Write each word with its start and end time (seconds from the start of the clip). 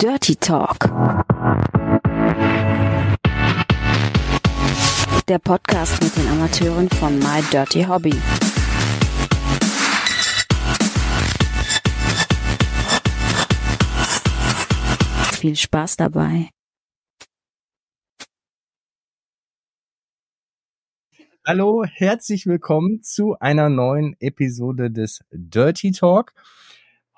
Dirty 0.00 0.36
Talk. 0.36 0.78
Der 5.26 5.40
Podcast 5.40 6.00
mit 6.00 6.16
den 6.16 6.28
Amateuren 6.28 6.88
von 6.88 7.18
My 7.18 7.42
Dirty 7.50 7.82
Hobby. 7.82 8.14
Viel 15.32 15.56
Spaß 15.56 15.96
dabei. 15.96 16.50
Hallo, 21.44 21.84
herzlich 21.84 22.46
willkommen 22.46 23.02
zu 23.02 23.36
einer 23.40 23.68
neuen 23.68 24.14
Episode 24.20 24.92
des 24.92 25.24
Dirty 25.32 25.90
Talk. 25.90 26.34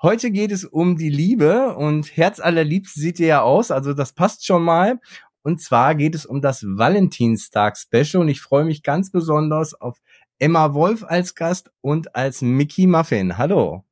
Heute 0.03 0.31
geht 0.31 0.51
es 0.51 0.65
um 0.65 0.97
die 0.97 1.11
Liebe 1.11 1.75
und 1.75 2.17
Herz 2.17 2.39
allerliebst 2.39 2.95
sieht 2.95 3.19
ihr 3.19 3.27
ja 3.27 3.41
aus, 3.43 3.69
also 3.69 3.93
das 3.93 4.13
passt 4.13 4.43
schon 4.43 4.63
mal. 4.63 4.99
Und 5.43 5.61
zwar 5.61 5.93
geht 5.93 6.15
es 6.15 6.25
um 6.25 6.41
das 6.41 6.63
Valentinstag-Special 6.63 8.23
und 8.23 8.27
ich 8.27 8.41
freue 8.41 8.65
mich 8.65 8.81
ganz 8.81 9.11
besonders 9.11 9.79
auf 9.79 10.01
Emma 10.39 10.73
Wolf 10.73 11.03
als 11.03 11.35
Gast 11.35 11.69
und 11.81 12.15
als 12.15 12.41
Mickey 12.41 12.87
Muffin. 12.87 13.37
Hallo. 13.37 13.85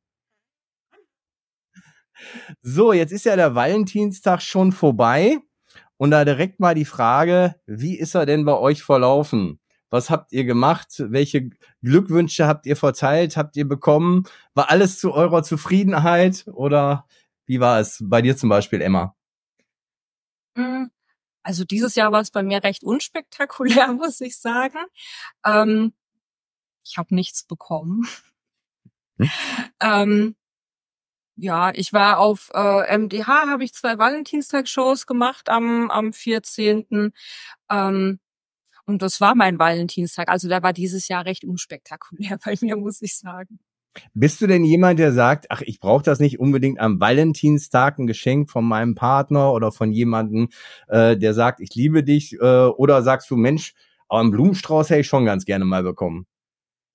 So, 2.64 2.92
jetzt 2.92 3.12
ist 3.12 3.26
ja 3.26 3.36
der 3.36 3.54
Valentinstag 3.54 4.42
schon 4.42 4.72
vorbei 4.72 5.38
und 5.98 6.10
da 6.10 6.26
direkt 6.26 6.60
mal 6.60 6.74
die 6.74 6.86
Frage, 6.86 7.54
wie 7.68 8.00
ist 8.00 8.16
er 8.16 8.26
denn 8.26 8.46
bei 8.46 8.58
euch 8.58 8.82
verlaufen? 8.82 9.59
Was 9.90 10.10
habt 10.10 10.32
ihr 10.32 10.46
gemacht? 10.46 10.94
Welche 11.00 11.50
Glückwünsche 11.82 12.48
habt 12.48 12.66
ihr 12.66 12.76
verteilt? 12.76 13.38
Habt 13.38 13.58
ihr 13.58 13.68
bekommen? 13.68 14.26
War 14.54 14.70
alles 14.70 15.00
zu 15.00 15.14
eurer 15.14 15.44
Zufriedenheit? 15.44 16.46
Oder 16.48 17.08
wie 17.46 17.60
war 17.60 17.80
es 17.80 18.04
bei 18.04 18.22
dir 18.22 18.38
zum 18.38 18.50
Beispiel, 18.50 18.82
Emma? 18.82 19.16
Hm, 20.56 20.92
also 21.44 21.64
dieses 21.66 21.96
Jahr 21.96 22.12
war 22.12 22.22
es 22.22 22.32
bei 22.32 22.44
mir 22.44 22.64
recht 22.64 22.84
unspektakulär, 22.84 23.88
muss 23.94 24.22
ich 24.22 24.38
sagen. 24.38 24.80
Ähm, 25.46 25.94
ich 26.86 26.98
habe 26.98 27.16
nichts 27.16 27.44
bekommen. 27.44 28.08
Hm? 29.18 29.30
ähm, 29.82 30.36
ja, 31.36 31.72
ich 31.74 31.94
war 31.94 32.20
auf 32.20 32.52
äh, 32.54 32.98
MDH, 32.98 33.48
habe 33.50 33.64
ich 33.64 33.74
zwei 33.74 33.98
Valentinstag-Shows 33.98 35.08
gemacht 35.08 35.50
am, 35.50 35.90
am 35.90 36.12
14. 36.12 37.14
Ähm, 37.70 38.20
und 38.90 39.02
das 39.02 39.22
war 39.22 39.36
mein 39.36 39.60
Valentinstag. 39.60 40.30
Also 40.30 40.50
der 40.50 40.64
war 40.64 40.74
dieses 40.74 41.08
Jahr 41.08 41.26
recht 41.26 41.46
unspektakulär 41.46 42.38
bei 42.46 42.56
mir, 42.62 42.76
muss 42.76 43.02
ich 43.02 43.18
sagen. 43.18 43.60
Bist 44.14 44.42
du 44.42 44.48
denn 44.48 44.66
jemand, 44.66 45.00
der 45.00 45.14
sagt, 45.14 45.48
ach, 45.50 45.62
ich 45.62 45.80
brauche 45.80 46.04
das 46.04 46.20
nicht 46.20 46.40
unbedingt 46.40 46.80
am 46.80 47.00
Valentinstag 47.00 48.00
ein 48.00 48.08
Geschenk 48.08 48.50
von 48.50 48.66
meinem 48.66 48.96
Partner 48.96 49.52
oder 49.54 49.72
von 49.72 49.92
jemandem, 49.92 50.50
äh, 50.88 51.18
der 51.18 51.34
sagt, 51.34 51.60
ich 51.60 51.74
liebe 51.76 52.04
dich, 52.04 52.34
äh, 52.34 52.66
oder 52.68 53.02
sagst 53.02 53.30
du, 53.30 53.36
Mensch, 53.36 53.74
aber 54.08 54.22
einen 54.22 54.32
Blumenstrauß 54.32 54.90
hätte 54.90 55.02
ich 55.02 55.08
schon 55.08 55.26
ganz 55.26 55.46
gerne 55.46 55.66
mal 55.66 55.84
bekommen. 55.84 56.28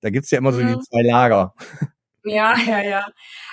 Da 0.01 0.11
gibt's 0.11 0.31
ja 0.31 0.39
immer 0.39 0.53
so 0.53 0.61
die 0.61 0.79
zwei 0.81 1.03
Lager. 1.03 1.55
Ja, 2.25 2.57
ja, 2.59 2.83
ja. 2.83 3.07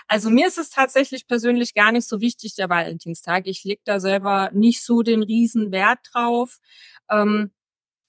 Also 0.08 0.30
mir 0.30 0.48
ist 0.48 0.58
es 0.58 0.70
tatsächlich 0.70 1.28
persönlich 1.28 1.74
gar 1.74 1.92
nicht 1.92 2.08
so 2.08 2.22
wichtig, 2.22 2.56
der 2.56 2.70
Valentinstag. 2.70 3.48
Ich 3.48 3.64
leg 3.66 3.82
da 3.84 4.00
selber 4.00 4.50
nicht 4.54 4.84
so 4.84 5.02
den 5.02 5.24
riesen 5.24 5.72
Wert 5.72 6.00
drauf. 6.14 6.60
Ähm, 7.10 7.52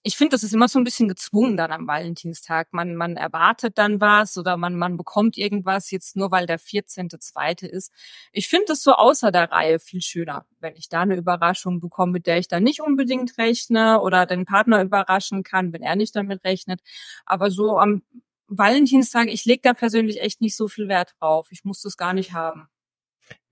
ich 0.05 0.17
finde, 0.17 0.31
das 0.31 0.43
ist 0.43 0.53
immer 0.53 0.67
so 0.69 0.81
ein 0.81 0.85
bisschen 0.85 1.09
gezwungen 1.09 1.57
dann 1.57 1.71
am 1.71 1.87
Valentinstag. 1.87 2.73
Man, 2.73 2.97
man 2.97 3.17
erwartet 3.17 3.79
dann 3.79 4.01
was 4.01 4.37
oder 4.37 4.57
man, 4.57 4.77
man 4.77 4.97
bekommt 4.97 5.37
irgendwas 5.39 5.91
jetzt 5.93 6.17
nur, 6.17 6.33
weil 6.33 6.47
der 6.47 6.59
14.2. 6.59 7.67
ist. 7.67 7.93
Ich 8.33 8.49
finde 8.49 8.67
das 8.69 8.83
so 8.83 8.95
außer 8.95 9.31
der 9.31 9.53
Reihe 9.53 9.79
viel 9.79 10.03
schöner, 10.03 10.45
wenn 10.61 10.75
ich 10.77 10.89
da 10.89 11.03
eine 11.03 11.17
Überraschung 11.17 11.79
bekomme, 11.81 12.13
mit 12.13 12.27
der 12.27 12.39
ich 12.39 12.49
dann 12.49 12.65
nicht 12.65 12.81
unbedingt 12.81 13.39
rechne 13.39 14.01
oder 14.01 14.27
den 14.27 14.45
Partner 14.45 14.83
überraschen 14.83 15.45
kann, 15.45 15.73
wenn 15.73 15.83
er 15.83 15.95
nicht 15.97 16.17
damit 16.17 16.43
rechnet. 16.45 16.81
Aber 17.25 17.51
so 17.51 17.79
am 17.79 18.03
Valentinstag, 18.49 19.29
ich 19.29 19.45
lege 19.45 19.63
da 19.63 19.73
persönlich 19.73 20.21
echt 20.21 20.41
nicht 20.41 20.57
so 20.57 20.69
viel 20.69 20.89
Wert 20.89 21.15
drauf. 21.21 21.49
Ich 21.51 21.65
muss 21.65 21.81
das 21.81 21.97
gar 21.97 22.13
nicht 22.13 22.33
haben. 22.33 22.69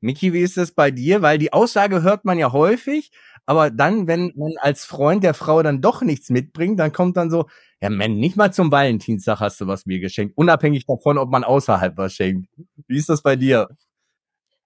Miki, 0.00 0.32
wie 0.32 0.40
ist 0.40 0.56
das 0.56 0.72
bei 0.72 0.90
dir? 0.90 1.22
Weil 1.22 1.38
die 1.38 1.52
Aussage 1.52 2.02
hört 2.02 2.24
man 2.24 2.38
ja 2.38 2.52
häufig, 2.52 3.10
aber 3.46 3.70
dann, 3.70 4.06
wenn 4.06 4.32
man 4.36 4.52
als 4.58 4.84
Freund 4.84 5.24
der 5.24 5.34
Frau 5.34 5.62
dann 5.62 5.80
doch 5.80 6.02
nichts 6.02 6.30
mitbringt, 6.30 6.78
dann 6.78 6.92
kommt 6.92 7.16
dann 7.16 7.30
so, 7.30 7.46
ja, 7.80 7.90
man, 7.90 8.16
nicht 8.16 8.36
mal 8.36 8.52
zum 8.52 8.70
Valentinstag 8.70 9.40
hast 9.40 9.60
du 9.60 9.66
was 9.66 9.86
mir 9.86 10.00
geschenkt, 10.00 10.36
unabhängig 10.36 10.86
davon, 10.86 11.18
ob 11.18 11.30
man 11.30 11.44
außerhalb 11.44 11.96
was 11.96 12.14
schenkt. 12.14 12.48
Wie 12.86 12.96
ist 12.96 13.08
das 13.08 13.22
bei 13.22 13.36
dir? 13.36 13.68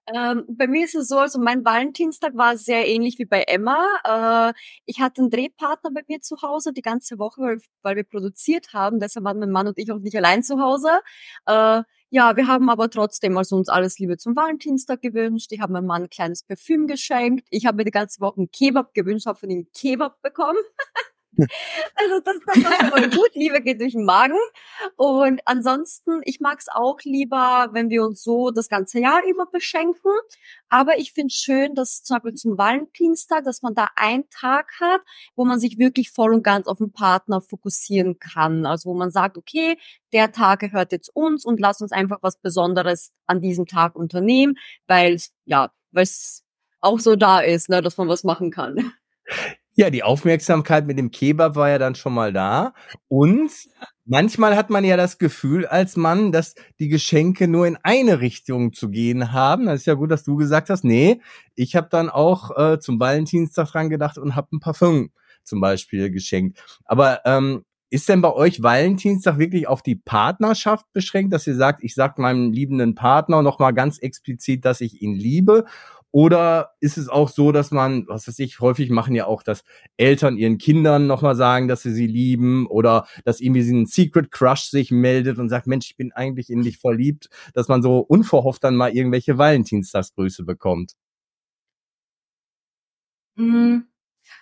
Ähm, 0.06 0.44
bei 0.48 0.66
mir 0.66 0.84
ist 0.84 0.94
es 0.94 1.08
so, 1.08 1.18
also 1.18 1.40
mein 1.40 1.64
Valentinstag 1.64 2.36
war 2.36 2.58
sehr 2.58 2.86
ähnlich 2.86 3.18
wie 3.18 3.24
bei 3.24 3.42
Emma. 3.42 3.78
Äh, 4.50 4.52
ich 4.84 5.00
hatte 5.00 5.22
einen 5.22 5.30
Drehpartner 5.30 5.90
bei 5.94 6.02
mir 6.08 6.20
zu 6.20 6.42
Hause 6.42 6.74
die 6.74 6.82
ganze 6.82 7.18
Woche, 7.18 7.40
weil, 7.40 7.60
weil 7.82 7.96
wir 7.96 8.04
produziert 8.04 8.74
haben. 8.74 9.00
Deshalb 9.00 9.24
waren 9.24 9.38
mein 9.38 9.50
Mann 9.50 9.66
und 9.66 9.78
ich 9.78 9.90
auch 9.92 9.98
nicht 10.00 10.16
allein 10.16 10.42
zu 10.42 10.60
Hause. 10.60 11.00
Äh, 11.46 11.82
ja, 12.14 12.36
wir 12.36 12.46
haben 12.46 12.70
aber 12.70 12.88
trotzdem 12.90 13.36
also 13.36 13.56
uns 13.56 13.68
alles 13.68 13.98
Liebe 13.98 14.16
zum 14.16 14.36
Valentinstag 14.36 15.02
gewünscht. 15.02 15.50
Ich 15.50 15.60
habe 15.60 15.72
meinem 15.72 15.86
Mann 15.86 16.04
ein 16.04 16.10
kleines 16.10 16.44
Parfüm 16.44 16.86
geschenkt. 16.86 17.44
Ich 17.50 17.66
habe 17.66 17.76
mir 17.76 17.84
die 17.84 17.90
ganze 17.90 18.20
Woche 18.20 18.36
einen 18.36 18.52
Kebab 18.52 18.94
gewünscht, 18.94 19.26
habe 19.26 19.36
von 19.36 19.50
ihm 19.50 19.66
Kebab 19.74 20.22
bekommen. 20.22 20.60
Also 21.96 22.20
das, 22.24 22.36
das 22.46 22.64
war 22.64 22.90
voll 22.90 23.10
gut. 23.10 23.34
Liebe 23.34 23.60
geht 23.60 23.80
durch 23.80 23.92
den 23.92 24.04
Magen. 24.04 24.38
Und 24.96 25.40
ansonsten, 25.44 26.20
ich 26.24 26.40
mag 26.40 26.58
es 26.58 26.68
auch 26.68 26.98
lieber, 27.02 27.68
wenn 27.72 27.90
wir 27.90 28.04
uns 28.04 28.22
so 28.22 28.50
das 28.50 28.68
ganze 28.68 29.00
Jahr 29.00 29.24
über 29.24 29.46
beschenken. 29.46 30.12
Aber 30.68 30.98
ich 30.98 31.12
finde 31.12 31.32
schön, 31.32 31.74
dass 31.74 32.02
zum 32.02 32.16
Beispiel 32.16 32.34
zum 32.34 32.58
Valentinstag, 32.58 33.44
dass 33.44 33.62
man 33.62 33.74
da 33.74 33.88
einen 33.96 34.28
Tag 34.30 34.72
hat, 34.80 35.00
wo 35.36 35.44
man 35.44 35.58
sich 35.60 35.78
wirklich 35.78 36.10
voll 36.10 36.34
und 36.34 36.42
ganz 36.42 36.66
auf 36.66 36.78
den 36.78 36.92
Partner 36.92 37.40
fokussieren 37.40 38.18
kann. 38.18 38.66
Also 38.66 38.90
wo 38.90 38.94
man 38.94 39.10
sagt, 39.10 39.38
okay, 39.38 39.78
der 40.12 40.32
Tag 40.32 40.60
gehört 40.60 40.92
jetzt 40.92 41.08
uns 41.14 41.44
und 41.44 41.60
lass 41.60 41.80
uns 41.80 41.92
einfach 41.92 42.18
was 42.22 42.36
Besonderes 42.36 43.12
an 43.26 43.40
diesem 43.40 43.66
Tag 43.66 43.96
unternehmen, 43.96 44.56
weil 44.86 45.20
ja, 45.44 45.72
weil 45.92 46.04
es 46.04 46.44
auch 46.80 47.00
so 47.00 47.16
da 47.16 47.40
ist, 47.40 47.68
ne, 47.68 47.82
dass 47.82 47.96
man 47.96 48.08
was 48.08 48.24
machen 48.24 48.50
kann. 48.50 48.92
Ja, 49.76 49.90
die 49.90 50.04
Aufmerksamkeit 50.04 50.86
mit 50.86 50.98
dem 50.98 51.10
Kebab 51.10 51.56
war 51.56 51.68
ja 51.68 51.78
dann 51.78 51.96
schon 51.96 52.14
mal 52.14 52.32
da. 52.32 52.74
Und 53.08 53.50
manchmal 54.04 54.56
hat 54.56 54.70
man 54.70 54.84
ja 54.84 54.96
das 54.96 55.18
Gefühl 55.18 55.66
als 55.66 55.96
Mann, 55.96 56.30
dass 56.30 56.54
die 56.78 56.88
Geschenke 56.88 57.48
nur 57.48 57.66
in 57.66 57.76
eine 57.82 58.20
Richtung 58.20 58.72
zu 58.72 58.88
gehen 58.88 59.32
haben. 59.32 59.66
Das 59.66 59.80
ist 59.80 59.86
ja 59.86 59.94
gut, 59.94 60.12
dass 60.12 60.22
du 60.22 60.36
gesagt 60.36 60.70
hast, 60.70 60.84
nee, 60.84 61.20
ich 61.56 61.74
habe 61.74 61.88
dann 61.90 62.08
auch 62.08 62.56
äh, 62.56 62.78
zum 62.78 63.00
Valentinstag 63.00 63.72
dran 63.72 63.90
gedacht 63.90 64.16
und 64.16 64.36
habe 64.36 64.54
ein 64.54 64.60
Parfum 64.60 65.10
zum 65.42 65.60
Beispiel 65.60 66.10
geschenkt. 66.10 66.58
Aber 66.84 67.20
ähm, 67.24 67.64
ist 67.90 68.08
denn 68.08 68.22
bei 68.22 68.32
euch 68.32 68.62
Valentinstag 68.62 69.38
wirklich 69.38 69.68
auf 69.68 69.82
die 69.82 69.96
Partnerschaft 69.96 70.86
beschränkt, 70.92 71.32
dass 71.32 71.46
ihr 71.46 71.54
sagt, 71.54 71.84
ich 71.84 71.94
sag 71.94 72.18
meinem 72.18 72.52
liebenden 72.52 72.94
Partner 72.94 73.42
nochmal 73.42 73.72
ganz 73.72 73.98
explizit, 73.98 74.64
dass 74.64 74.80
ich 74.80 75.02
ihn 75.02 75.14
liebe? 75.14 75.64
Oder 76.14 76.70
ist 76.78 76.96
es 76.96 77.08
auch 77.08 77.28
so, 77.28 77.50
dass 77.50 77.72
man, 77.72 78.06
was 78.06 78.28
weiß 78.28 78.38
ich, 78.38 78.60
häufig 78.60 78.88
machen 78.88 79.16
ja 79.16 79.26
auch, 79.26 79.42
dass 79.42 79.64
Eltern 79.96 80.36
ihren 80.36 80.58
Kindern 80.58 81.08
nochmal 81.08 81.34
sagen, 81.34 81.66
dass 81.66 81.82
sie 81.82 81.92
sie 81.92 82.06
lieben 82.06 82.68
oder 82.68 83.08
dass 83.24 83.40
irgendwie 83.40 83.68
ein 83.68 83.86
Secret 83.86 84.30
Crush 84.30 84.70
sich 84.70 84.92
meldet 84.92 85.40
und 85.40 85.48
sagt, 85.48 85.66
Mensch, 85.66 85.86
ich 85.90 85.96
bin 85.96 86.12
eigentlich 86.12 86.50
in 86.50 86.62
dich 86.62 86.78
verliebt, 86.78 87.30
dass 87.52 87.66
man 87.66 87.82
so 87.82 87.98
unverhofft 87.98 88.62
dann 88.62 88.76
mal 88.76 88.92
irgendwelche 88.94 89.38
Valentinstagsgrüße 89.38 90.44
bekommt? 90.44 90.92
Mhm. 93.36 93.84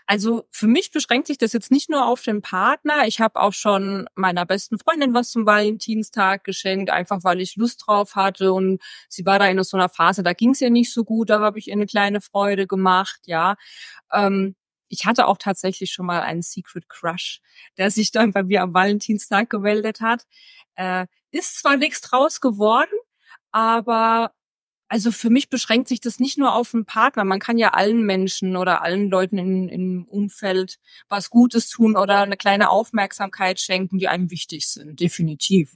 Also 0.06 0.44
für 0.50 0.66
mich 0.66 0.91
beschränkt 0.91 1.26
sich 1.26 1.38
das 1.38 1.53
jetzt 1.53 1.70
nicht 1.70 1.91
nur 1.91 2.06
auf 2.06 2.22
den 2.22 2.43
Partner. 2.43 3.06
Ich 3.06 3.20
habe 3.20 3.41
auch 3.41 3.53
schon 3.53 4.09
meiner 4.15 4.47
besten 4.47 4.78
Freundin 4.78 5.15
was 5.15 5.31
zum 5.31 5.47
Valentinstag 5.47 6.44
geschenkt, 6.44 6.91
einfach 6.91 7.25
weil 7.25 7.41
ich 7.41 7.56
Lust 7.56 7.84
drauf 7.87 8.15
hatte 8.15 8.53
und 8.53 8.82
sie 9.09 9.26
war 9.26 9.38
da 9.38 9.47
in 9.47 9.62
so 9.62 9.76
einer 9.76 9.88
Phase, 9.88 10.22
da 10.22 10.32
ging 10.32 10.51
es 10.51 10.60
ihr 10.60 10.71
nicht 10.71 10.92
so 10.92 11.04
gut, 11.04 11.30
da 11.30 11.41
habe 11.41 11.59
ich 11.59 11.68
ihr 11.68 11.74
eine 11.74 11.86
kleine 11.86 12.21
Freude 12.21 12.66
gemacht, 12.66 13.21
ja. 13.27 13.56
Ähm, 14.12 14.54
ich 14.89 15.06
hatte 15.06 15.27
auch 15.27 15.39
tatsächlich 15.39 15.91
schon 15.92 16.04
mal 16.06 16.21
einen 16.21 16.42
Secret 16.42 16.89
Crush, 16.89 17.41
der 17.78 17.91
sich 17.91 18.10
dann 18.12 18.33
bei 18.33 18.42
mir 18.42 18.62
am 18.62 18.74
Valentinstag 18.74 19.48
gemeldet 19.48 20.01
hat. 20.03 20.27
Äh, 20.74 21.06
ist 21.30 21.60
zwar 21.60 21.78
nichts 21.78 22.03
draus 22.03 22.41
geworden, 22.42 22.91
aber 23.53 24.33
also 24.92 25.10
für 25.10 25.30
mich 25.30 25.48
beschränkt 25.48 25.89
sich 25.89 26.03
das 26.03 26.21
nicht 26.21 26.36
nur 26.36 26.54
auf 26.54 26.74
einen 26.74 26.84
Partner. 26.84 27.24
Man 27.24 27.41
kann 27.41 27.56
ja 27.56 27.71
allen 27.71 28.04
Menschen 28.04 28.59
oder 28.59 28.83
allen 28.83 29.09
Leuten 29.09 29.39
in, 29.39 29.71
im 29.71 30.04
Umfeld 30.04 30.78
was 31.09 31.30
Gutes 31.30 31.71
tun 31.71 31.97
oder 31.97 32.18
eine 32.18 32.36
kleine 32.36 32.68
Aufmerksamkeit 32.68 33.59
schenken, 33.59 33.97
die 33.97 34.09
einem 34.09 34.30
wichtig 34.30 34.68
sind. 34.68 35.00
Definitiv. 35.00 35.74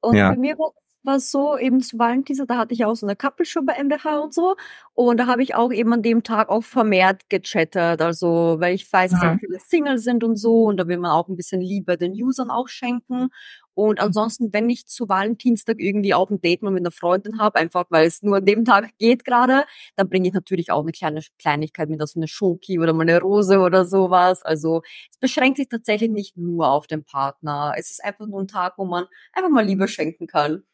Und 0.00 0.16
ja. 0.16 0.30
bei 0.30 0.36
mir 0.36 0.56
war 1.04 1.20
so 1.20 1.56
eben 1.56 1.80
zu 1.80 1.98
Valentinstag, 1.98 2.48
da 2.48 2.56
hatte 2.58 2.74
ich 2.74 2.84
auch 2.84 2.94
so 2.94 3.06
eine 3.06 3.16
Couple-Show 3.16 3.62
bei 3.64 3.74
MBH 3.74 4.18
und 4.18 4.34
so. 4.34 4.56
Und 4.94 5.18
da 5.18 5.26
habe 5.26 5.42
ich 5.42 5.54
auch 5.54 5.72
eben 5.72 5.92
an 5.92 6.02
dem 6.02 6.22
Tag 6.22 6.48
auch 6.48 6.62
vermehrt 6.64 7.28
gechattet. 7.30 8.02
Also, 8.02 8.56
weil 8.58 8.74
ich 8.74 8.90
weiß, 8.92 9.12
dass 9.12 9.22
Mhm. 9.22 9.28
auch 9.28 9.36
viele 9.38 9.58
Single 9.60 9.98
sind 9.98 10.24
und 10.24 10.36
so. 10.36 10.64
Und 10.64 10.76
da 10.78 10.86
will 10.88 10.98
man 10.98 11.10
auch 11.12 11.28
ein 11.28 11.36
bisschen 11.36 11.60
Liebe 11.60 11.96
den 11.96 12.12
Usern 12.12 12.50
auch 12.50 12.68
schenken. 12.68 13.28
Und 13.74 14.00
ansonsten, 14.00 14.52
wenn 14.52 14.68
ich 14.70 14.86
zu 14.88 15.08
Valentinstag 15.08 15.76
irgendwie 15.78 16.12
auch 16.12 16.30
ein 16.30 16.40
Date 16.40 16.62
mal 16.62 16.70
mit 16.72 16.82
einer 16.82 16.90
Freundin 16.90 17.38
habe, 17.38 17.58
einfach 17.60 17.84
weil 17.90 18.06
es 18.08 18.22
nur 18.22 18.38
an 18.38 18.44
dem 18.44 18.64
Tag 18.64 18.90
geht 18.98 19.24
gerade, 19.24 19.64
dann 19.96 20.08
bringe 20.08 20.26
ich 20.28 20.34
natürlich 20.34 20.72
auch 20.72 20.82
eine 20.82 20.90
kleine 20.92 21.20
Kleinigkeit 21.38 21.88
mit, 21.88 22.00
also 22.00 22.18
eine 22.18 22.26
Schoki 22.28 22.80
oder 22.80 22.92
mal 22.92 23.02
eine 23.02 23.20
Rose 23.20 23.60
oder 23.60 23.84
sowas. 23.84 24.42
Also 24.42 24.82
es 25.12 25.18
beschränkt 25.18 25.58
sich 25.58 25.68
tatsächlich 25.68 26.10
nicht 26.10 26.36
nur 26.36 26.68
auf 26.70 26.88
den 26.88 27.04
Partner. 27.04 27.72
Es 27.76 27.90
ist 27.90 28.04
einfach 28.04 28.26
nur 28.26 28.40
ein 28.40 28.48
Tag, 28.48 28.74
wo 28.78 28.84
man 28.84 29.06
einfach 29.32 29.50
mal 29.50 29.64
Liebe 29.64 29.86
schenken 29.86 30.26
kann. 30.26 30.64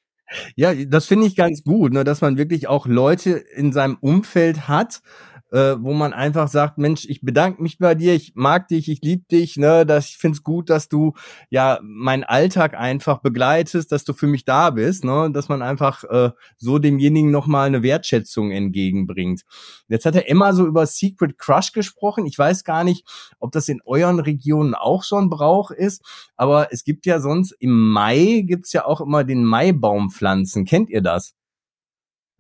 Ja, 0.56 0.72
das 0.74 1.06
finde 1.06 1.26
ich 1.26 1.34
ganz 1.36 1.64
gut, 1.64 1.92
ne, 1.92 2.04
dass 2.04 2.20
man 2.20 2.38
wirklich 2.38 2.68
auch 2.68 2.86
Leute 2.86 3.30
in 3.32 3.72
seinem 3.72 3.96
Umfeld 4.00 4.68
hat, 4.68 5.02
äh, 5.54 5.80
wo 5.80 5.94
man 5.94 6.12
einfach 6.12 6.48
sagt, 6.48 6.78
Mensch, 6.78 7.06
ich 7.08 7.20
bedanke 7.20 7.62
mich 7.62 7.78
bei 7.78 7.94
dir, 7.94 8.12
ich 8.12 8.32
mag 8.34 8.66
dich, 8.66 8.88
ich 8.88 9.00
liebe 9.02 9.24
dich, 9.30 9.56
ne, 9.56 9.86
dass 9.86 10.08
ich 10.08 10.16
finde 10.16 10.34
es 10.34 10.42
gut, 10.42 10.68
dass 10.68 10.88
du 10.88 11.12
ja 11.48 11.78
meinen 11.80 12.24
Alltag 12.24 12.74
einfach 12.74 13.20
begleitest, 13.20 13.92
dass 13.92 14.02
du 14.02 14.14
für 14.14 14.26
mich 14.26 14.44
da 14.44 14.70
bist, 14.70 15.04
ne, 15.04 15.30
dass 15.32 15.48
man 15.48 15.62
einfach 15.62 16.02
äh, 16.04 16.30
so 16.56 16.80
demjenigen 16.80 17.30
nochmal 17.30 17.68
eine 17.68 17.84
Wertschätzung 17.84 18.50
entgegenbringt. 18.50 19.42
Jetzt 19.86 20.06
hat 20.06 20.16
der 20.16 20.28
Emma 20.28 20.52
so 20.54 20.66
über 20.66 20.86
Secret 20.86 21.38
Crush 21.38 21.70
gesprochen. 21.70 22.26
Ich 22.26 22.36
weiß 22.36 22.64
gar 22.64 22.82
nicht, 22.82 23.06
ob 23.38 23.52
das 23.52 23.68
in 23.68 23.80
euren 23.84 24.18
Regionen 24.18 24.74
auch 24.74 25.04
so 25.04 25.16
ein 25.16 25.30
Brauch 25.30 25.70
ist, 25.70 26.02
aber 26.34 26.72
es 26.72 26.82
gibt 26.82 27.06
ja 27.06 27.20
sonst 27.20 27.52
im 27.60 27.92
Mai 27.92 28.42
gibt's 28.44 28.72
ja 28.72 28.86
auch 28.86 29.00
immer 29.00 29.22
den 29.22 29.44
Maibaumpflanzen. 29.44 30.64
Kennt 30.64 30.90
ihr 30.90 31.00
das? 31.00 31.36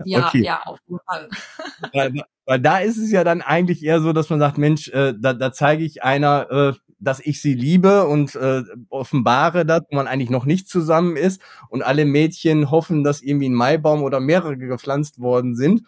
Ja, 0.04 0.26
Okay. 0.26 0.42
ja, 0.42 0.62
auf 0.64 0.78
jeden 0.86 1.00
Fall. 1.06 1.28
Weil, 1.92 2.12
weil 2.46 2.60
da 2.60 2.78
ist 2.78 2.98
es 2.98 3.10
ja 3.10 3.24
dann 3.24 3.42
eigentlich 3.42 3.82
eher 3.84 4.00
so, 4.00 4.12
dass 4.12 4.28
man 4.30 4.40
sagt, 4.40 4.58
Mensch, 4.58 4.88
äh, 4.88 5.14
da, 5.18 5.32
da 5.32 5.52
zeige 5.52 5.84
ich 5.84 6.02
einer, 6.02 6.50
äh, 6.50 6.72
dass 6.98 7.20
ich 7.20 7.40
sie 7.40 7.54
liebe 7.54 8.06
und 8.06 8.34
äh, 8.34 8.62
offenbare 8.88 9.64
das, 9.66 9.82
wo 9.90 9.96
man 9.96 10.06
eigentlich 10.06 10.30
noch 10.30 10.44
nicht 10.46 10.68
zusammen 10.68 11.16
ist 11.16 11.40
und 11.68 11.82
alle 11.82 12.04
Mädchen 12.04 12.70
hoffen, 12.70 13.04
dass 13.04 13.22
irgendwie 13.22 13.48
ein 13.48 13.54
Maibaum 13.54 14.02
oder 14.02 14.20
mehrere 14.20 14.56
gepflanzt 14.56 15.20
worden 15.20 15.54
sind. 15.56 15.82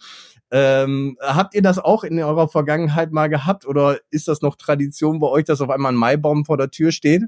Ähm, 0.51 1.17
habt 1.21 1.55
ihr 1.55 1.63
das 1.63 1.79
auch 1.79 2.05
in 2.05 2.19
eurer 2.23 2.49
Vergangenheit 2.49 3.11
mal 3.13 3.29
gehabt 3.29 3.67
oder 3.67 3.99
ist 4.11 4.29
das 4.29 4.43
noch 4.43 4.57
Tradition 4.57 5.19
bei 5.19 5.27
euch, 5.29 5.45
dass 5.45 5.61
auf 5.61 5.71
einmal 5.71 5.93
ein 5.93 5.97
Maibaum 5.97 6.45
vor 6.45 6.57
der 6.57 6.71
Tür 6.71 6.93
steht? 6.93 7.25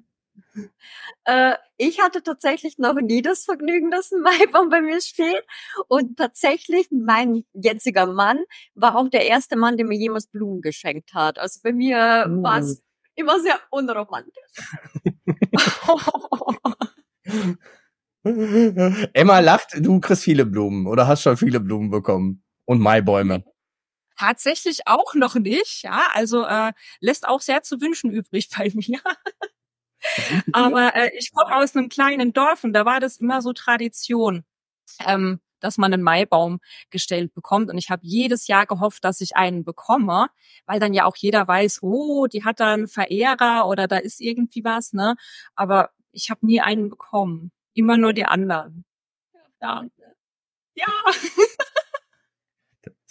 Äh, 1.24 1.54
ich 1.76 2.00
hatte 2.00 2.22
tatsächlich 2.22 2.78
noch 2.78 2.94
nie 2.94 3.22
das 3.22 3.44
Vergnügen, 3.44 3.90
dass 3.90 4.12
ein 4.12 4.20
Maibaum 4.22 4.68
bei 4.70 4.80
mir 4.80 5.00
steht. 5.00 5.44
Und 5.88 6.16
tatsächlich, 6.16 6.88
mein 6.90 7.44
jetziger 7.52 8.06
Mann 8.06 8.38
war 8.74 8.96
auch 8.96 9.08
der 9.08 9.26
erste 9.26 9.56
Mann, 9.56 9.76
der 9.76 9.86
mir 9.86 9.98
jemals 9.98 10.26
Blumen 10.26 10.60
geschenkt 10.62 11.14
hat. 11.14 11.38
Also 11.38 11.60
bei 11.62 11.72
mir 11.72 12.26
Oh. 12.28 12.42
war 12.42 12.58
es 12.58 12.82
immer 13.14 13.40
sehr 13.40 13.58
unromantisch. 13.70 14.32
Emma 19.12 19.38
lacht, 19.40 19.74
du 19.78 20.00
kriegst 20.00 20.22
viele 20.24 20.44
Blumen 20.46 20.86
oder 20.86 21.06
hast 21.06 21.22
schon 21.22 21.36
viele 21.36 21.60
Blumen 21.60 21.90
bekommen 21.90 22.42
und 22.64 22.80
Maibäume. 22.80 23.44
Tatsächlich 24.18 24.80
auch 24.86 25.14
noch 25.14 25.36
nicht, 25.36 25.82
ja. 25.84 26.08
Also 26.12 26.44
äh, 26.44 26.72
lässt 27.00 27.26
auch 27.28 27.40
sehr 27.40 27.62
zu 27.62 27.80
wünschen 27.80 28.10
übrig 28.10 28.48
bei 28.56 28.70
mir. 28.74 29.00
Aber 30.52 30.94
äh, 30.94 31.10
ich 31.18 31.32
komme 31.32 31.56
aus 31.56 31.76
einem 31.76 31.88
kleinen 31.88 32.32
Dorf 32.32 32.64
und 32.64 32.72
da 32.72 32.84
war 32.84 33.00
das 33.00 33.18
immer 33.18 33.42
so 33.42 33.52
Tradition, 33.52 34.44
ähm, 35.06 35.40
dass 35.60 35.78
man 35.78 35.92
einen 35.92 36.02
Maibaum 36.02 36.60
gestellt 36.90 37.34
bekommt. 37.34 37.70
Und 37.70 37.78
ich 37.78 37.90
habe 37.90 38.02
jedes 38.04 38.46
Jahr 38.46 38.66
gehofft, 38.66 39.04
dass 39.04 39.20
ich 39.20 39.36
einen 39.36 39.64
bekomme, 39.64 40.28
weil 40.66 40.80
dann 40.80 40.94
ja 40.94 41.04
auch 41.04 41.16
jeder 41.16 41.46
weiß, 41.48 41.80
oh, 41.82 42.26
die 42.26 42.44
hat 42.44 42.60
da 42.60 42.74
einen 42.74 42.88
Verehrer 42.88 43.66
oder 43.66 43.88
da 43.88 43.98
ist 43.98 44.20
irgendwie 44.20 44.64
was, 44.64 44.92
ne? 44.92 45.16
Aber 45.56 45.90
ich 46.12 46.30
habe 46.30 46.46
nie 46.46 46.60
einen 46.60 46.90
bekommen. 46.90 47.52
Immer 47.74 47.96
nur 47.96 48.12
die 48.12 48.24
anderen. 48.24 48.84
Ja. 49.60 49.84
Ja. 50.74 50.86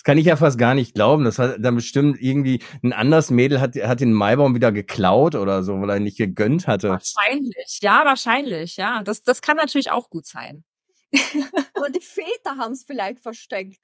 Kann 0.08 0.18
ich 0.18 0.26
ja 0.26 0.38
fast 0.38 0.58
gar 0.58 0.74
nicht 0.74 0.94
glauben. 0.96 1.26
Das 1.26 1.38
hat 1.38 1.58
dann 1.60 1.76
bestimmt 1.76 2.22
irgendwie 2.22 2.64
ein 2.82 2.94
anderes 2.94 3.30
Mädel 3.30 3.60
hat, 3.60 3.76
hat 3.76 4.00
den 4.00 4.14
Maibaum 4.14 4.56
wieder 4.56 4.72
geklaut 4.72 5.36
oder 5.36 5.64
so, 5.64 5.82
weil 5.82 5.90
er 5.90 5.98
ihn 5.98 6.04
nicht 6.04 6.18
gegönnt 6.18 6.66
hatte. 6.66 6.92
Wahrscheinlich. 6.92 7.80
Ja, 7.82 8.06
wahrscheinlich. 8.06 8.78
Ja, 8.78 9.04
das, 9.04 9.22
das 9.22 9.42
kann 9.42 9.58
natürlich 9.58 9.92
auch 9.92 10.10
gut 10.10 10.26
sein. 10.26 10.64
Und 11.12 11.94
die 11.94 12.00
Väter 12.00 12.56
haben 12.58 12.72
es 12.72 12.86
vielleicht 12.86 13.20
versteckt. 13.20 13.82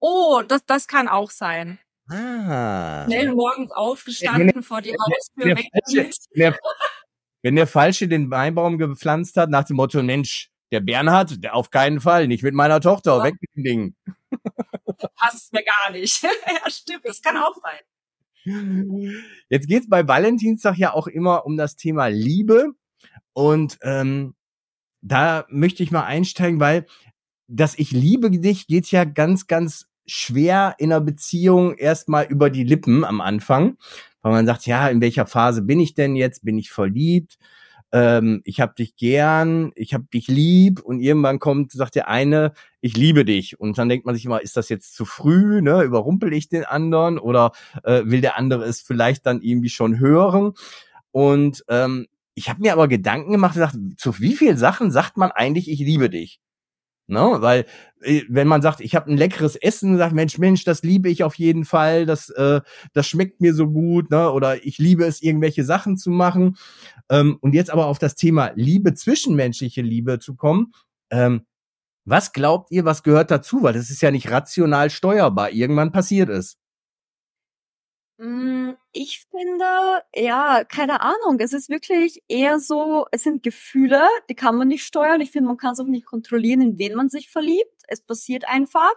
Oh, 0.00 0.40
das, 0.48 0.64
das 0.64 0.86
kann 0.86 1.08
auch 1.08 1.30
sein. 1.30 1.78
Ah. 2.08 3.04
Schnell 3.04 3.34
morgens 3.34 3.70
aufgestanden, 3.72 4.62
vor 4.62 4.80
die 4.80 4.94
Haustür 4.94 5.56
der 5.94 6.10
der, 6.36 6.58
wenn 7.42 7.54
der 7.54 7.66
Falsche 7.66 8.08
den 8.08 8.28
Maibaum 8.28 8.78
gepflanzt 8.78 9.36
hat, 9.36 9.50
nach 9.50 9.64
dem 9.64 9.76
Motto, 9.76 10.02
Mensch, 10.02 10.48
der 10.72 10.80
Bernhard, 10.80 11.44
der 11.44 11.54
auf 11.54 11.68
keinen 11.68 12.00
Fall, 12.00 12.28
nicht 12.28 12.42
mit 12.42 12.54
meiner 12.54 12.80
Tochter, 12.80 13.18
Ja. 13.18 13.24
weg 13.24 13.34
mit 13.42 13.50
dem 13.56 13.64
Ding. 13.64 13.96
Passt 15.16 15.52
mir 15.52 15.62
gar 15.64 15.92
nicht. 15.92 16.22
ja, 16.22 16.70
stimmt, 16.70 17.04
das 17.04 17.22
kann 17.22 17.36
auch 17.36 17.54
sein. 17.62 17.80
Jetzt 19.48 19.68
geht's 19.68 19.88
bei 19.88 20.06
Valentinstag 20.06 20.76
ja 20.78 20.92
auch 20.94 21.06
immer 21.06 21.44
um 21.44 21.56
das 21.56 21.76
Thema 21.76 22.06
Liebe. 22.06 22.72
Und 23.32 23.78
ähm, 23.82 24.34
da 25.00 25.46
möchte 25.50 25.82
ich 25.82 25.90
mal 25.90 26.04
einsteigen, 26.04 26.60
weil 26.60 26.86
das 27.46 27.78
Ich 27.78 27.92
liebe 27.92 28.30
dich 28.30 28.66
geht 28.66 28.90
ja 28.90 29.04
ganz, 29.04 29.46
ganz 29.46 29.86
schwer 30.06 30.74
in 30.78 30.92
einer 30.92 31.00
Beziehung 31.00 31.74
erstmal 31.74 32.26
über 32.26 32.50
die 32.50 32.64
Lippen 32.64 33.04
am 33.04 33.20
Anfang. 33.20 33.76
Weil 34.22 34.32
man 34.32 34.46
sagt, 34.46 34.66
ja, 34.66 34.88
in 34.88 35.00
welcher 35.00 35.26
Phase 35.26 35.62
bin 35.62 35.80
ich 35.80 35.94
denn 35.94 36.16
jetzt? 36.16 36.44
Bin 36.44 36.58
ich 36.58 36.70
verliebt? 36.70 37.38
Ähm, 37.92 38.42
ich 38.44 38.60
hab 38.60 38.76
dich 38.76 38.96
gern, 38.96 39.72
ich 39.74 39.94
hab 39.94 40.10
dich 40.10 40.28
lieb 40.28 40.80
und 40.80 41.00
irgendwann 41.00 41.38
kommt, 41.38 41.72
sagt 41.72 41.94
der 41.94 42.08
eine, 42.08 42.52
ich 42.80 42.96
liebe 42.96 43.24
dich. 43.24 43.58
Und 43.58 43.78
dann 43.78 43.88
denkt 43.88 44.06
man 44.06 44.14
sich 44.14 44.24
immer, 44.24 44.42
ist 44.42 44.56
das 44.56 44.68
jetzt 44.68 44.94
zu 44.94 45.04
früh, 45.04 45.62
ne? 45.62 45.82
Überrumpel 45.82 46.32
ich 46.32 46.48
den 46.48 46.64
anderen 46.64 47.18
oder 47.18 47.52
äh, 47.84 48.02
will 48.04 48.20
der 48.20 48.36
andere 48.36 48.64
es 48.64 48.82
vielleicht 48.82 49.26
dann 49.26 49.40
irgendwie 49.40 49.70
schon 49.70 49.98
hören? 49.98 50.52
Und 51.12 51.64
ähm, 51.68 52.06
ich 52.34 52.48
habe 52.48 52.60
mir 52.60 52.72
aber 52.72 52.88
Gedanken 52.88 53.32
gemacht 53.32 53.56
und 53.56 53.62
gesagt, 53.62 53.76
zu 53.98 54.20
wie 54.20 54.34
vielen 54.36 54.56
Sachen 54.56 54.90
sagt 54.90 55.16
man 55.16 55.32
eigentlich, 55.32 55.70
ich 55.70 55.80
liebe 55.80 56.10
dich? 56.10 56.40
Ne? 57.08 57.36
Weil 57.40 57.64
äh, 58.02 58.22
wenn 58.28 58.46
man 58.46 58.62
sagt, 58.62 58.80
ich 58.80 58.94
habe 58.94 59.10
ein 59.10 59.16
leckeres 59.16 59.56
Essen, 59.56 59.96
sagt 59.96 60.14
Mensch, 60.14 60.38
Mensch, 60.38 60.64
das 60.64 60.82
liebe 60.82 61.08
ich 61.08 61.24
auf 61.24 61.34
jeden 61.36 61.64
Fall, 61.64 62.06
das 62.06 62.28
äh, 62.30 62.60
das 62.92 63.06
schmeckt 63.06 63.40
mir 63.40 63.54
so 63.54 63.68
gut, 63.68 64.10
ne? 64.10 64.30
Oder 64.30 64.64
ich 64.64 64.78
liebe 64.78 65.04
es, 65.04 65.22
irgendwelche 65.22 65.64
Sachen 65.64 65.96
zu 65.96 66.10
machen. 66.10 66.56
Ähm, 67.10 67.38
und 67.40 67.54
jetzt 67.54 67.70
aber 67.70 67.86
auf 67.86 67.98
das 67.98 68.14
Thema 68.14 68.52
Liebe, 68.54 68.94
zwischenmenschliche 68.94 69.82
Liebe 69.82 70.18
zu 70.18 70.36
kommen. 70.36 70.72
Ähm, 71.10 71.46
was 72.04 72.32
glaubt 72.32 72.70
ihr, 72.70 72.84
was 72.84 73.02
gehört 73.02 73.30
dazu? 73.30 73.62
Weil 73.62 73.74
das 73.74 73.90
ist 73.90 74.02
ja 74.02 74.10
nicht 74.10 74.30
rational 74.30 74.90
steuerbar. 74.90 75.50
Irgendwann 75.50 75.92
passiert 75.92 76.30
es. 76.30 76.58
Mm, 78.20 78.72
Ich 78.92 79.26
finde, 79.30 79.64
ja, 80.14 80.64
keine 80.64 81.00
Ahnung. 81.02 81.38
Es 81.38 81.52
ist 81.52 81.68
wirklich 81.68 82.22
eher 82.28 82.58
so, 82.58 83.06
es 83.12 83.22
sind 83.22 83.42
Gefühle, 83.44 84.02
die 84.28 84.34
kann 84.34 84.56
man 84.56 84.68
nicht 84.68 84.84
steuern. 84.84 85.20
Ich 85.20 85.30
finde, 85.30 85.48
man 85.48 85.56
kann 85.56 85.72
es 85.72 85.80
auch 85.80 85.86
nicht 85.86 86.06
kontrollieren, 86.06 86.60
in 86.60 86.78
wen 86.78 86.94
man 86.94 87.08
sich 87.08 87.30
verliebt. 87.30 87.70
Es 87.86 88.00
passiert 88.00 88.48
einfach. 88.48 88.92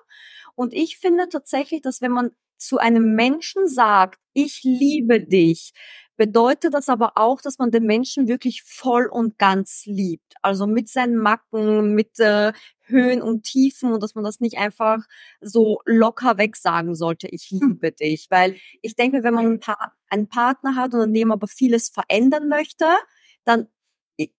Und 0.55 0.73
ich 0.73 0.97
finde 0.97 1.29
tatsächlich, 1.29 1.81
dass 1.81 2.01
wenn 2.01 2.11
man 2.11 2.31
zu 2.57 2.77
einem 2.77 3.13
Menschen 3.15 3.67
sagt, 3.67 4.19
ich 4.33 4.61
liebe 4.63 5.19
dich, 5.21 5.73
bedeutet 6.21 6.75
das 6.75 6.87
aber 6.87 7.13
auch, 7.15 7.41
dass 7.41 7.57
man 7.57 7.71
den 7.71 7.87
Menschen 7.87 8.27
wirklich 8.27 8.61
voll 8.61 9.07
und 9.07 9.39
ganz 9.39 9.87
liebt. 9.87 10.35
Also 10.43 10.67
mit 10.67 10.87
seinen 10.87 11.17
Macken, 11.17 11.95
mit 11.95 12.19
äh, 12.19 12.53
Höhen 12.81 13.23
und 13.23 13.41
Tiefen 13.41 13.91
und 13.91 14.03
dass 14.03 14.13
man 14.13 14.23
das 14.23 14.39
nicht 14.39 14.59
einfach 14.59 14.99
so 15.39 15.81
locker 15.83 16.37
weg 16.37 16.57
sagen 16.57 16.93
sollte, 16.93 17.27
ich 17.27 17.49
liebe 17.49 17.91
dich. 17.91 18.27
Weil 18.29 18.57
ich 18.83 18.95
denke, 18.95 19.23
wenn 19.23 19.33
man 19.33 19.47
einen, 19.47 19.59
pa 19.59 19.93
einen 20.11 20.27
Partner 20.27 20.75
hat 20.75 20.93
und 20.93 21.01
an 21.01 21.13
dem 21.15 21.31
aber 21.31 21.47
vieles 21.47 21.89
verändern 21.89 22.47
möchte, 22.49 22.85
dann 23.43 23.67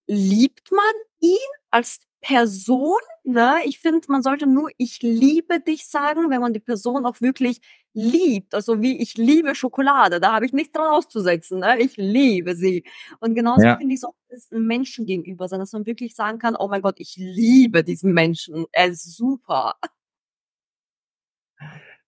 liebt 0.06 0.70
man 0.70 0.94
ihn 1.18 1.36
als 1.72 2.02
Person. 2.20 3.00
Ne? 3.24 3.56
Ich 3.64 3.80
finde, 3.80 4.06
man 4.06 4.22
sollte 4.22 4.46
nur 4.46 4.70
ich 4.78 5.02
liebe 5.02 5.58
dich 5.58 5.88
sagen, 5.88 6.30
wenn 6.30 6.40
man 6.40 6.52
die 6.52 6.60
Person 6.60 7.06
auch 7.06 7.20
wirklich 7.20 7.60
liebt. 7.94 8.54
Also 8.54 8.80
wie 8.80 9.00
ich 9.00 9.16
liebe 9.16 9.54
Schokolade, 9.54 10.20
da 10.20 10.32
habe 10.32 10.46
ich 10.46 10.52
nichts 10.52 10.72
dran 10.72 10.88
auszusetzen. 10.90 11.60
Ne? 11.60 11.78
Ich 11.80 11.96
liebe 11.96 12.54
sie. 12.56 12.84
Und 13.20 13.34
genauso 13.34 13.62
Ja. 13.64 13.76
finde 13.76 13.94
ich 13.94 14.00
es 14.00 14.04
auch 14.04 14.14
Menschen 14.50 15.06
gegenüber 15.06 15.48
sein, 15.48 15.60
dass 15.60 15.72
man 15.72 15.86
wirklich 15.86 16.14
sagen 16.14 16.38
kann, 16.38 16.56
oh 16.56 16.68
mein 16.68 16.82
Gott, 16.82 16.98
ich 16.98 17.16
liebe 17.16 17.84
diesen 17.84 18.12
Menschen. 18.12 18.66
Er 18.72 18.86
ist 18.88 19.16
super. 19.16 19.74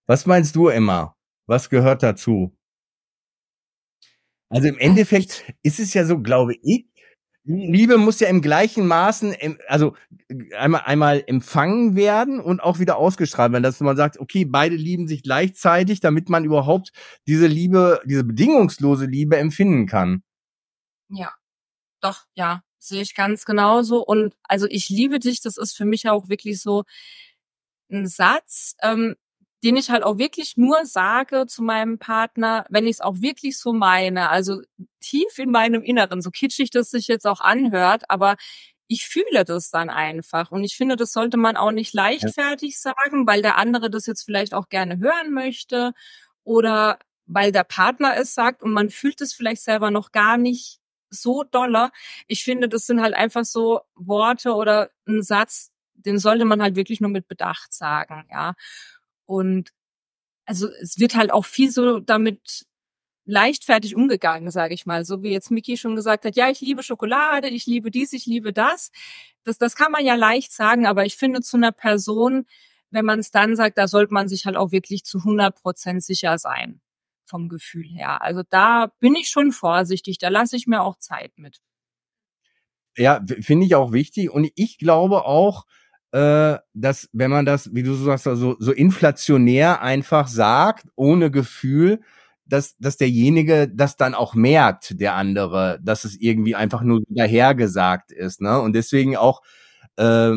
Was 0.06 0.26
meinst 0.26 0.54
du, 0.56 0.68
Emma? 0.68 1.16
Was 1.46 1.68
gehört 1.70 2.02
dazu? 2.02 2.56
Also 4.50 4.68
im 4.68 4.78
Endeffekt 4.78 5.52
ist 5.62 5.80
es 5.80 5.94
ja 5.94 6.04
so, 6.04 6.20
glaube 6.20 6.54
ich, 6.62 6.86
Liebe 7.46 7.98
muss 7.98 8.20
ja 8.20 8.28
im 8.28 8.40
gleichen 8.40 8.86
Maßen, 8.86 9.36
also 9.68 9.94
einmal, 10.56 10.82
einmal 10.86 11.22
empfangen 11.26 11.94
werden 11.94 12.40
und 12.40 12.60
auch 12.60 12.78
wieder 12.78 12.96
ausgestrahlt 12.96 13.52
werden, 13.52 13.62
dass 13.62 13.80
man 13.80 13.96
sagt, 13.96 14.18
okay, 14.18 14.46
beide 14.46 14.76
lieben 14.76 15.06
sich 15.06 15.22
gleichzeitig, 15.22 16.00
damit 16.00 16.30
man 16.30 16.44
überhaupt 16.44 16.92
diese 17.26 17.46
Liebe, 17.46 18.00
diese 18.06 18.24
bedingungslose 18.24 19.04
Liebe 19.04 19.36
empfinden 19.36 19.86
kann. 19.86 20.22
Ja, 21.10 21.34
doch, 22.00 22.24
ja, 22.34 22.62
sehe 22.78 23.02
ich 23.02 23.14
ganz 23.14 23.44
genauso. 23.44 24.04
Und 24.04 24.34
also 24.44 24.66
ich 24.70 24.88
liebe 24.88 25.18
dich, 25.18 25.42
das 25.42 25.58
ist 25.58 25.76
für 25.76 25.84
mich 25.84 26.08
auch 26.08 26.30
wirklich 26.30 26.62
so 26.62 26.84
ein 27.90 28.06
Satz, 28.06 28.74
ähm, 28.82 29.16
den 29.64 29.76
ich 29.76 29.90
halt 29.90 30.04
auch 30.04 30.18
wirklich 30.18 30.58
nur 30.58 30.84
sage 30.84 31.46
zu 31.46 31.62
meinem 31.62 31.98
Partner, 31.98 32.66
wenn 32.68 32.84
ich 32.84 32.96
es 32.96 33.00
auch 33.00 33.22
wirklich 33.22 33.58
so 33.58 33.72
meine, 33.72 34.28
also 34.28 34.60
tief 35.00 35.38
in 35.38 35.50
meinem 35.50 35.82
Inneren, 35.82 36.20
so 36.20 36.30
kitschig 36.30 36.70
das 36.70 36.90
sich 36.90 37.08
jetzt 37.08 37.26
auch 37.26 37.40
anhört, 37.40 38.04
aber 38.10 38.36
ich 38.88 39.06
fühle 39.06 39.44
das 39.44 39.70
dann 39.70 39.88
einfach. 39.88 40.50
Und 40.50 40.64
ich 40.64 40.76
finde, 40.76 40.96
das 40.96 41.12
sollte 41.12 41.38
man 41.38 41.56
auch 41.56 41.70
nicht 41.72 41.94
leichtfertig 41.94 42.78
sagen, 42.78 43.26
weil 43.26 43.40
der 43.40 43.56
andere 43.56 43.88
das 43.90 44.06
jetzt 44.06 44.24
vielleicht 44.24 44.52
auch 44.52 44.68
gerne 44.68 44.98
hören 44.98 45.32
möchte 45.32 45.92
oder 46.44 46.98
weil 47.26 47.50
der 47.50 47.64
Partner 47.64 48.16
es 48.18 48.34
sagt 48.34 48.62
und 48.62 48.72
man 48.72 48.90
fühlt 48.90 49.22
es 49.22 49.32
vielleicht 49.32 49.62
selber 49.62 49.90
noch 49.90 50.12
gar 50.12 50.36
nicht 50.36 50.78
so 51.08 51.42
doller. 51.42 51.90
Ich 52.26 52.44
finde, 52.44 52.68
das 52.68 52.84
sind 52.84 53.00
halt 53.00 53.14
einfach 53.14 53.44
so 53.44 53.80
Worte 53.94 54.52
oder 54.54 54.90
ein 55.08 55.22
Satz, 55.22 55.70
den 55.94 56.18
sollte 56.18 56.44
man 56.44 56.60
halt 56.60 56.76
wirklich 56.76 57.00
nur 57.00 57.10
mit 57.10 57.28
Bedacht 57.28 57.72
sagen, 57.72 58.26
ja. 58.30 58.54
Und 59.26 59.70
also 60.46 60.68
es 60.80 60.98
wird 60.98 61.14
halt 61.14 61.32
auch 61.32 61.44
viel 61.44 61.70
so 61.70 62.00
damit 62.00 62.66
leichtfertig 63.26 63.96
umgegangen, 63.96 64.50
sage 64.50 64.74
ich 64.74 64.86
mal. 64.86 65.04
So 65.04 65.22
wie 65.22 65.30
jetzt 65.30 65.50
Miki 65.50 65.76
schon 65.76 65.96
gesagt 65.96 66.24
hat, 66.24 66.36
ja, 66.36 66.50
ich 66.50 66.60
liebe 66.60 66.82
Schokolade, 66.82 67.48
ich 67.48 67.66
liebe 67.66 67.90
dies, 67.90 68.12
ich 68.12 68.26
liebe 68.26 68.52
das. 68.52 68.90
Das, 69.44 69.58
das 69.58 69.76
kann 69.76 69.92
man 69.92 70.04
ja 70.04 70.14
leicht 70.14 70.52
sagen, 70.52 70.86
aber 70.86 71.04
ich 71.06 71.16
finde 71.16 71.40
zu 71.40 71.56
einer 71.56 71.72
Person, 71.72 72.46
wenn 72.90 73.04
man 73.04 73.18
es 73.18 73.30
dann 73.30 73.56
sagt, 73.56 73.78
da 73.78 73.88
sollte 73.88 74.14
man 74.14 74.28
sich 74.28 74.46
halt 74.46 74.56
auch 74.56 74.72
wirklich 74.72 75.04
zu 75.04 75.18
100 75.18 75.60
Prozent 75.60 76.04
sicher 76.04 76.38
sein 76.38 76.80
vom 77.24 77.48
Gefühl 77.48 77.88
her. 77.88 78.22
Also 78.22 78.42
da 78.48 78.92
bin 79.00 79.14
ich 79.14 79.28
schon 79.28 79.52
vorsichtig, 79.52 80.18
da 80.18 80.28
lasse 80.28 80.56
ich 80.56 80.66
mir 80.66 80.82
auch 80.82 80.96
Zeit 80.98 81.32
mit. 81.36 81.60
Ja, 82.96 83.24
finde 83.40 83.66
ich 83.66 83.74
auch 83.74 83.92
wichtig 83.92 84.30
und 84.30 84.50
ich 84.54 84.78
glaube 84.78 85.24
auch, 85.24 85.64
äh, 86.14 86.60
dass 86.74 87.08
wenn 87.12 87.32
man 87.32 87.44
das, 87.44 87.74
wie 87.74 87.82
du 87.82 87.92
so 87.94 88.04
sagst, 88.04 88.22
so, 88.22 88.54
so 88.60 88.70
inflationär 88.70 89.82
einfach 89.82 90.28
sagt, 90.28 90.86
ohne 90.94 91.32
Gefühl, 91.32 92.02
dass, 92.46 92.76
dass 92.78 92.96
derjenige 92.96 93.68
das 93.68 93.96
dann 93.96 94.14
auch 94.14 94.34
merkt, 94.36 95.00
der 95.00 95.14
andere, 95.16 95.80
dass 95.82 96.04
es 96.04 96.14
irgendwie 96.20 96.54
einfach 96.54 96.82
nur 96.82 97.02
dahergesagt 97.08 98.12
ist. 98.12 98.40
Ne? 98.40 98.60
Und 98.60 98.74
deswegen 98.74 99.16
auch, 99.16 99.42
äh, 99.96 100.34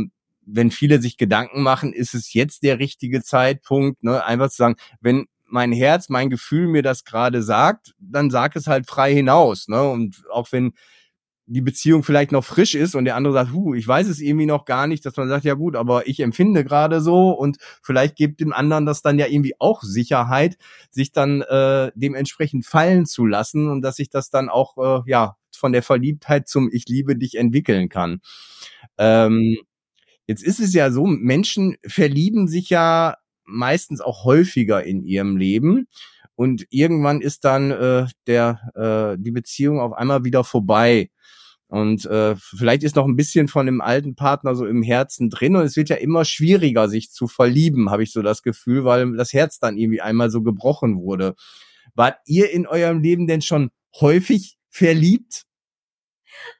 wenn 0.48 0.72
viele 0.72 1.00
sich 1.00 1.16
Gedanken 1.16 1.62
machen, 1.62 1.94
ist 1.94 2.16
es 2.16 2.34
jetzt 2.34 2.64
der 2.64 2.80
richtige 2.80 3.22
Zeitpunkt, 3.22 4.04
ne? 4.04 4.26
einfach 4.26 4.50
zu 4.50 4.58
sagen, 4.58 4.78
wenn 5.00 5.28
mein 5.46 5.72
Herz, 5.72 6.10
mein 6.10 6.32
Gefühl 6.32 6.68
mir 6.68 6.82
das 6.82 7.04
gerade 7.04 7.44
sagt, 7.44 7.94
dann 8.00 8.32
sag 8.32 8.56
es 8.56 8.66
halt 8.66 8.88
frei 8.88 9.14
hinaus. 9.14 9.68
Ne? 9.68 9.88
Und 9.88 10.24
auch 10.32 10.52
wenn 10.52 10.74
die 11.50 11.62
Beziehung 11.62 12.04
vielleicht 12.04 12.34
noch 12.34 12.44
frisch 12.44 12.76
ist 12.76 12.94
und 12.94 13.06
der 13.06 13.16
andere 13.16 13.34
sagt, 13.34 13.54
hu, 13.54 13.74
ich 13.74 13.88
weiß 13.88 14.08
es 14.08 14.20
irgendwie 14.20 14.46
noch 14.46 14.66
gar 14.66 14.86
nicht, 14.86 15.06
dass 15.06 15.16
man 15.16 15.30
sagt, 15.30 15.46
ja 15.46 15.54
gut, 15.54 15.78
aber 15.78 16.06
ich 16.06 16.20
empfinde 16.20 16.66
gerade 16.66 17.00
so 17.00 17.32
und 17.32 17.58
vielleicht 17.82 18.18
gibt 18.18 18.42
dem 18.42 18.52
anderen 18.52 18.86
das 18.86 19.02
dann 19.02 19.18
ja 19.18 19.28
irgendwie 19.28 19.54
auch 19.58 19.82
Sicherheit, 19.82 20.58
sich 20.92 21.14
dann 21.14 21.42
äh, 21.42 21.92
dementsprechend 21.96 22.66
fallen 22.66 23.06
zu 23.06 23.26
lassen 23.26 23.70
und 23.70 23.82
dass 23.82 23.96
sich 23.96 24.10
das 24.10 24.30
dann 24.30 24.50
auch 24.50 24.78
äh, 25.06 25.10
ja 25.10 25.38
von 25.56 25.72
der 25.72 25.84
Verliebtheit 25.84 26.50
zum 26.50 26.70
Ich 26.72 26.86
liebe 26.88 27.16
dich 27.16 27.36
entwickeln 27.36 27.88
kann. 27.88 28.20
Ähm, 28.98 29.58
jetzt 30.28 30.44
ist 30.44 30.60
es 30.60 30.74
ja 30.74 30.92
so, 30.92 31.06
Menschen 31.06 31.78
verlieben 31.88 32.50
sich 32.50 32.70
ja 32.70 33.16
meistens 33.46 34.02
auch 34.02 34.26
häufiger 34.26 34.84
in 34.84 35.06
ihrem 35.06 35.38
Leben 35.38 35.88
und 36.36 36.68
irgendwann 36.70 37.22
ist 37.22 37.46
dann 37.46 37.72
äh, 37.72 38.06
der 38.28 39.16
äh, 39.16 39.22
die 39.22 39.32
Beziehung 39.32 39.80
auf 39.80 39.94
einmal 39.94 40.26
wieder 40.26 40.44
vorbei 40.44 41.10
und 41.70 42.06
äh, 42.06 42.36
vielleicht 42.38 42.84
ist 42.84 42.96
noch 42.96 43.06
ein 43.06 43.18
bisschen 43.18 43.50
von 43.50 43.66
dem 43.66 43.82
alten 43.82 44.16
Partner 44.16 44.56
so 44.56 44.66
im 44.66 44.84
Herzen 44.84 45.30
drin 45.30 45.56
und 45.56 45.64
es 45.64 45.76
wird 45.76 45.90
ja 45.90 45.98
immer 45.98 46.24
schwieriger, 46.24 46.88
sich 46.88 47.12
zu 47.12 47.28
verlieben, 47.28 47.90
habe 47.90 48.04
ich 48.04 48.14
so 48.14 48.22
das 48.22 48.42
Gefühl, 48.42 48.86
weil 48.86 49.16
das 49.18 49.34
Herz 49.34 49.60
dann 49.60 49.78
irgendwie 49.78 50.02
einmal 50.02 50.30
so 50.30 50.42
gebrochen 50.42 50.98
wurde. 50.98 51.36
Wart 51.94 52.20
ihr 52.26 52.52
in 52.52 52.68
eurem 52.68 53.02
Leben 53.02 53.28
denn 53.28 53.42
schon 53.42 53.72
häufig 54.00 54.58
verliebt? 54.70 55.44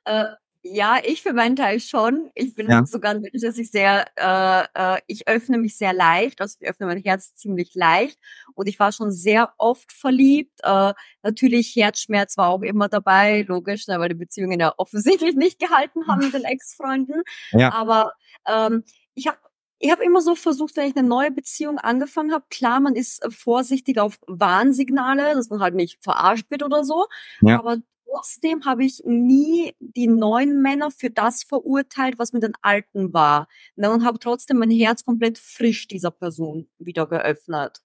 Äh, 0.04 0.26
ja, 0.72 0.98
ich 1.04 1.22
für 1.22 1.34
meinen 1.34 1.56
Teil 1.56 1.80
schon. 1.80 2.30
Ich 2.36 2.56
bin 2.56 2.70
ja. 2.70 2.86
sogar 2.86 3.12
ein 3.12 3.22
Mensch, 3.22 3.42
dass 3.42 3.58
ich 3.58 3.72
sehr, 3.72 4.06
äh, 4.16 4.96
äh, 4.96 5.02
ich 5.08 5.28
öffne 5.28 5.58
mich 5.58 5.78
sehr 5.78 5.94
leicht, 5.94 6.42
also 6.42 6.58
ich 6.60 6.68
öffne 6.68 6.86
mein 6.86 7.02
Herz 7.02 7.36
ziemlich 7.36 7.76
leicht 7.76 8.20
und 8.54 8.68
ich 8.68 8.80
war 8.80 8.92
schon 8.92 9.12
sehr 9.12 9.54
oft 9.58 9.92
verliebt. 9.92 10.60
Äh, 10.64 10.94
natürlich 11.24 11.76
Herzschmerz 11.76 12.38
war 12.38 12.50
auch 12.50 12.62
immer 12.62 12.90
dabei, 12.90 13.44
logisch, 13.48 13.88
ne, 13.88 14.00
weil 14.00 14.10
die 14.10 14.16
Beziehungen 14.16 14.60
ja 14.60 14.74
offensichtlich 14.78 15.36
nicht 15.36 15.60
gehalten 15.60 16.08
haben 16.08 16.26
mit 16.26 16.34
den 16.34 16.44
Ex-Freunden. 16.46 17.24
Ja. 17.52 17.74
Aber 17.74 18.14
ähm, 18.48 18.84
ich 19.14 19.28
habe 19.28 19.38
ich 19.80 19.92
habe 19.92 20.04
immer 20.04 20.22
so 20.22 20.34
versucht, 20.34 20.76
wenn 20.76 20.90
ich 20.90 20.98
eine 20.98 21.08
neue 21.08 21.30
Beziehung 21.30 21.78
angefangen 21.78 22.34
habe, 22.34 22.46
klar, 22.50 22.80
man 22.80 22.96
ist 22.96 23.24
vorsichtig 23.32 24.00
auf 24.00 24.20
Warnsignale, 24.26 25.36
dass 25.36 25.50
man 25.50 25.60
halt 25.60 25.76
nicht 25.76 26.04
verarscht 26.04 26.50
wird 26.50 26.64
oder 26.64 26.84
so. 26.84 27.06
Ja. 27.42 27.60
Aber 27.60 27.78
trotzdem 28.10 28.66
habe 28.66 28.86
ich 28.86 29.02
nie 29.06 29.74
die 29.80 30.08
neuen 30.08 30.62
Männer 30.62 30.92
für 30.92 31.10
das 31.10 31.44
verurteilt, 31.44 32.20
was 32.20 32.34
mit 32.34 32.44
den 32.44 32.54
alten 32.62 33.14
war. 33.14 33.48
Und 33.76 34.06
habe 34.06 34.20
trotzdem 34.20 34.58
mein 34.58 34.72
Herz 34.72 35.04
komplett 35.04 35.38
frisch 35.38 35.88
dieser 35.88 36.12
Person 36.12 36.68
wieder 36.80 37.08
geöffnet. 37.08 37.82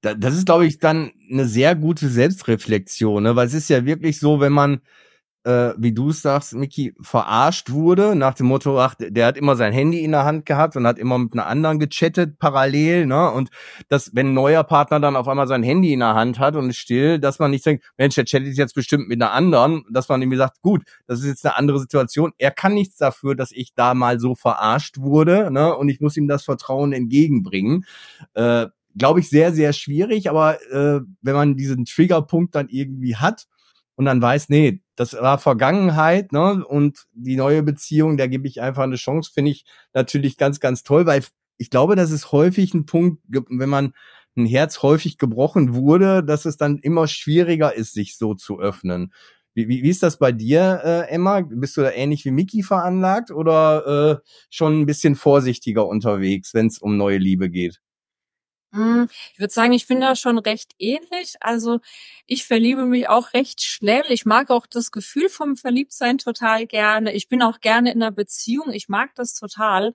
Das 0.00 0.34
ist, 0.34 0.46
glaube 0.46 0.66
ich, 0.66 0.78
dann 0.78 1.12
eine 1.30 1.46
sehr 1.46 1.76
gute 1.76 2.08
Selbstreflexion, 2.08 3.22
ne? 3.22 3.36
weil 3.36 3.46
es 3.46 3.54
ist 3.54 3.68
ja 3.68 3.84
wirklich 3.84 4.18
so, 4.18 4.40
wenn 4.40 4.52
man 4.52 4.80
äh, 5.48 5.74
wie 5.78 5.94
du 5.94 6.12
sagst, 6.12 6.54
Miki, 6.54 6.94
verarscht 7.00 7.70
wurde, 7.70 8.14
nach 8.14 8.34
dem 8.34 8.46
Motto, 8.48 8.78
ach, 8.78 8.94
der 8.98 9.24
hat 9.24 9.38
immer 9.38 9.56
sein 9.56 9.72
Handy 9.72 10.04
in 10.04 10.12
der 10.12 10.26
Hand 10.26 10.44
gehabt 10.44 10.76
und 10.76 10.86
hat 10.86 10.98
immer 10.98 11.16
mit 11.16 11.32
einer 11.32 11.46
anderen 11.46 11.78
gechattet 11.78 12.38
parallel, 12.38 13.06
ne? 13.06 13.30
Und 13.30 13.48
dass, 13.88 14.14
wenn 14.14 14.28
ein 14.28 14.34
neuer 14.34 14.62
Partner 14.62 15.00
dann 15.00 15.16
auf 15.16 15.26
einmal 15.26 15.48
sein 15.48 15.62
Handy 15.62 15.94
in 15.94 16.00
der 16.00 16.14
Hand 16.14 16.38
hat 16.38 16.54
und 16.54 16.68
ist 16.68 16.76
still, 16.76 17.18
dass 17.18 17.38
man 17.38 17.50
nicht 17.50 17.64
denkt, 17.64 17.82
Mensch, 17.96 18.14
der 18.16 18.26
chattet 18.26 18.58
jetzt 18.58 18.74
bestimmt 18.74 19.08
mit 19.08 19.22
einer 19.22 19.32
anderen, 19.32 19.84
dass 19.90 20.10
man 20.10 20.20
irgendwie 20.20 20.36
sagt, 20.36 20.60
gut, 20.60 20.82
das 21.06 21.20
ist 21.20 21.26
jetzt 21.26 21.46
eine 21.46 21.56
andere 21.56 21.78
Situation. 21.78 22.32
Er 22.36 22.50
kann 22.50 22.74
nichts 22.74 22.98
dafür, 22.98 23.34
dass 23.34 23.50
ich 23.50 23.72
da 23.74 23.94
mal 23.94 24.20
so 24.20 24.34
verarscht 24.34 24.98
wurde, 24.98 25.50
ne? 25.50 25.74
Und 25.74 25.88
ich 25.88 26.02
muss 26.02 26.18
ihm 26.18 26.28
das 26.28 26.44
Vertrauen 26.44 26.92
entgegenbringen. 26.92 27.86
Äh, 28.34 28.66
Glaube 28.96 29.20
ich, 29.20 29.30
sehr, 29.30 29.52
sehr 29.52 29.72
schwierig, 29.72 30.28
aber 30.28 30.60
äh, 30.72 31.00
wenn 31.22 31.34
man 31.34 31.56
diesen 31.56 31.84
Triggerpunkt 31.84 32.56
dann 32.56 32.68
irgendwie 32.68 33.14
hat, 33.14 33.46
und 33.98 34.04
dann 34.04 34.22
weiß, 34.22 34.48
nee, 34.48 34.80
das 34.94 35.14
war 35.14 35.38
Vergangenheit, 35.38 36.30
ne? 36.30 36.64
Und 36.64 37.06
die 37.14 37.34
neue 37.34 37.64
Beziehung, 37.64 38.16
der 38.16 38.28
gebe 38.28 38.46
ich 38.46 38.60
einfach 38.60 38.84
eine 38.84 38.94
Chance, 38.94 39.32
finde 39.34 39.50
ich 39.50 39.64
natürlich 39.92 40.36
ganz, 40.36 40.60
ganz 40.60 40.84
toll, 40.84 41.04
weil 41.04 41.24
ich 41.56 41.68
glaube, 41.68 41.96
das 41.96 42.12
ist 42.12 42.30
häufig 42.30 42.74
ein 42.74 42.86
Punkt, 42.86 43.20
wenn 43.26 43.68
man 43.68 43.92
ein 44.36 44.46
Herz 44.46 44.82
häufig 44.82 45.18
gebrochen 45.18 45.74
wurde, 45.74 46.22
dass 46.22 46.44
es 46.44 46.56
dann 46.56 46.78
immer 46.78 47.08
schwieriger 47.08 47.74
ist, 47.74 47.92
sich 47.92 48.16
so 48.16 48.34
zu 48.34 48.60
öffnen. 48.60 49.12
Wie, 49.54 49.66
wie, 49.66 49.82
wie 49.82 49.90
ist 49.90 50.04
das 50.04 50.16
bei 50.16 50.30
dir, 50.30 50.80
äh, 50.84 51.12
Emma? 51.12 51.40
Bist 51.40 51.76
du 51.76 51.80
da 51.80 51.90
ähnlich 51.90 52.24
wie 52.24 52.30
Miki 52.30 52.62
veranlagt 52.62 53.32
oder 53.32 54.20
äh, 54.22 54.28
schon 54.48 54.82
ein 54.82 54.86
bisschen 54.86 55.16
vorsichtiger 55.16 55.88
unterwegs, 55.88 56.54
wenn 56.54 56.68
es 56.68 56.78
um 56.78 56.96
neue 56.96 57.18
Liebe 57.18 57.50
geht? 57.50 57.80
Hm, 58.72 59.08
ich 59.32 59.38
würde 59.40 59.52
sagen, 59.52 59.72
ich 59.72 59.86
bin 59.86 60.00
da 60.00 60.14
schon 60.14 60.38
recht 60.38 60.72
ähnlich. 60.78 61.36
Also 61.40 61.80
ich 62.26 62.44
verliebe 62.44 62.84
mich 62.84 63.08
auch 63.08 63.32
recht 63.32 63.62
schnell. 63.62 64.04
Ich 64.10 64.26
mag 64.26 64.50
auch 64.50 64.66
das 64.66 64.90
Gefühl 64.92 65.28
vom 65.30 65.56
Verliebtsein 65.56 66.18
total 66.18 66.66
gerne. 66.66 67.12
Ich 67.14 67.28
bin 67.28 67.42
auch 67.42 67.60
gerne 67.60 67.92
in 67.92 68.02
einer 68.02 68.12
Beziehung. 68.12 68.70
Ich 68.72 68.88
mag 68.88 69.14
das 69.14 69.34
total. 69.34 69.94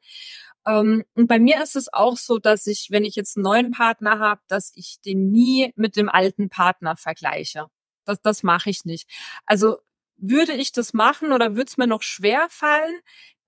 Ähm, 0.65 1.03
und 1.15 1.27
bei 1.27 1.39
mir 1.39 1.61
ist 1.61 1.75
es 1.75 1.93
auch 1.93 2.17
so, 2.17 2.39
dass 2.39 2.65
ich, 2.67 2.87
wenn 2.89 3.05
ich 3.05 3.15
jetzt 3.15 3.37
einen 3.37 3.43
neuen 3.43 3.71
Partner 3.71 4.19
habe, 4.19 4.41
dass 4.47 4.71
ich 4.75 4.99
den 5.05 5.29
nie 5.31 5.71
mit 5.75 5.95
dem 5.95 6.09
alten 6.09 6.49
Partner 6.49 6.95
vergleiche. 6.97 7.67
Das, 8.05 8.21
das 8.21 8.43
mache 8.43 8.69
ich 8.71 8.85
nicht. 8.85 9.07
Also 9.45 9.77
würde 10.17 10.53
ich 10.53 10.71
das 10.71 10.93
machen 10.93 11.31
oder 11.31 11.55
würde 11.55 11.69
es 11.69 11.77
mir 11.77 11.87
noch 11.87 12.01
schwer 12.03 12.47
fallen, 12.49 12.95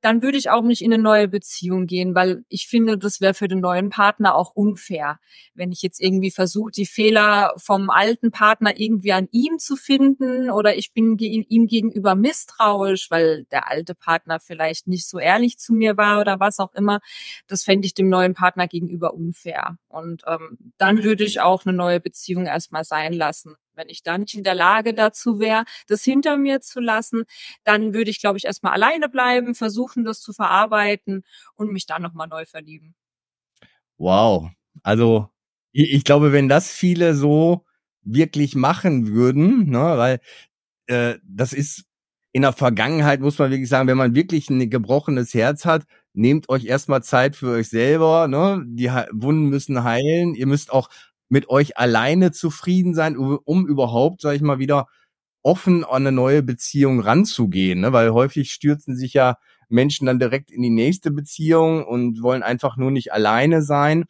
dann 0.06 0.22
würde 0.22 0.38
ich 0.38 0.52
auch 0.52 0.62
nicht 0.62 0.84
in 0.84 0.94
eine 0.94 1.02
neue 1.02 1.28
Beziehung 1.28 1.88
gehen, 1.88 2.14
weil 2.14 2.46
ich 2.48 2.68
finde, 2.68 2.96
das 2.96 3.22
wäre 3.22 3.34
für 3.34 3.48
den 3.48 3.60
neuen 3.60 3.90
Partner 3.90 4.36
auch 4.36 4.52
unfair, 4.54 5.20
wenn 5.56 5.72
ich 5.72 5.82
jetzt 5.82 6.00
irgendwie 6.00 6.30
versuche, 6.30 6.70
die 6.70 6.86
Fehler 6.86 7.56
vom 7.58 7.90
alten 7.90 8.30
Partner 8.30 8.80
irgendwie 8.80 9.14
an 9.14 9.28
ihm 9.32 9.58
zu 9.58 9.76
finden 9.76 10.52
oder 10.52 10.76
ich 10.76 10.94
bin 10.94 11.18
ihm 11.18 11.66
gegenüber 11.66 12.14
misstrauisch, 12.14 13.10
weil 13.10 13.46
der 13.46 13.68
alte 13.68 13.96
Partner 13.96 14.40
vielleicht 14.40 14.86
nicht 14.86 15.10
so 15.10 15.18
ehrlich 15.18 15.58
zu 15.58 15.74
mir 15.74 15.98
war 15.98 16.22
oder 16.22 16.40
was 16.40 16.60
auch 16.60 16.74
immer. 16.76 17.00
Das 17.48 17.64
fände 17.64 17.88
ich 17.88 17.96
dem 17.96 18.08
neuen 18.08 18.36
Partner 18.36 18.68
gegenüber 18.68 19.16
unfair. 19.16 19.80
Und 19.88 20.22
ähm, 20.28 20.74
dann 20.78 21.04
würde 21.04 21.24
ich 21.24 21.42
auch 21.42 21.66
eine 21.66 21.76
neue 21.76 22.00
Beziehung 22.00 22.46
erstmal 22.46 22.84
sein 22.84 23.12
lassen. 23.12 23.56
Wenn 23.76 23.90
ich 23.90 24.04
da 24.04 24.18
nicht 24.18 24.36
in 24.36 24.44
der 24.44 24.56
Lage 24.56 24.94
dazu 24.94 25.40
wäre, 25.40 25.66
das 25.88 26.04
hinter 26.04 26.38
mir 26.38 26.62
zu 26.62 26.80
lassen, 26.80 27.26
dann 27.64 27.94
würde 27.94 28.10
ich, 28.10 28.20
glaube 28.20 28.38
ich, 28.38 28.46
erstmal 28.46 28.74
alleine 28.74 29.10
bleiben, 29.10 29.56
versuchen, 29.56 30.04
das 30.04 30.22
zu 30.22 30.34
verarbeiten 30.34 31.24
und 31.56 31.72
mich 31.72 31.86
dann 31.86 32.02
nochmal 32.02 32.28
neu 32.28 32.46
verlieben. 32.46 32.96
Wow. 33.98 34.50
Also 34.84 35.30
ich, 35.72 35.94
ich, 35.94 36.04
glaube, 36.04 36.32
wenn 36.32 36.50
das 36.50 36.72
viele 36.72 37.16
so 37.16 37.66
wirklich 38.02 38.56
machen 38.56 39.08
würden, 39.08 39.70
ne, 39.70 39.80
weil 39.98 40.20
äh, 40.88 41.18
das 41.24 41.54
ist 41.54 41.86
in 42.32 42.42
der 42.42 42.54
Vergangenheit, 42.54 43.22
muss 43.22 43.40
man 43.40 43.50
wirklich 43.50 43.70
sagen, 43.70 43.88
wenn 43.88 43.98
man 43.98 44.14
wirklich 44.14 44.50
ein 44.50 44.70
gebrochenes 44.70 45.34
Herz 45.34 45.64
hat, 45.64 45.86
nehmt 46.14 46.50
euch 46.50 46.66
erstmal 46.66 47.02
Zeit 47.02 47.36
für 47.36 47.52
euch 47.52 47.70
selber. 47.70 48.28
Ne? 48.28 48.62
Die 48.68 48.90
Wunden 48.90 49.48
müssen 49.48 49.84
heilen. 49.86 50.36
Ihr 50.36 50.46
müsst 50.46 50.72
auch 50.72 50.90
mit 51.30 51.50
euch 51.50 51.78
alleine 51.78 52.32
zufrieden 52.32 52.94
sein, 52.94 53.18
um 53.18 53.68
überhaupt, 53.68 54.22
sag 54.22 54.36
ich 54.36 54.42
mal, 54.42 54.60
wieder 54.60 54.88
offen 55.42 55.84
an 55.84 56.08
eine 56.08 56.12
neue 56.12 56.42
Beziehung 56.42 57.00
ranzugehen, 57.00 57.82
ne? 57.82 57.94
weil 57.94 58.12
häufig 58.12 58.52
stürzen 58.52 58.96
sich 58.96 59.14
ja 59.14 59.38
Menschen 59.70 60.08
dann 60.08 60.20
direkt 60.20 60.52
in 60.52 60.62
die 60.62 60.70
nächste 60.70 61.12
Beziehung 61.12 61.86
und 61.86 62.22
wollen 62.24 62.44
einfach 62.44 62.78
nur 62.78 62.92
nicht 62.92 63.14
alleine 63.14 63.62
sein. 63.62 64.06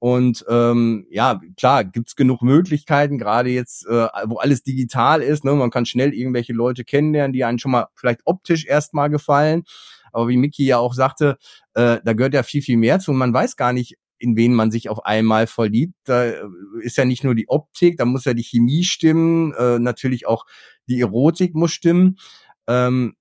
Und 0.00 0.44
ähm, 0.48 1.06
ja, 1.10 1.40
klar, 1.56 1.82
gibt's 1.82 2.14
genug 2.14 2.42
Möglichkeiten, 2.42 3.18
gerade 3.18 3.50
jetzt, 3.50 3.84
äh, 3.86 4.06
wo 4.26 4.36
alles 4.36 4.62
digital 4.62 5.20
ist. 5.22 5.44
Ne? 5.44 5.52
Man 5.54 5.70
kann 5.70 5.86
schnell 5.86 6.14
irgendwelche 6.14 6.52
Leute 6.52 6.84
kennenlernen, 6.84 7.32
die 7.32 7.44
einen 7.44 7.58
schon 7.58 7.72
mal 7.72 7.88
vielleicht 7.96 8.20
optisch 8.24 8.64
erstmal 8.64 9.10
gefallen. 9.10 9.64
Aber 10.12 10.28
wie 10.28 10.36
Mickey 10.36 10.64
ja 10.64 10.78
auch 10.78 10.94
sagte, 10.94 11.36
äh, 11.74 11.98
da 12.04 12.12
gehört 12.12 12.34
ja 12.34 12.44
viel, 12.44 12.62
viel 12.62 12.76
mehr 12.76 13.00
zu. 13.00 13.10
Und 13.10 13.18
man 13.18 13.34
weiß 13.34 13.56
gar 13.56 13.72
nicht, 13.72 13.96
in 14.18 14.36
wen 14.36 14.54
man 14.54 14.70
sich 14.70 14.88
auf 14.88 15.04
einmal 15.04 15.46
verliebt. 15.46 15.94
Da 16.04 16.24
äh, 16.24 16.42
ist 16.80 16.96
ja 16.96 17.04
nicht 17.04 17.24
nur 17.24 17.34
die 17.34 17.48
Optik, 17.48 17.98
da 17.98 18.04
muss 18.04 18.24
ja 18.24 18.34
die 18.34 18.42
Chemie 18.42 18.84
stimmen, 18.84 19.52
äh, 19.54 19.78
natürlich 19.78 20.26
auch 20.26 20.44
die 20.88 21.00
Erotik 21.00 21.54
muss 21.54 21.72
stimmen. 21.72 22.18
Ähm, 22.66 23.14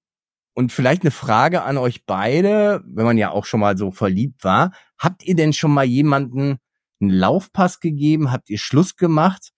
und 0.53 0.71
vielleicht 0.71 1.03
eine 1.03 1.11
Frage 1.11 1.61
an 1.61 1.77
euch 1.77 2.05
beide, 2.05 2.83
wenn 2.87 3.05
man 3.05 3.17
ja 3.17 3.29
auch 3.29 3.45
schon 3.45 3.59
mal 3.59 3.77
so 3.77 3.91
verliebt 3.91 4.43
war. 4.43 4.71
Habt 4.97 5.23
ihr 5.23 5.35
denn 5.35 5.53
schon 5.53 5.71
mal 5.71 5.85
jemanden 5.85 6.57
einen 6.99 7.11
Laufpass 7.11 7.79
gegeben? 7.79 8.31
Habt 8.31 8.49
ihr 8.49 8.57
Schluss 8.57 8.95
gemacht? 8.95 9.51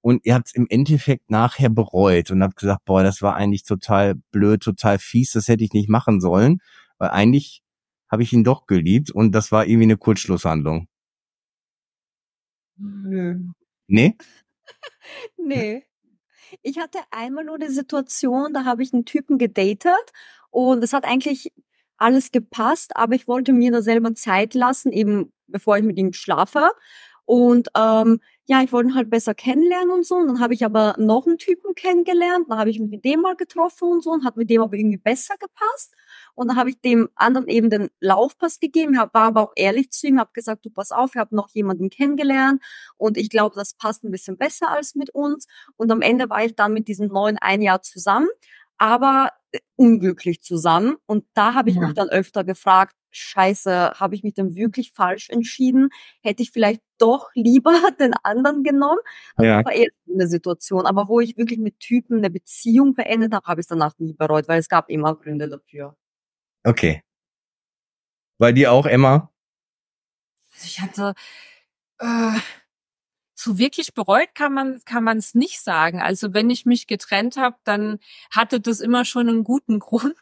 Und 0.00 0.24
ihr 0.24 0.34
habt 0.34 0.46
es 0.46 0.54
im 0.54 0.66
Endeffekt 0.70 1.30
nachher 1.30 1.68
bereut 1.68 2.30
und 2.30 2.42
habt 2.42 2.56
gesagt, 2.56 2.84
boah, 2.86 3.02
das 3.02 3.20
war 3.20 3.34
eigentlich 3.34 3.64
total 3.64 4.14
blöd, 4.30 4.62
total 4.62 4.98
fies, 4.98 5.32
das 5.32 5.48
hätte 5.48 5.64
ich 5.64 5.72
nicht 5.72 5.88
machen 5.88 6.20
sollen. 6.20 6.60
Weil 6.96 7.10
eigentlich 7.10 7.62
habe 8.10 8.22
ich 8.22 8.32
ihn 8.32 8.44
doch 8.44 8.66
geliebt 8.66 9.10
und 9.10 9.32
das 9.32 9.52
war 9.52 9.66
irgendwie 9.66 9.84
eine 9.84 9.96
Kurzschlusshandlung. 9.96 10.88
Nö. 12.78 13.38
Nee? 13.86 14.16
nee. 15.36 15.84
Ich 16.62 16.78
hatte 16.78 16.98
einmal 17.10 17.44
nur 17.44 17.58
die 17.58 17.68
Situation, 17.68 18.52
da 18.52 18.64
habe 18.64 18.82
ich 18.82 18.92
einen 18.92 19.04
Typen 19.04 19.38
gedatet 19.38 20.12
und 20.50 20.82
es 20.84 20.92
hat 20.92 21.04
eigentlich 21.04 21.52
alles 21.96 22.30
gepasst, 22.30 22.96
aber 22.96 23.14
ich 23.14 23.26
wollte 23.26 23.52
mir 23.52 23.72
da 23.72 23.82
selber 23.82 24.14
Zeit 24.14 24.54
lassen, 24.54 24.92
eben 24.92 25.32
bevor 25.46 25.78
ich 25.78 25.84
mit 25.84 25.98
ihm 25.98 26.12
schlafe. 26.12 26.70
Und 27.24 27.68
ähm, 27.76 28.20
ja, 28.48 28.62
ich 28.62 28.72
wollte 28.72 28.90
ihn 28.90 28.94
halt 28.94 29.10
besser 29.10 29.34
kennenlernen 29.34 29.90
und 29.90 30.06
so. 30.06 30.14
Und 30.14 30.28
dann 30.28 30.40
habe 30.40 30.54
ich 30.54 30.64
aber 30.64 30.94
noch 30.98 31.26
einen 31.26 31.36
Typen 31.36 31.74
kennengelernt. 31.74 32.46
Dann 32.48 32.58
habe 32.58 32.70
ich 32.70 32.78
mich 32.78 32.90
mit 32.90 33.04
dem 33.04 33.20
mal 33.20 33.34
getroffen 33.34 33.88
und 33.88 34.04
so 34.04 34.10
und 34.10 34.24
hat 34.24 34.36
mit 34.36 34.48
dem 34.50 34.62
aber 34.62 34.76
irgendwie 34.76 34.98
besser 34.98 35.34
gepasst. 35.36 35.94
Und 36.36 36.48
dann 36.48 36.56
habe 36.56 36.70
ich 36.70 36.80
dem 36.80 37.08
anderen 37.16 37.48
eben 37.48 37.70
den 37.70 37.88
Laufpass 37.98 38.60
gegeben, 38.60 38.98
hab, 38.98 39.14
war 39.14 39.24
aber 39.24 39.42
auch 39.42 39.52
ehrlich 39.56 39.90
zu 39.90 40.06
ihm, 40.06 40.20
habe 40.20 40.30
gesagt, 40.32 40.64
du 40.64 40.70
pass 40.70 40.92
auf, 40.92 41.14
ich 41.14 41.20
habe 41.20 41.34
noch 41.34 41.48
jemanden 41.50 41.90
kennengelernt 41.90 42.62
und 42.98 43.16
ich 43.16 43.30
glaube, 43.30 43.56
das 43.56 43.74
passt 43.74 44.04
ein 44.04 44.10
bisschen 44.12 44.36
besser 44.36 44.68
als 44.70 44.94
mit 44.94 45.10
uns. 45.10 45.46
Und 45.76 45.90
am 45.90 46.02
Ende 46.02 46.30
war 46.30 46.44
ich 46.44 46.54
dann 46.54 46.72
mit 46.72 46.86
diesem 46.88 47.08
neuen 47.08 47.38
ein 47.38 47.62
Jahr 47.62 47.82
zusammen, 47.82 48.28
aber 48.78 49.30
äh, 49.52 49.58
unglücklich 49.76 50.42
zusammen. 50.42 50.96
Und 51.06 51.24
da 51.34 51.54
habe 51.54 51.70
ich 51.70 51.76
ja. 51.76 51.82
mich 51.82 51.94
dann 51.94 52.08
öfter 52.08 52.44
gefragt, 52.44 52.94
scheiße, 53.10 53.92
habe 53.94 54.14
ich 54.14 54.22
mich 54.22 54.34
denn 54.34 54.54
wirklich 54.54 54.92
falsch 54.92 55.30
entschieden? 55.30 55.88
Hätte 56.22 56.42
ich 56.42 56.50
vielleicht 56.50 56.82
doch 56.98 57.30
lieber 57.34 57.74
den 57.98 58.14
anderen 58.22 58.62
genommen? 58.62 59.00
Ja. 59.38 59.58
Das 59.58 59.66
war 59.66 59.72
eher 59.72 59.90
eine 60.12 60.28
Situation. 60.28 60.86
Aber 60.86 61.08
wo 61.08 61.20
ich 61.20 61.36
wirklich 61.36 61.58
mit 61.58 61.80
Typen 61.80 62.18
eine 62.18 62.30
Beziehung 62.30 62.94
beendet 62.94 63.32
habe, 63.32 63.46
habe 63.46 63.60
ich 63.60 63.64
es 63.64 63.68
danach 63.68 63.94
nie 63.98 64.12
bereut, 64.12 64.48
weil 64.48 64.60
es 64.60 64.68
gab 64.68 64.90
immer 64.90 65.14
Gründe 65.14 65.48
dafür. 65.48 65.96
Okay. 66.64 67.02
Bei 68.38 68.52
dir 68.52 68.72
auch, 68.72 68.86
Emma? 68.86 69.32
Also 70.52 70.66
ich 70.66 70.80
hatte 70.80 71.14
äh, 71.98 72.38
so 73.38 73.58
wirklich 73.58 73.94
bereut 73.94 74.34
kann 74.34 74.54
man 74.54 74.82
kann 74.84 75.04
man 75.04 75.18
es 75.18 75.34
nicht 75.34 75.60
sagen. 75.60 76.00
Also 76.00 76.32
wenn 76.34 76.48
ich 76.50 76.64
mich 76.64 76.86
getrennt 76.86 77.36
habe, 77.36 77.56
dann 77.64 77.98
hatte 78.30 78.60
das 78.60 78.80
immer 78.80 79.04
schon 79.04 79.28
einen 79.28 79.44
guten 79.44 79.78
Grund. 79.80 80.16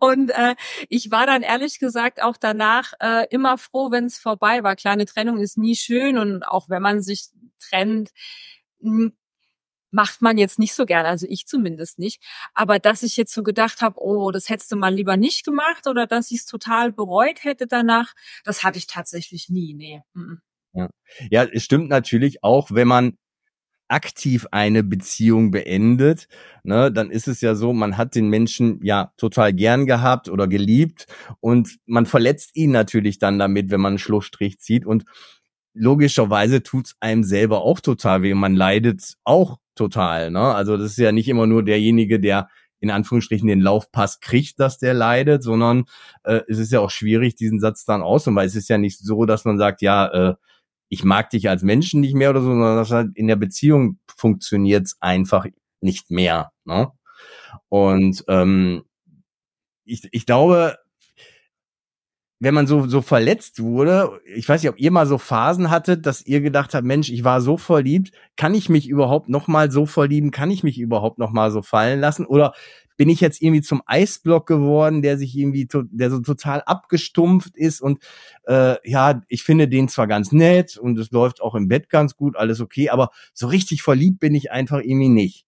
und 0.00 0.30
äh, 0.30 0.54
ich 0.90 1.10
war 1.10 1.26
dann 1.26 1.42
ehrlich 1.42 1.78
gesagt 1.78 2.22
auch 2.22 2.36
danach 2.36 2.92
äh, 3.00 3.26
immer 3.30 3.56
froh, 3.58 3.90
wenn 3.90 4.04
es 4.04 4.18
vorbei 4.18 4.62
war. 4.62 4.76
Kleine 4.76 5.06
Trennung 5.06 5.38
ist 5.38 5.56
nie 5.56 5.76
schön 5.76 6.18
und 6.18 6.42
auch 6.42 6.68
wenn 6.68 6.82
man 6.82 7.00
sich 7.02 7.28
trennt, 7.58 8.10
hm, 8.80 9.16
macht 9.90 10.20
man 10.22 10.36
jetzt 10.38 10.58
nicht 10.58 10.74
so 10.74 10.84
gerne, 10.86 11.08
also 11.08 11.26
ich 11.28 11.46
zumindest 11.46 11.98
nicht. 11.98 12.22
Aber 12.54 12.78
dass 12.78 13.02
ich 13.02 13.16
jetzt 13.16 13.32
so 13.32 13.42
gedacht 13.42 13.80
habe, 13.82 13.98
oh, 14.00 14.30
das 14.30 14.50
hättest 14.50 14.70
du 14.72 14.76
mal 14.76 14.94
lieber 14.94 15.16
nicht 15.16 15.44
gemacht 15.44 15.86
oder 15.86 16.06
dass 16.06 16.30
ich 16.30 16.40
es 16.40 16.46
total 16.46 16.92
bereut 16.92 17.44
hätte 17.44 17.66
danach, 17.66 18.14
das 18.44 18.62
hatte 18.64 18.78
ich 18.78 18.86
tatsächlich 18.86 19.48
nie. 19.48 19.74
Nee. 19.74 20.02
Ja. 20.76 20.90
ja, 21.30 21.44
es 21.44 21.62
stimmt 21.62 21.88
natürlich 21.88 22.42
auch, 22.44 22.70
wenn 22.70 22.88
man 22.88 23.16
aktiv 23.88 24.46
eine 24.50 24.82
Beziehung 24.82 25.50
beendet, 25.52 26.28
ne, 26.64 26.90
dann 26.90 27.10
ist 27.10 27.28
es 27.28 27.40
ja 27.40 27.54
so, 27.54 27.72
man 27.72 27.96
hat 27.96 28.14
den 28.14 28.28
Menschen 28.28 28.80
ja 28.82 29.12
total 29.16 29.52
gern 29.52 29.86
gehabt 29.86 30.28
oder 30.28 30.48
geliebt 30.48 31.06
und 31.40 31.78
man 31.86 32.06
verletzt 32.06 32.56
ihn 32.56 32.72
natürlich 32.72 33.18
dann 33.18 33.38
damit, 33.38 33.70
wenn 33.70 33.80
man 33.80 33.92
einen 33.92 33.98
Schlussstrich 33.98 34.58
zieht 34.58 34.84
und 34.84 35.04
logischerweise 35.72 36.62
tut's 36.62 36.96
einem 37.00 37.22
selber 37.22 37.62
auch 37.62 37.80
total 37.80 38.22
weh. 38.22 38.34
Man 38.34 38.54
leidet 38.54 39.14
auch 39.24 39.58
total. 39.74 40.30
Ne? 40.30 40.40
Also 40.40 40.76
das 40.76 40.92
ist 40.92 40.98
ja 40.98 41.12
nicht 41.12 41.28
immer 41.28 41.46
nur 41.46 41.62
derjenige, 41.62 42.18
der 42.18 42.48
in 42.80 42.90
Anführungsstrichen 42.90 43.48
den 43.48 43.60
Laufpass 43.60 44.20
kriegt, 44.20 44.58
dass 44.60 44.78
der 44.78 44.94
leidet, 44.94 45.42
sondern 45.42 45.84
äh, 46.24 46.40
es 46.48 46.58
ist 46.58 46.72
ja 46.72 46.80
auch 46.80 46.90
schwierig, 46.90 47.34
diesen 47.36 47.60
Satz 47.60 47.84
dann 47.84 48.02
auszumachen, 48.02 48.36
weil 48.42 48.46
es 48.46 48.56
ist 48.56 48.68
ja 48.68 48.78
nicht 48.78 48.98
so, 48.98 49.24
dass 49.24 49.44
man 49.44 49.58
sagt, 49.58 49.82
ja, 49.82 50.06
äh, 50.30 50.34
ich 50.88 51.04
mag 51.04 51.30
dich 51.30 51.48
als 51.48 51.62
Menschen 51.62 52.00
nicht 52.00 52.14
mehr 52.14 52.30
oder 52.30 52.40
so, 52.40 52.48
sondern 52.48 52.76
dass 52.76 52.90
halt 52.90 53.10
in 53.14 53.26
der 53.26 53.36
Beziehung 53.36 53.98
funktioniert 54.06 54.90
einfach 55.00 55.46
nicht 55.80 56.10
mehr. 56.10 56.52
Ne? 56.64 56.90
Und 57.68 58.24
ähm, 58.28 58.84
ich, 59.84 60.08
ich 60.12 60.26
glaube, 60.26 60.76
wenn 62.38 62.54
man 62.54 62.66
so, 62.66 62.86
so 62.86 63.00
verletzt 63.00 63.62
wurde, 63.62 64.20
ich 64.34 64.48
weiß 64.48 64.62
nicht, 64.62 64.70
ob 64.70 64.78
ihr 64.78 64.90
mal 64.90 65.06
so 65.06 65.16
Phasen 65.16 65.70
hattet, 65.70 66.04
dass 66.04 66.26
ihr 66.26 66.42
gedacht 66.42 66.74
habt, 66.74 66.86
Mensch, 66.86 67.08
ich 67.08 67.24
war 67.24 67.40
so 67.40 67.56
verliebt, 67.56 68.12
kann 68.36 68.54
ich 68.54 68.68
mich 68.68 68.88
überhaupt 68.88 69.28
noch 69.28 69.48
mal 69.48 69.70
so 69.70 69.86
verlieben, 69.86 70.30
kann 70.30 70.50
ich 70.50 70.62
mich 70.62 70.78
überhaupt 70.78 71.18
noch 71.18 71.30
mal 71.30 71.50
so 71.50 71.62
fallen 71.62 71.98
lassen? 72.00 72.26
Oder 72.26 72.52
bin 72.96 73.08
ich 73.08 73.20
jetzt 73.20 73.42
irgendwie 73.42 73.62
zum 73.62 73.82
Eisblock 73.86 74.46
geworden, 74.46 75.02
der 75.02 75.18
sich 75.18 75.36
irgendwie, 75.36 75.68
der 75.72 76.10
so 76.10 76.20
total 76.20 76.62
abgestumpft 76.62 77.56
ist 77.56 77.80
und 77.80 78.02
äh, 78.46 78.76
ja, 78.88 79.22
ich 79.28 79.42
finde 79.42 79.68
den 79.68 79.88
zwar 79.88 80.06
ganz 80.06 80.32
nett 80.32 80.76
und 80.76 80.98
es 80.98 81.10
läuft 81.10 81.40
auch 81.40 81.54
im 81.54 81.68
Bett 81.68 81.90
ganz 81.90 82.16
gut, 82.16 82.36
alles 82.36 82.60
okay, 82.60 82.90
aber 82.90 83.10
so 83.34 83.46
richtig 83.46 83.82
verliebt 83.82 84.20
bin 84.20 84.34
ich 84.34 84.50
einfach 84.50 84.80
irgendwie 84.80 85.08
nicht. 85.08 85.46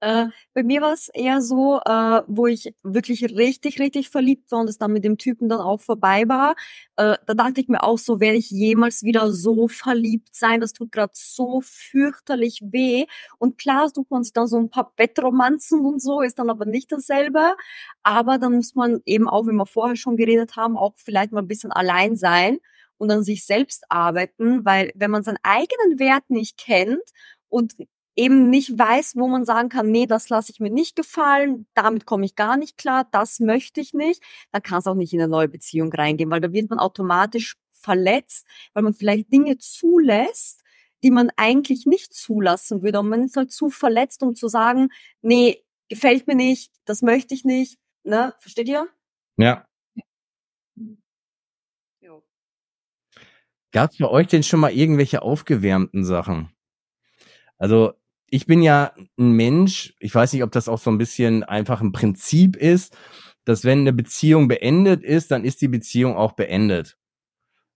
Äh, 0.00 0.26
bei 0.54 0.62
mir 0.62 0.80
war 0.82 0.92
es 0.92 1.08
eher 1.08 1.40
so, 1.42 1.80
äh, 1.84 2.22
wo 2.26 2.46
ich 2.46 2.74
wirklich 2.82 3.24
richtig, 3.24 3.78
richtig 3.80 4.10
verliebt 4.10 4.50
war 4.52 4.60
und 4.60 4.68
es 4.70 4.78
dann 4.78 4.92
mit 4.92 5.04
dem 5.04 5.18
Typen 5.18 5.48
dann 5.48 5.60
auch 5.60 5.80
vorbei 5.80 6.24
war. 6.28 6.54
Äh, 6.96 7.16
da 7.26 7.34
dachte 7.34 7.60
ich 7.60 7.68
mir 7.68 7.82
auch 7.82 7.98
so, 7.98 8.20
werde 8.20 8.38
ich 8.38 8.50
jemals 8.50 9.02
wieder 9.02 9.32
so 9.32 9.68
verliebt 9.68 10.34
sein? 10.34 10.60
Das 10.60 10.72
tut 10.72 10.92
gerade 10.92 11.12
so 11.14 11.60
fürchterlich 11.62 12.60
weh. 12.62 13.06
Und 13.38 13.58
klar 13.58 13.88
sucht 13.88 14.10
man 14.10 14.22
sich 14.24 14.32
dann 14.32 14.46
so 14.46 14.58
ein 14.58 14.70
paar 14.70 14.92
Bettromanzen 14.96 15.84
und 15.84 16.00
so, 16.02 16.20
ist 16.20 16.38
dann 16.38 16.50
aber 16.50 16.66
nicht 16.66 16.92
dasselbe. 16.92 17.54
Aber 18.02 18.38
dann 18.38 18.54
muss 18.56 18.74
man 18.74 19.00
eben 19.06 19.28
auch, 19.28 19.46
wie 19.46 19.52
wir 19.52 19.66
vorher 19.66 19.96
schon 19.96 20.16
geredet 20.16 20.56
haben, 20.56 20.76
auch 20.76 20.94
vielleicht 20.96 21.32
mal 21.32 21.40
ein 21.42 21.48
bisschen 21.48 21.72
allein 21.72 22.16
sein 22.16 22.58
und 22.98 23.10
an 23.10 23.22
sich 23.24 23.44
selbst 23.44 23.84
arbeiten, 23.90 24.64
weil 24.64 24.92
wenn 24.94 25.10
man 25.10 25.22
seinen 25.22 25.38
eigenen 25.42 25.98
Wert 25.98 26.24
nicht 26.30 26.56
kennt 26.58 27.02
und 27.48 27.74
eben 28.16 28.48
nicht 28.48 28.78
weiß, 28.78 29.14
wo 29.16 29.28
man 29.28 29.44
sagen 29.44 29.68
kann, 29.68 29.90
nee, 29.90 30.06
das 30.06 30.30
lasse 30.30 30.50
ich 30.50 30.58
mir 30.58 30.70
nicht 30.70 30.96
gefallen, 30.96 31.66
damit 31.74 32.06
komme 32.06 32.24
ich 32.24 32.34
gar 32.34 32.56
nicht 32.56 32.78
klar, 32.78 33.06
das 33.12 33.40
möchte 33.40 33.80
ich 33.80 33.92
nicht, 33.92 34.22
dann 34.52 34.62
kann 34.62 34.78
es 34.78 34.86
auch 34.86 34.94
nicht 34.94 35.12
in 35.12 35.20
eine 35.20 35.28
neue 35.28 35.48
Beziehung 35.48 35.92
reingehen, 35.92 36.30
weil 36.30 36.40
da 36.40 36.52
wird 36.52 36.70
man 36.70 36.78
automatisch 36.78 37.56
verletzt, 37.72 38.46
weil 38.72 38.82
man 38.82 38.94
vielleicht 38.94 39.32
Dinge 39.32 39.58
zulässt, 39.58 40.62
die 41.02 41.10
man 41.10 41.30
eigentlich 41.36 41.86
nicht 41.86 42.14
zulassen 42.14 42.82
würde. 42.82 43.00
Und 43.00 43.10
man 43.10 43.24
ist 43.24 43.36
halt 43.36 43.52
zu 43.52 43.68
verletzt, 43.68 44.22
um 44.22 44.34
zu 44.34 44.48
sagen, 44.48 44.88
nee, 45.20 45.62
gefällt 45.88 46.26
mir 46.26 46.34
nicht, 46.34 46.72
das 46.84 47.02
möchte 47.02 47.34
ich 47.34 47.44
nicht. 47.44 47.78
Ne? 48.02 48.34
Versteht 48.40 48.68
ihr? 48.68 48.88
Ja. 49.36 49.66
Gab 53.72 53.90
es 53.90 53.98
bei 53.98 54.08
euch 54.08 54.28
denn 54.28 54.42
schon 54.42 54.60
mal 54.60 54.72
irgendwelche 54.72 55.20
aufgewärmten 55.20 56.02
Sachen? 56.02 56.50
Also 57.58 57.92
ich 58.30 58.46
bin 58.46 58.62
ja 58.62 58.92
ein 59.18 59.32
Mensch, 59.32 59.94
ich 60.00 60.14
weiß 60.14 60.32
nicht, 60.32 60.42
ob 60.42 60.52
das 60.52 60.68
auch 60.68 60.78
so 60.78 60.90
ein 60.90 60.98
bisschen 60.98 61.44
einfach 61.44 61.80
ein 61.80 61.92
Prinzip 61.92 62.56
ist, 62.56 62.96
dass 63.44 63.64
wenn 63.64 63.80
eine 63.80 63.92
Beziehung 63.92 64.48
beendet 64.48 65.04
ist, 65.04 65.30
dann 65.30 65.44
ist 65.44 65.60
die 65.60 65.68
Beziehung 65.68 66.16
auch 66.16 66.32
beendet. 66.32 66.96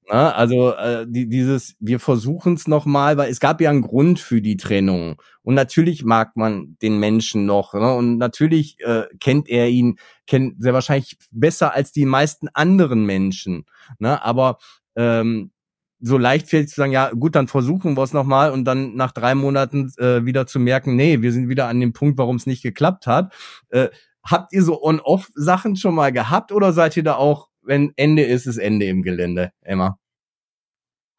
Na, 0.08 0.32
also 0.32 0.74
äh, 0.74 1.06
die, 1.08 1.28
dieses, 1.28 1.76
wir 1.78 2.00
versuchen 2.00 2.54
es 2.54 2.66
nochmal, 2.66 3.16
weil 3.16 3.30
es 3.30 3.38
gab 3.38 3.60
ja 3.60 3.70
einen 3.70 3.82
Grund 3.82 4.18
für 4.18 4.42
die 4.42 4.56
Trennung. 4.56 5.22
Und 5.42 5.54
natürlich 5.54 6.02
mag 6.04 6.36
man 6.36 6.76
den 6.82 6.98
Menschen 6.98 7.46
noch. 7.46 7.74
Ne? 7.74 7.94
Und 7.94 8.18
natürlich 8.18 8.80
äh, 8.80 9.04
kennt 9.20 9.48
er 9.48 9.68
ihn, 9.68 9.98
kennt 10.26 10.60
sehr 10.60 10.74
wahrscheinlich 10.74 11.16
besser 11.30 11.74
als 11.74 11.92
die 11.92 12.06
meisten 12.06 12.48
anderen 12.48 13.06
Menschen. 13.06 13.66
Ne? 14.00 14.20
Aber 14.24 14.58
ähm, 14.96 15.52
so 16.00 16.18
leichtfertig 16.18 16.68
zu 16.68 16.76
sagen, 16.76 16.92
ja 16.92 17.10
gut, 17.10 17.34
dann 17.34 17.48
versuchen 17.48 17.96
wir 17.96 18.02
es 18.02 18.12
nochmal 18.12 18.50
und 18.52 18.64
dann 18.64 18.94
nach 18.96 19.12
drei 19.12 19.34
Monaten 19.34 19.92
äh, 19.98 20.24
wieder 20.24 20.46
zu 20.46 20.58
merken, 20.58 20.96
nee, 20.96 21.20
wir 21.22 21.32
sind 21.32 21.48
wieder 21.48 21.68
an 21.68 21.80
dem 21.80 21.92
Punkt, 21.92 22.18
warum 22.18 22.36
es 22.36 22.46
nicht 22.46 22.62
geklappt 22.62 23.06
hat. 23.06 23.32
Äh, 23.68 23.88
habt 24.24 24.52
ihr 24.52 24.62
so 24.62 24.82
On-Off-Sachen 24.82 25.76
schon 25.76 25.94
mal 25.94 26.12
gehabt 26.12 26.52
oder 26.52 26.72
seid 26.72 26.96
ihr 26.96 27.02
da 27.02 27.14
auch, 27.16 27.48
wenn 27.62 27.92
Ende 27.96 28.22
ist, 28.22 28.46
ist 28.46 28.58
Ende 28.58 28.86
im 28.86 29.02
Gelände, 29.02 29.52
Emma? 29.60 29.98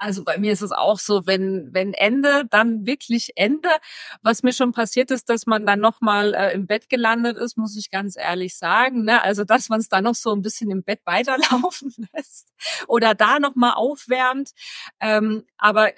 Also 0.02 0.24
bei 0.24 0.40
mir 0.40 0.52
ist 0.52 0.64
es 0.64 0.72
auch 0.72 0.98
so, 0.98 1.28
wenn 1.28 1.70
wenn 1.74 1.94
Ende, 1.94 2.46
dann 2.50 2.88
wirklich 2.88 3.34
Ende. 3.36 3.70
Was 4.24 4.42
mir 4.42 4.52
schon 4.52 4.72
passiert 4.72 5.12
ist, 5.12 5.30
dass 5.30 5.46
man 5.46 5.68
dann 5.68 5.80
noch 5.80 6.02
mal 6.02 6.34
äh, 6.34 6.54
im 6.54 6.66
Bett 6.66 6.90
gelandet 6.90 7.38
ist, 7.38 7.56
muss 7.56 7.78
ich 7.78 7.92
ganz 7.92 8.18
ehrlich 8.18 8.58
sagen. 8.58 9.04
Ne? 9.04 9.22
Also 9.22 9.44
dass 9.44 9.70
man 9.70 9.80
es 9.80 9.90
da 9.90 10.02
noch 10.02 10.16
so 10.16 10.34
ein 10.34 10.42
bisschen 10.42 10.72
im 10.72 10.84
Bett 10.84 11.02
weiterlaufen 11.06 11.94
lässt 12.14 12.50
oder 12.88 13.14
da 13.14 13.40
noch 13.40 13.54
mal 13.54 13.74
aufwärmt. 13.74 14.54
Ähm, 15.00 15.46
aber 15.60 15.92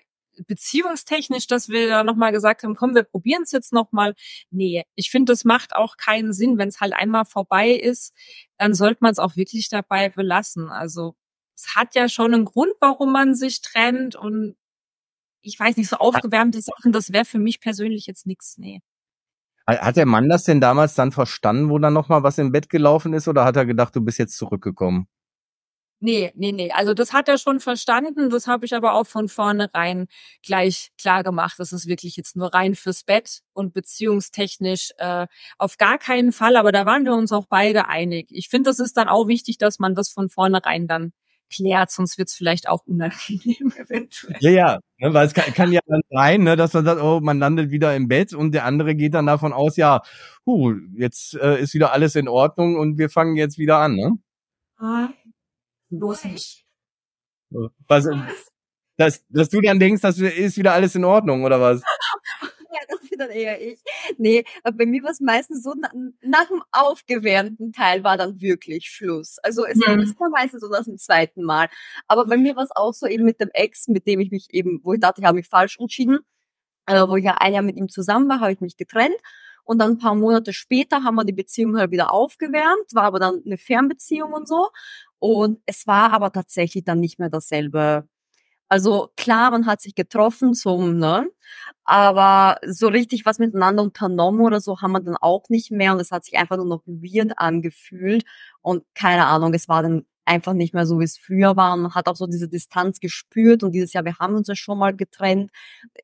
beziehungstechnisch, 0.48 1.48
dass 1.48 1.70
wir 1.70 1.88
da 1.88 2.04
nochmal 2.04 2.34
gesagt 2.34 2.64
haben, 2.64 2.76
komm, 2.76 2.96
wir 2.96 3.04
probieren 3.04 3.44
es 3.44 3.52
jetzt 3.54 3.72
nochmal. 3.72 4.16
Nee, 4.52 4.84
ich 4.96 5.12
finde, 5.12 5.32
das 5.32 5.46
macht 5.46 5.76
auch 5.78 5.96
keinen 5.96 6.34
Sinn. 6.34 6.58
Wenn 6.58 6.68
es 6.70 6.82
halt 6.82 6.92
einmal 6.94 7.24
vorbei 7.24 7.70
ist, 7.72 8.14
dann 8.58 8.74
sollte 8.74 8.98
man 9.02 9.12
es 9.14 9.20
auch 9.20 9.38
wirklich 9.38 9.70
dabei 9.70 10.10
belassen. 10.10 10.70
Also 10.70 11.16
es 11.64 11.76
hat 11.76 11.96
ja 11.96 12.10
schon 12.10 12.34
einen 12.34 12.46
Grund, 12.46 12.74
warum 12.80 13.12
man 13.12 13.36
sich 13.36 13.62
trennt 13.62 14.16
und 14.16 14.56
ich 15.42 15.60
weiß 15.60 15.78
nicht, 15.78 15.90
so 15.90 15.98
aufgewärmte 15.98 16.62
Sachen, 16.62 16.92
das 16.92 17.12
wäre 17.12 17.26
für 17.26 17.40
mich 17.40 17.60
persönlich 17.60 18.06
jetzt 18.06 18.26
nichts, 18.26 18.58
nee. 18.58 18.82
Hat 19.66 19.96
der 19.96 20.06
Mann 20.06 20.28
das 20.28 20.44
denn 20.44 20.60
damals 20.60 20.94
dann 20.96 21.12
verstanden, 21.12 21.70
wo 21.70 21.80
dann 21.80 21.94
nochmal 21.94 22.24
was 22.24 22.38
im 22.38 22.52
Bett 22.52 22.70
gelaufen 22.70 23.14
ist, 23.14 23.28
oder 23.28 23.46
hat 23.46 23.56
er 23.56 23.66
gedacht, 23.66 23.96
du 23.96 24.02
bist 24.02 24.20
jetzt 24.20 24.38
zurückgekommen? 24.38 25.08
Nee, 26.06 26.34
nee, 26.36 26.52
nee. 26.52 26.70
Also 26.74 26.94
das 26.94 27.14
hat 27.14 27.30
er 27.30 27.38
schon 27.38 27.62
verstanden. 27.62 28.30
Das 28.30 28.46
habe 28.46 28.66
ich 28.66 28.76
aber 28.76 28.94
auch 28.94 29.06
von 29.08 29.30
vornherein 29.30 30.08
gleich 30.46 30.92
klar 31.00 31.24
gemacht. 31.24 31.56
Das 31.60 31.72
ist 31.72 31.88
wirklich 31.88 32.18
jetzt 32.18 32.36
nur 32.36 32.54
rein 32.54 32.76
fürs 32.76 33.06
Bett 33.06 33.40
und 33.54 33.74
beziehungstechnisch 33.74 34.92
äh, 34.98 35.28
auf 35.58 35.78
gar 35.78 35.98
keinen 35.98 36.34
Fall. 36.34 36.58
Aber 36.58 36.74
da 36.74 36.86
waren 36.86 37.06
wir 37.06 37.14
uns 37.14 37.32
auch 37.32 37.46
beide 37.48 37.88
einig. 37.88 38.28
Ich 38.32 38.50
finde, 38.50 38.70
das 38.70 38.80
ist 38.80 38.98
dann 38.98 39.08
auch 39.08 39.30
wichtig, 39.30 39.58
dass 39.60 39.80
man 39.80 39.96
das 39.96 40.10
von 40.10 40.28
vornherein 40.28 40.88
dann 40.88 41.14
klärt, 41.54 41.92
sonst 41.92 42.18
wird 42.18 42.30
es 42.30 42.36
vielleicht 42.36 42.68
auch 42.68 42.86
unangenehm 42.86 43.72
eventuell. 43.78 44.38
Ja, 44.40 44.50
ja, 44.50 44.80
ne, 44.98 45.14
weil 45.14 45.28
es 45.28 45.34
kann, 45.34 45.54
kann 45.54 45.72
ja 45.72 45.82
dann 45.86 46.02
sein, 46.10 46.44
ne, 46.44 46.56
dass 46.56 46.74
man 46.74 46.86
sagt, 46.86 47.02
oh, 47.02 47.20
man 47.22 47.40
landet 47.40 47.72
wieder 47.72 47.96
im 47.96 48.08
Bett 48.08 48.34
und 48.34 48.54
der 48.54 48.66
andere 48.66 48.96
geht 48.96 49.14
dann 49.14 49.26
davon 49.26 49.54
aus, 49.54 49.78
ja, 49.78 50.02
huh, 50.46 50.74
jetzt 50.96 51.36
äh, 51.36 51.60
ist 51.60 51.74
wieder 51.74 51.94
alles 51.94 52.16
in 52.16 52.28
Ordnung 52.28 52.76
und 52.78 52.98
wir 52.98 53.10
fangen 53.10 53.36
jetzt 53.36 53.58
wieder 53.58 53.78
an, 53.78 53.96
ne? 53.96 54.18
Ah, 54.78 55.10
bloß 55.90 56.26
nicht. 56.26 56.66
Was, 57.88 58.08
dass, 58.98 59.26
dass 59.30 59.50
du 59.50 59.62
dann 59.62 59.80
denkst, 59.80 60.02
das 60.02 60.20
ist 60.20 60.58
wieder 60.58 60.74
alles 60.74 60.96
in 60.96 61.06
Ordnung, 61.06 61.44
oder 61.44 61.60
was? 61.60 61.82
Dann 63.24 63.32
eher 63.32 63.62
ich. 63.62 63.82
Nee, 64.18 64.44
aber 64.64 64.78
bei 64.78 64.86
mir 64.86 65.04
war 65.04 65.12
es 65.12 65.20
meistens 65.20 65.64
so, 65.64 65.74
nach, 66.22 66.48
dem 66.48 66.64
aufgewärmten 66.72 67.74
Teil 67.74 68.04
war 68.04 68.18
dann 68.18 68.40
wirklich 68.42 68.90
Schluss. 68.90 69.38
Also 69.40 69.66
es 69.66 69.78
mhm. 69.78 70.00
ist 70.00 70.16
meistens 70.32 70.62
so 70.62 70.70
nach 70.70 70.84
dem 70.84 70.98
zweiten 70.98 71.44
Mal. 71.44 71.68
Aber 72.08 72.26
bei 72.26 72.38
mir 72.38 72.56
war 72.56 72.64
es 72.64 72.76
auch 72.76 72.94
so 72.94 73.08
eben 73.08 73.26
mit 73.26 73.40
dem 73.40 73.50
Ex, 73.54 73.88
mit 73.88 74.08
dem 74.08 74.20
ich 74.20 74.32
mich 74.32 74.48
eben, 74.52 74.82
wo 74.84 74.94
ich 74.94 75.00
dachte, 75.00 75.22
ich 75.22 75.28
habe 75.28 75.38
mich 75.38 75.48
falsch 75.48 75.80
entschieden, 75.80 76.20
äh, 76.86 77.08
wo 77.08 77.16
ich 77.16 77.26
ja 77.26 77.36
ein 77.40 77.54
Jahr 77.54 77.64
mit 77.64 77.78
ihm 77.78 77.90
zusammen 77.90 78.30
war, 78.30 78.40
habe 78.40 78.52
ich 78.52 78.62
mich 78.62 78.78
getrennt. 78.78 79.16
Und 79.66 79.80
dann 79.80 79.92
ein 79.92 79.98
paar 79.98 80.16
Monate 80.16 80.52
später 80.52 81.04
haben 81.04 81.16
wir 81.16 81.24
die 81.24 81.32
Beziehung 81.34 81.78
halt 81.78 81.92
wieder 81.92 82.12
aufgewärmt, 82.12 82.94
war 82.94 83.04
aber 83.04 83.20
dann 83.20 83.42
eine 83.46 83.58
Fernbeziehung 83.58 84.34
und 84.34 84.48
so. 84.48 84.70
Und 85.20 85.62
es 85.66 85.88
war 85.88 86.12
aber 86.12 86.32
tatsächlich 86.34 86.84
dann 86.84 87.00
nicht 87.00 87.18
mehr 87.18 87.30
dasselbe 87.30 88.08
also 88.74 89.12
klar, 89.18 89.52
man 89.52 89.68
hat 89.68 89.82
sich 89.82 89.94
getroffen 89.96 90.56
zum, 90.56 90.98
ne? 90.98 91.30
Aber 91.86 92.58
so 92.66 92.88
richtig 92.88 93.24
was 93.26 93.38
miteinander 93.40 93.84
unternommen 93.84 94.42
oder 94.42 94.60
so 94.62 94.82
haben 94.82 94.94
wir 94.94 95.00
dann 95.02 95.18
auch 95.18 95.48
nicht 95.50 95.70
mehr 95.72 95.94
und 95.94 96.00
es 96.02 96.10
hat 96.12 96.26
sich 96.26 96.38
einfach 96.40 96.58
nur 96.58 96.66
noch 96.66 96.82
weird 96.88 97.34
angefühlt 97.38 98.24
und 98.62 98.84
keine 98.96 99.26
Ahnung, 99.28 99.54
es 99.54 99.70
war 99.70 99.84
dann 99.84 100.06
einfach 100.26 100.54
nicht 100.54 100.74
mehr 100.74 100.88
so, 100.88 101.00
wie 101.00 101.04
es 101.04 101.18
früher 101.20 101.56
war. 101.56 101.78
Man 101.78 101.94
hat 101.94 102.08
auch 102.08 102.16
so 102.16 102.26
diese 102.28 102.50
Distanz 102.50 103.00
gespürt 103.00 103.62
und 103.64 103.74
dieses 103.74 103.94
Jahr, 103.94 104.06
wir 104.06 104.18
haben 104.20 104.36
uns 104.36 104.48
ja 104.48 104.56
schon 104.56 104.80
mal 104.80 104.96
getrennt. 104.96 105.52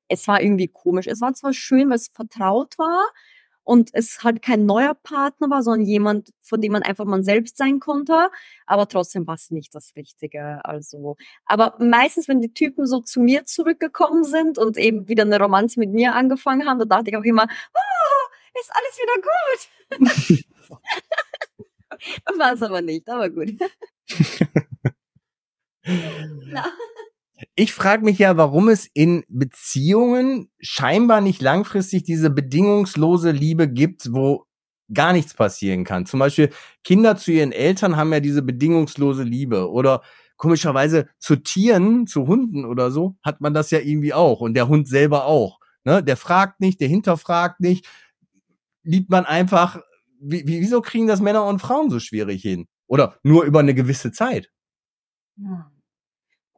Es 0.10 0.28
war 0.28 0.42
irgendwie 0.42 0.68
komisch. 0.68 1.08
Es 1.08 1.22
war 1.22 1.34
zwar 1.34 1.54
schön, 1.54 1.90
weil 1.90 1.96
es 1.98 2.10
vertraut 2.10 2.78
war, 2.78 3.04
und 3.64 3.90
es 3.94 4.24
halt 4.24 4.42
kein 4.42 4.66
neuer 4.66 4.96
Partner 4.96 5.50
war, 5.50 5.64
sondern 5.64 5.86
jemand, 5.86 6.32
von 6.42 6.62
dem 6.62 6.72
man 6.72 6.84
einfach 6.84 7.06
man 7.06 7.24
selbst 7.24 7.58
sein 7.58 7.80
konnte, 7.80 8.30
aber 8.66 8.88
trotzdem 8.88 9.28
war 9.28 9.36
es 9.36 9.52
nicht 9.52 9.76
das 9.76 9.96
Richtige. 9.96 10.64
Also, 10.66 11.18
aber 11.46 11.76
meistens, 11.80 12.28
wenn 12.28 12.42
die 12.42 12.54
Typen 12.54 12.86
so 12.86 13.00
zu 13.02 13.20
mir 13.22 13.46
zurückgekommen 13.46 14.24
sind 14.24 14.58
und 14.58 14.78
eben 14.78 15.08
wieder 15.08 15.24
eine 15.24 15.40
Romanze 15.40 15.80
mit 15.80 15.92
mir 15.92 16.16
angefangen 16.16 16.68
haben, 16.68 16.80
da 16.80 16.86
dachte 16.86 17.12
ich 17.12 17.18
auch 17.18 17.24
immer, 17.24 17.44
oh, 17.44 18.60
ist 18.60 18.72
alles 18.74 19.00
wieder 19.00 19.16
gut. 20.30 20.50
war 22.40 22.54
es 22.54 22.64
aber 22.64 22.82
nicht, 22.82 23.08
aber 23.10 23.30
gut. 23.30 23.54
Ich 27.56 27.74
frage 27.74 28.04
mich 28.04 28.20
ja, 28.20 28.36
warum 28.38 28.68
es 28.68 28.88
in 28.94 29.24
Beziehungen 29.30 30.50
scheinbar 30.60 31.22
nicht 31.22 31.42
langfristig 31.42 32.04
diese 32.04 32.30
bedingungslose 32.30 33.32
Liebe 33.32 33.70
gibt, 33.70 34.14
wo 34.14 34.46
gar 34.94 35.14
nichts 35.14 35.34
passieren 35.34 35.84
kann. 35.84 36.06
Zum 36.06 36.20
Beispiel 36.20 36.50
Kinder 36.84 37.16
zu 37.16 37.32
ihren 37.32 37.52
Eltern 37.52 37.96
haben 37.96 38.12
ja 38.12 38.20
diese 38.20 38.42
bedingungslose 38.42 39.24
Liebe 39.24 39.70
oder 39.70 40.02
komischerweise 40.38 41.08
zu 41.20 41.36
Tieren, 41.36 42.08
zu 42.08 42.28
Hunden 42.28 42.66
oder 42.66 42.92
so, 42.92 43.18
hat 43.22 43.42
man 43.42 43.54
das 43.54 43.72
ja 43.72 43.80
irgendwie 43.80 44.14
auch 44.14 44.42
und 44.42 44.54
der 44.54 44.68
Hund 44.68 44.88
selber 44.88 45.26
auch. 45.26 45.60
Ne? 45.84 46.04
Der 46.04 46.18
fragt 46.18 46.60
nicht, 46.60 46.82
der 46.82 46.88
hinterfragt 46.88 47.60
nicht, 47.60 47.88
liebt 48.84 49.10
man 49.10 49.26
einfach. 49.26 49.80
Wie, 50.22 50.44
wieso 50.46 50.82
kriegen 50.82 51.08
das 51.08 51.22
Männer 51.22 51.46
und 51.46 51.60
Frauen 51.60 51.90
so 51.90 52.00
schwierig 52.00 52.42
hin? 52.42 52.68
Oder 52.88 53.18
nur 53.24 53.44
über 53.44 53.60
eine 53.60 53.74
gewisse 53.74 54.12
Zeit? 54.12 54.52
Ja. 55.38 55.72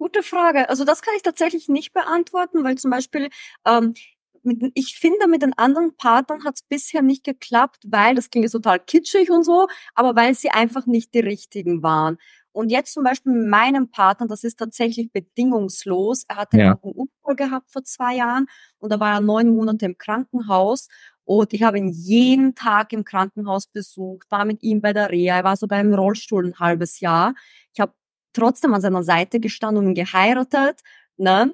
Gute 0.02 0.24
Frage. 0.24 0.68
Also 0.68 0.84
das 0.84 1.04
kann 1.04 1.14
ich 1.16 1.22
tatsächlich 1.22 1.70
nicht 1.70 1.94
beantworten, 1.94 2.64
weil 2.64 2.76
zum 2.76 2.90
Beispiel 2.90 3.30
ähm, 3.68 3.94
mit, 4.42 4.72
ich 4.74 4.98
finde, 4.98 5.28
mit 5.28 5.44
den 5.44 5.56
anderen 5.56 5.96
Partnern 5.96 6.44
hat 6.44 6.56
es 6.56 6.64
bisher 6.64 7.04
nicht 7.04 7.24
geklappt, 7.24 7.84
weil, 7.86 8.16
das 8.16 8.32
klingt 8.32 8.46
jetzt 8.46 8.54
total 8.54 8.80
kitschig 8.80 9.30
und 9.30 9.44
so, 9.44 9.68
aber 9.94 10.16
weil 10.16 10.34
sie 10.34 10.50
einfach 10.50 10.88
nicht 10.88 11.14
die 11.14 11.20
richtigen 11.20 11.84
waren. 11.84 12.18
Und 12.52 12.72
jetzt 12.72 12.94
zum 12.94 13.04
Beispiel 13.04 13.32
mit 13.32 13.48
meinem 13.48 13.92
Partner, 13.92 14.26
das 14.26 14.44
ist 14.44 14.58
tatsächlich 14.58 15.12
bedingungslos. 15.12 16.24
Er 16.28 16.38
hatte 16.38 16.58
ja. 16.58 16.80
einen 16.82 16.94
Unfall 16.94 17.36
gehabt 17.36 17.70
vor 17.72 17.84
zwei 17.84 18.16
Jahren 18.16 18.48
und 18.80 18.92
da 18.92 19.00
war 19.00 19.14
er 19.14 19.22
neun 19.22 19.56
Monate 19.56 19.86
im 19.86 20.00
Krankenhaus. 20.00 20.88
Und 21.26 21.54
ich 21.54 21.62
habe 21.62 21.78
ihn 21.78 21.90
jeden 21.90 22.56
Tag 22.56 22.92
im 22.92 23.04
Krankenhaus 23.04 23.68
besucht, 23.68 24.32
war 24.32 24.46
mit 24.46 24.64
ihm 24.64 24.82
bei 24.82 24.94
der 24.94 25.12
Reha, 25.12 25.38
er 25.38 25.44
war 25.44 25.56
so 25.58 25.68
beim 25.68 25.94
Rollstuhl 25.94 26.44
ein 26.44 26.60
halbes 26.60 27.02
Jahr. 27.02 27.36
Ich 27.72 27.80
habe 27.80 27.94
trotzdem 28.34 28.74
an 28.74 28.82
seiner 28.82 29.04
Seite 29.04 29.40
gestanden 29.40 29.88
und 29.88 29.94
geheiratet, 29.96 30.82
ne? 31.18 31.54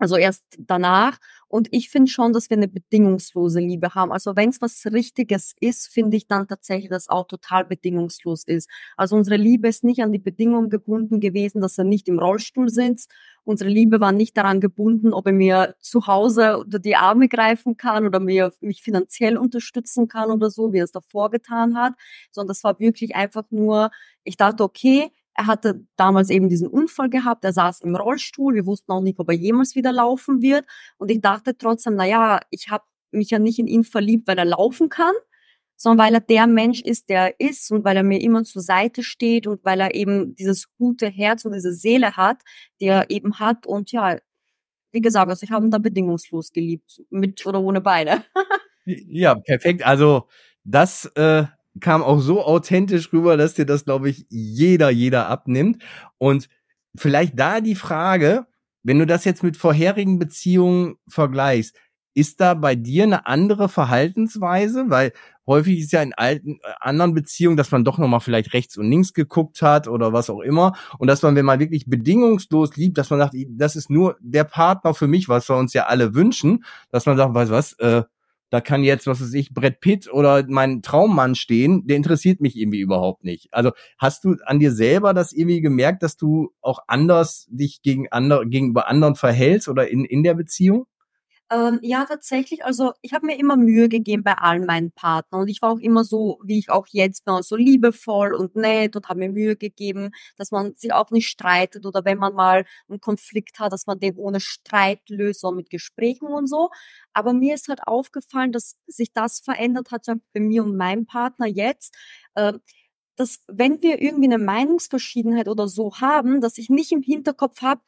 Also 0.00 0.16
erst 0.16 0.44
danach. 0.58 1.18
Und 1.48 1.68
ich 1.72 1.90
finde 1.90 2.10
schon, 2.10 2.32
dass 2.32 2.50
wir 2.50 2.56
eine 2.56 2.68
bedingungslose 2.68 3.58
Liebe 3.60 3.94
haben. 3.94 4.12
Also 4.12 4.36
wenn 4.36 4.50
es 4.50 4.60
was 4.62 4.86
Richtiges 4.86 5.54
ist, 5.60 5.88
finde 5.88 6.16
ich 6.16 6.26
dann 6.28 6.46
tatsächlich, 6.46 6.90
dass 6.90 7.08
auch 7.08 7.26
total 7.26 7.64
bedingungslos 7.64 8.44
ist. 8.44 8.68
Also 8.96 9.16
unsere 9.16 9.36
Liebe 9.36 9.66
ist 9.68 9.82
nicht 9.84 10.02
an 10.02 10.12
die 10.12 10.18
Bedingung 10.20 10.68
gebunden 10.70 11.20
gewesen, 11.20 11.60
dass 11.60 11.78
er 11.78 11.84
nicht 11.84 12.06
im 12.08 12.18
Rollstuhl 12.20 12.68
sitzt. 12.68 13.10
Unsere 13.44 13.70
Liebe 13.70 13.98
war 14.00 14.12
nicht 14.12 14.36
daran 14.36 14.60
gebunden, 14.60 15.12
ob 15.12 15.26
er 15.26 15.32
mir 15.32 15.74
zu 15.80 16.06
Hause 16.06 16.58
unter 16.58 16.78
die 16.78 16.96
Arme 16.96 17.28
greifen 17.28 17.76
kann 17.76 18.06
oder 18.06 18.20
mir, 18.20 18.52
mich 18.60 18.82
finanziell 18.82 19.36
unterstützen 19.38 20.06
kann 20.06 20.30
oder 20.30 20.50
so, 20.50 20.72
wie 20.72 20.78
er 20.78 20.84
es 20.84 20.92
davor 20.92 21.30
getan 21.30 21.76
hat. 21.76 21.94
Sondern 22.30 22.48
das 22.48 22.62
war 22.62 22.78
wirklich 22.78 23.16
einfach 23.16 23.44
nur, 23.50 23.90
ich 24.24 24.36
dachte, 24.36 24.62
okay, 24.64 25.10
er 25.38 25.46
hatte 25.46 25.86
damals 25.94 26.30
eben 26.30 26.48
diesen 26.48 26.66
Unfall 26.66 27.08
gehabt, 27.08 27.44
er 27.44 27.52
saß 27.52 27.82
im 27.82 27.94
Rollstuhl, 27.94 28.54
wir 28.54 28.66
wussten 28.66 28.90
auch 28.90 29.00
nicht, 29.00 29.20
ob 29.20 29.28
er 29.28 29.36
jemals 29.36 29.76
wieder 29.76 29.92
laufen 29.92 30.42
wird. 30.42 30.66
Und 30.96 31.12
ich 31.12 31.20
dachte 31.20 31.56
trotzdem, 31.56 31.94
na 31.94 32.04
ja, 32.04 32.40
ich 32.50 32.70
habe 32.70 32.82
mich 33.12 33.30
ja 33.30 33.38
nicht 33.38 33.60
in 33.60 33.68
ihn 33.68 33.84
verliebt, 33.84 34.26
weil 34.26 34.36
er 34.36 34.44
laufen 34.44 34.88
kann, 34.88 35.14
sondern 35.76 36.06
weil 36.06 36.14
er 36.14 36.20
der 36.20 36.48
Mensch 36.48 36.80
ist, 36.80 37.08
der 37.08 37.36
er 37.38 37.48
ist 37.50 37.70
und 37.70 37.84
weil 37.84 37.96
er 37.96 38.02
mir 38.02 38.20
immer 38.20 38.42
zur 38.42 38.62
Seite 38.62 39.04
steht 39.04 39.46
und 39.46 39.64
weil 39.64 39.80
er 39.80 39.94
eben 39.94 40.34
dieses 40.34 40.74
gute 40.74 41.06
Herz 41.06 41.44
und 41.44 41.52
diese 41.52 41.72
Seele 41.72 42.16
hat, 42.16 42.42
die 42.80 42.86
er 42.86 43.08
eben 43.08 43.38
hat. 43.38 43.64
Und 43.64 43.92
ja, 43.92 44.18
wie 44.90 45.00
gesagt, 45.00 45.30
also 45.30 45.44
ich 45.44 45.52
habe 45.52 45.64
ihn 45.64 45.70
da 45.70 45.78
bedingungslos 45.78 46.50
geliebt, 46.52 47.00
mit 47.10 47.46
oder 47.46 47.60
ohne 47.60 47.80
Beine. 47.80 48.24
ja, 48.84 49.36
perfekt. 49.36 49.86
Also 49.86 50.26
das 50.64 51.04
äh, 51.14 51.44
kam 51.80 52.02
auch 52.02 52.20
so 52.20 52.44
authentisch 52.44 53.12
rüber, 53.12 53.36
dass 53.36 53.54
dir 53.54 53.66
das, 53.66 53.84
glaube 53.84 54.10
ich, 54.10 54.26
jeder, 54.28 54.90
jeder 54.90 55.28
abnimmt. 55.28 55.82
Und 56.18 56.48
vielleicht 56.96 57.38
da 57.38 57.60
die 57.60 57.74
Frage, 57.74 58.46
wenn 58.82 58.98
du 58.98 59.06
das 59.06 59.24
jetzt 59.24 59.42
mit 59.42 59.56
vorherigen 59.56 60.18
Beziehungen 60.18 60.96
vergleichst, 61.08 61.76
ist 62.14 62.40
da 62.40 62.54
bei 62.54 62.74
dir 62.74 63.04
eine 63.04 63.26
andere 63.26 63.68
Verhaltensweise? 63.68 64.86
Weil 64.88 65.12
häufig 65.46 65.78
ist 65.78 65.92
ja 65.92 66.02
in 66.02 66.14
alten 66.14 66.54
äh, 66.62 66.72
anderen 66.80 67.14
Beziehungen, 67.14 67.56
dass 67.56 67.70
man 67.70 67.84
doch 67.84 67.98
nochmal 67.98 68.20
vielleicht 68.20 68.52
rechts 68.54 68.76
und 68.76 68.90
links 68.90 69.12
geguckt 69.12 69.62
hat 69.62 69.86
oder 69.86 70.12
was 70.12 70.28
auch 70.28 70.40
immer. 70.40 70.72
Und 70.98 71.06
dass 71.06 71.22
man, 71.22 71.36
wenn 71.36 71.44
man 71.44 71.60
wirklich 71.60 71.86
bedingungslos 71.86 72.76
liebt, 72.76 72.98
dass 72.98 73.10
man 73.10 73.20
sagt, 73.20 73.34
das 73.50 73.76
ist 73.76 73.88
nur 73.88 74.16
der 74.20 74.44
Partner 74.44 74.94
für 74.94 75.06
mich, 75.06 75.28
was 75.28 75.48
wir 75.48 75.56
uns 75.56 75.74
ja 75.74 75.86
alle 75.86 76.14
wünschen, 76.14 76.64
dass 76.90 77.06
man 77.06 77.16
sagt, 77.16 77.34
weißt 77.34 77.50
du 77.50 77.54
was, 77.54 77.72
äh, 77.74 78.02
da 78.50 78.60
kann 78.60 78.82
jetzt, 78.82 79.06
was 79.06 79.20
weiß 79.20 79.34
ich, 79.34 79.52
Brett 79.52 79.80
Pitt 79.80 80.12
oder 80.12 80.44
mein 80.48 80.82
Traummann 80.82 81.34
stehen, 81.34 81.86
der 81.86 81.96
interessiert 81.96 82.40
mich 82.40 82.56
irgendwie 82.56 82.80
überhaupt 82.80 83.24
nicht. 83.24 83.48
Also 83.52 83.72
hast 83.98 84.24
du 84.24 84.36
an 84.44 84.58
dir 84.58 84.72
selber 84.72 85.14
das 85.14 85.32
irgendwie 85.32 85.60
gemerkt, 85.60 86.02
dass 86.02 86.16
du 86.16 86.50
auch 86.60 86.80
anders 86.86 87.46
dich 87.50 87.82
gegen 87.82 88.08
andere, 88.10 88.46
gegenüber 88.46 88.88
anderen 88.88 89.14
verhältst 89.14 89.68
oder 89.68 89.88
in, 89.88 90.04
in 90.04 90.22
der 90.22 90.34
Beziehung? 90.34 90.86
Ähm, 91.50 91.78
ja, 91.82 92.04
tatsächlich. 92.04 92.62
Also 92.66 92.92
ich 93.00 93.14
habe 93.14 93.24
mir 93.26 93.38
immer 93.38 93.56
Mühe 93.56 93.88
gegeben 93.88 94.22
bei 94.22 94.34
allen 94.34 94.66
meinen 94.66 94.92
Partnern 94.92 95.42
und 95.42 95.48
ich 95.48 95.62
war 95.62 95.70
auch 95.72 95.78
immer 95.78 96.04
so, 96.04 96.38
wie 96.44 96.58
ich 96.58 96.68
auch 96.70 96.86
jetzt 96.90 97.24
bin, 97.24 97.42
so 97.42 97.56
liebevoll 97.56 98.34
und 98.34 98.54
nett 98.54 98.96
und 98.96 99.08
habe 99.08 99.20
mir 99.20 99.30
Mühe 99.30 99.56
gegeben, 99.56 100.10
dass 100.36 100.50
man 100.50 100.74
sich 100.76 100.92
auch 100.92 101.10
nicht 101.10 101.28
streitet 101.28 101.86
oder 101.86 102.04
wenn 102.04 102.18
man 102.18 102.34
mal 102.34 102.66
einen 102.90 103.00
Konflikt 103.00 103.58
hat, 103.60 103.72
dass 103.72 103.86
man 103.86 103.98
den 103.98 104.16
ohne 104.16 104.40
Streit 104.40 105.00
löst, 105.08 105.40
sondern 105.40 105.56
mit 105.58 105.70
Gesprächen 105.70 106.26
und 106.28 106.48
so. 106.48 106.68
Aber 107.14 107.32
mir 107.32 107.54
ist 107.54 107.68
halt 107.68 107.80
aufgefallen, 107.86 108.52
dass 108.52 108.76
sich 108.86 109.12
das 109.14 109.40
verändert 109.40 109.90
hat, 109.90 110.04
bei 110.34 110.40
mir 110.40 110.62
und 110.64 110.76
meinem 110.76 111.06
Partner 111.06 111.46
jetzt. 111.46 111.94
Äh, 112.34 112.52
dass 113.16 113.40
wenn 113.48 113.82
wir 113.82 114.00
irgendwie 114.00 114.26
eine 114.26 114.38
Meinungsverschiedenheit 114.38 115.48
oder 115.48 115.68
so 115.68 115.92
haben, 116.00 116.40
dass 116.40 116.58
ich 116.58 116.70
nicht 116.70 116.92
im 116.92 117.02
Hinterkopf 117.02 117.62
habe, 117.62 117.80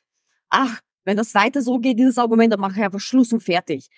ach, 0.51 0.81
wenn 1.05 1.17
das 1.17 1.35
weiter 1.35 1.63
so 1.63 1.79
geht, 1.79 1.99
dieses 1.99 2.19
Argument, 2.19 2.53
dann 2.53 2.61
mache 2.61 2.79
ich 2.79 2.85
einfach 2.85 3.01
Schluss 3.01 3.33
und 3.33 3.43
fertig. 3.43 3.89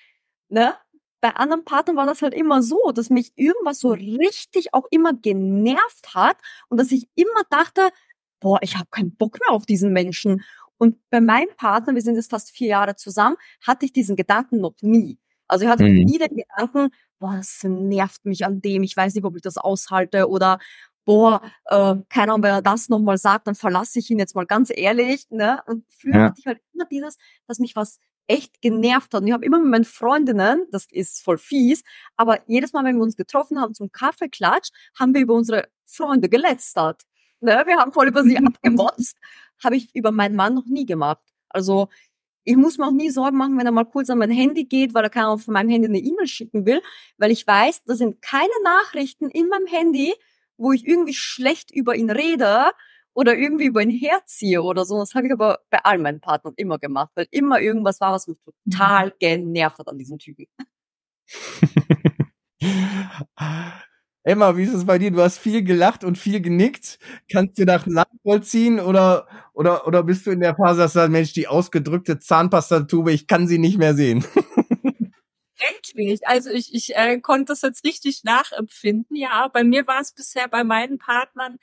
Ne? 0.48 0.74
Bei 1.20 1.30
anderen 1.36 1.64
Partnern 1.64 1.96
war 1.96 2.06
das 2.06 2.22
halt 2.22 2.34
immer 2.34 2.62
so, 2.62 2.92
dass 2.92 3.10
mich 3.10 3.32
irgendwas 3.36 3.78
so 3.78 3.90
richtig 3.90 4.74
auch 4.74 4.86
immer 4.90 5.12
genervt 5.12 6.14
hat 6.14 6.36
und 6.68 6.78
dass 6.78 6.90
ich 6.90 7.08
immer 7.14 7.42
dachte, 7.50 7.90
boah, 8.40 8.58
ich 8.62 8.76
habe 8.76 8.88
keinen 8.90 9.14
Bock 9.14 9.38
mehr 9.40 9.54
auf 9.54 9.66
diesen 9.66 9.92
Menschen. 9.92 10.42
Und 10.78 10.98
bei 11.10 11.20
meinem 11.20 11.54
Partner, 11.56 11.94
wir 11.94 12.02
sind 12.02 12.16
jetzt 12.16 12.30
fast 12.30 12.50
vier 12.50 12.68
Jahre 12.68 12.96
zusammen, 12.96 13.36
hatte 13.64 13.86
ich 13.86 13.92
diesen 13.92 14.16
Gedanken 14.16 14.60
noch 14.60 14.74
nie. 14.80 15.18
Also 15.46 15.64
ich 15.64 15.70
hatte 15.70 15.84
mhm. 15.84 16.04
nie 16.04 16.18
den 16.18 16.36
Gedanken, 16.36 16.90
boah, 17.20 17.36
das 17.36 17.60
nervt 17.62 18.24
mich 18.24 18.44
an 18.44 18.60
dem, 18.60 18.82
ich 18.82 18.96
weiß 18.96 19.14
nicht, 19.14 19.24
ob 19.24 19.36
ich 19.36 19.42
das 19.42 19.58
aushalte 19.58 20.28
oder 20.28 20.58
boah, 21.04 21.42
äh, 21.66 21.96
keine 22.08 22.32
Ahnung, 22.32 22.42
wenn 22.42 22.50
er 22.50 22.62
das 22.62 22.88
nochmal 22.88 23.18
sagt, 23.18 23.46
dann 23.46 23.54
verlasse 23.54 23.98
ich 23.98 24.10
ihn 24.10 24.18
jetzt 24.18 24.34
mal 24.34 24.46
ganz 24.46 24.70
ehrlich. 24.74 25.26
Ne? 25.30 25.60
Und 25.66 25.84
früher 25.92 26.14
ja. 26.14 26.24
hatte 26.24 26.36
ich 26.38 26.46
halt 26.46 26.60
immer 26.72 26.86
dieses, 26.86 27.16
dass 27.46 27.58
mich 27.58 27.76
was 27.76 27.98
echt 28.26 28.60
genervt 28.60 29.12
hat. 29.14 29.22
Und 29.22 29.26
ich 29.26 29.32
habe 29.32 29.44
immer 29.44 29.58
mit 29.58 29.70
meinen 29.70 29.84
Freundinnen, 29.84 30.66
das 30.70 30.86
ist 30.90 31.22
voll 31.22 31.38
fies, 31.38 31.82
aber 32.16 32.38
jedes 32.46 32.72
Mal, 32.72 32.84
wenn 32.84 32.96
wir 32.96 33.02
uns 33.02 33.16
getroffen 33.16 33.60
haben 33.60 33.74
zum 33.74 33.90
Kaffeeklatsch, 33.90 34.70
haben 34.98 35.14
wir 35.14 35.20
über 35.20 35.34
unsere 35.34 35.68
Freunde 35.86 36.28
gelästert. 36.28 37.02
Ne? 37.40 37.62
Wir 37.66 37.78
haben 37.78 37.92
voll 37.92 38.08
über 38.08 38.22
sie 38.22 38.38
abgemotzt. 38.38 39.16
Habe 39.62 39.76
ich 39.76 39.94
über 39.94 40.12
meinen 40.12 40.36
Mann 40.36 40.54
noch 40.54 40.66
nie 40.66 40.86
gemacht. 40.86 41.22
Also 41.48 41.88
ich 42.44 42.56
muss 42.56 42.78
mir 42.78 42.86
auch 42.86 42.92
nie 42.92 43.10
Sorgen 43.10 43.36
machen, 43.36 43.58
wenn 43.58 43.66
er 43.66 43.72
mal 43.72 43.84
kurz 43.84 44.10
an 44.10 44.18
mein 44.18 44.30
Handy 44.30 44.64
geht, 44.64 44.94
weil 44.94 45.04
er 45.04 45.10
kann 45.10 45.26
auf 45.26 45.46
meinem 45.46 45.68
Handy 45.68 45.88
eine 45.88 45.98
E-Mail 45.98 46.26
schicken 46.26 46.66
will, 46.66 46.82
weil 47.18 47.30
ich 47.30 47.46
weiß, 47.46 47.84
da 47.84 47.94
sind 47.94 48.20
keine 48.20 48.50
Nachrichten 48.64 49.28
in 49.30 49.48
meinem 49.48 49.66
Handy, 49.66 50.12
wo 50.62 50.72
ich 50.72 50.86
irgendwie 50.86 51.14
schlecht 51.14 51.70
über 51.70 51.94
ihn 51.94 52.10
rede 52.10 52.70
oder 53.14 53.36
irgendwie 53.36 53.66
über 53.66 53.82
ihn 53.82 53.90
herziehe 53.90 54.62
oder 54.62 54.84
so. 54.84 54.98
Das 54.98 55.14
habe 55.14 55.26
ich 55.26 55.32
aber 55.32 55.60
bei 55.70 55.78
all 55.84 55.98
meinen 55.98 56.20
Partnern 56.20 56.54
immer 56.56 56.78
gemacht, 56.78 57.10
weil 57.14 57.26
immer 57.30 57.60
irgendwas 57.60 58.00
war, 58.00 58.12
was 58.12 58.26
mich 58.26 58.38
total 58.64 59.08
mhm. 59.08 59.12
genervt 59.18 59.78
hat 59.78 59.88
an 59.88 59.98
diesem 59.98 60.18
Typen. 60.18 60.46
Emma, 64.24 64.56
wie 64.56 64.62
ist 64.62 64.72
es 64.72 64.84
bei 64.86 64.98
dir? 64.98 65.10
Du 65.10 65.20
hast 65.20 65.38
viel 65.38 65.64
gelacht 65.64 66.04
und 66.04 66.16
viel 66.16 66.40
genickt. 66.40 67.00
Kannst 67.30 67.58
du 67.58 67.64
das 67.64 67.86
nachvollziehen 67.86 68.78
oder, 68.78 69.26
oder, 69.52 69.84
oder 69.88 70.04
bist 70.04 70.26
du 70.26 70.30
in 70.30 70.38
der 70.38 70.54
Phase, 70.54 70.78
dass 70.80 70.92
du 70.92 71.00
sagst, 71.00 71.10
Mensch, 71.10 71.32
die 71.32 71.48
ausgedrückte 71.48 72.20
Zahnpastatube, 72.20 73.10
ich 73.12 73.26
kann 73.26 73.48
sie 73.48 73.58
nicht 73.58 73.78
mehr 73.78 73.94
sehen? 73.94 74.24
schwierig. 75.82 76.26
Also 76.26 76.50
ich, 76.50 76.74
ich 76.74 76.96
äh, 76.96 77.20
konnte 77.20 77.52
das 77.52 77.62
jetzt 77.62 77.84
richtig 77.84 78.24
nachempfinden. 78.24 79.16
Ja, 79.16 79.48
bei 79.48 79.64
mir 79.64 79.86
war 79.86 80.00
es 80.00 80.12
bisher 80.12 80.48
bei 80.48 80.64
meinen 80.64 80.98
Partnern 80.98 81.58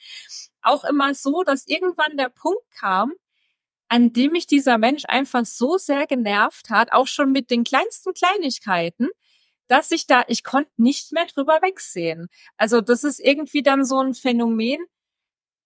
auch 0.62 0.83
immer 0.83 1.13
so, 1.15 1.43
dass 1.43 1.67
irgendwann 1.67 2.17
der 2.17 2.29
Punkt 2.29 2.63
kam, 2.79 3.13
an 3.89 4.13
dem 4.13 4.33
mich 4.33 4.47
dieser 4.47 4.77
Mensch 4.77 5.05
einfach 5.07 5.45
so 5.45 5.77
sehr 5.77 6.07
genervt 6.07 6.69
hat, 6.69 6.91
auch 6.91 7.07
schon 7.07 7.31
mit 7.31 7.49
den 7.51 7.63
kleinsten 7.63 8.13
Kleinigkeiten, 8.13 9.09
dass 9.67 9.91
ich 9.91 10.07
da, 10.07 10.23
ich 10.27 10.43
konnte 10.43 10.71
nicht 10.77 11.12
mehr 11.13 11.25
drüber 11.27 11.59
wegsehen. 11.62 12.27
Also 12.57 12.81
das 12.81 13.03
ist 13.03 13.19
irgendwie 13.19 13.63
dann 13.63 13.85
so 13.85 13.99
ein 14.01 14.13
Phänomen, 14.13 14.79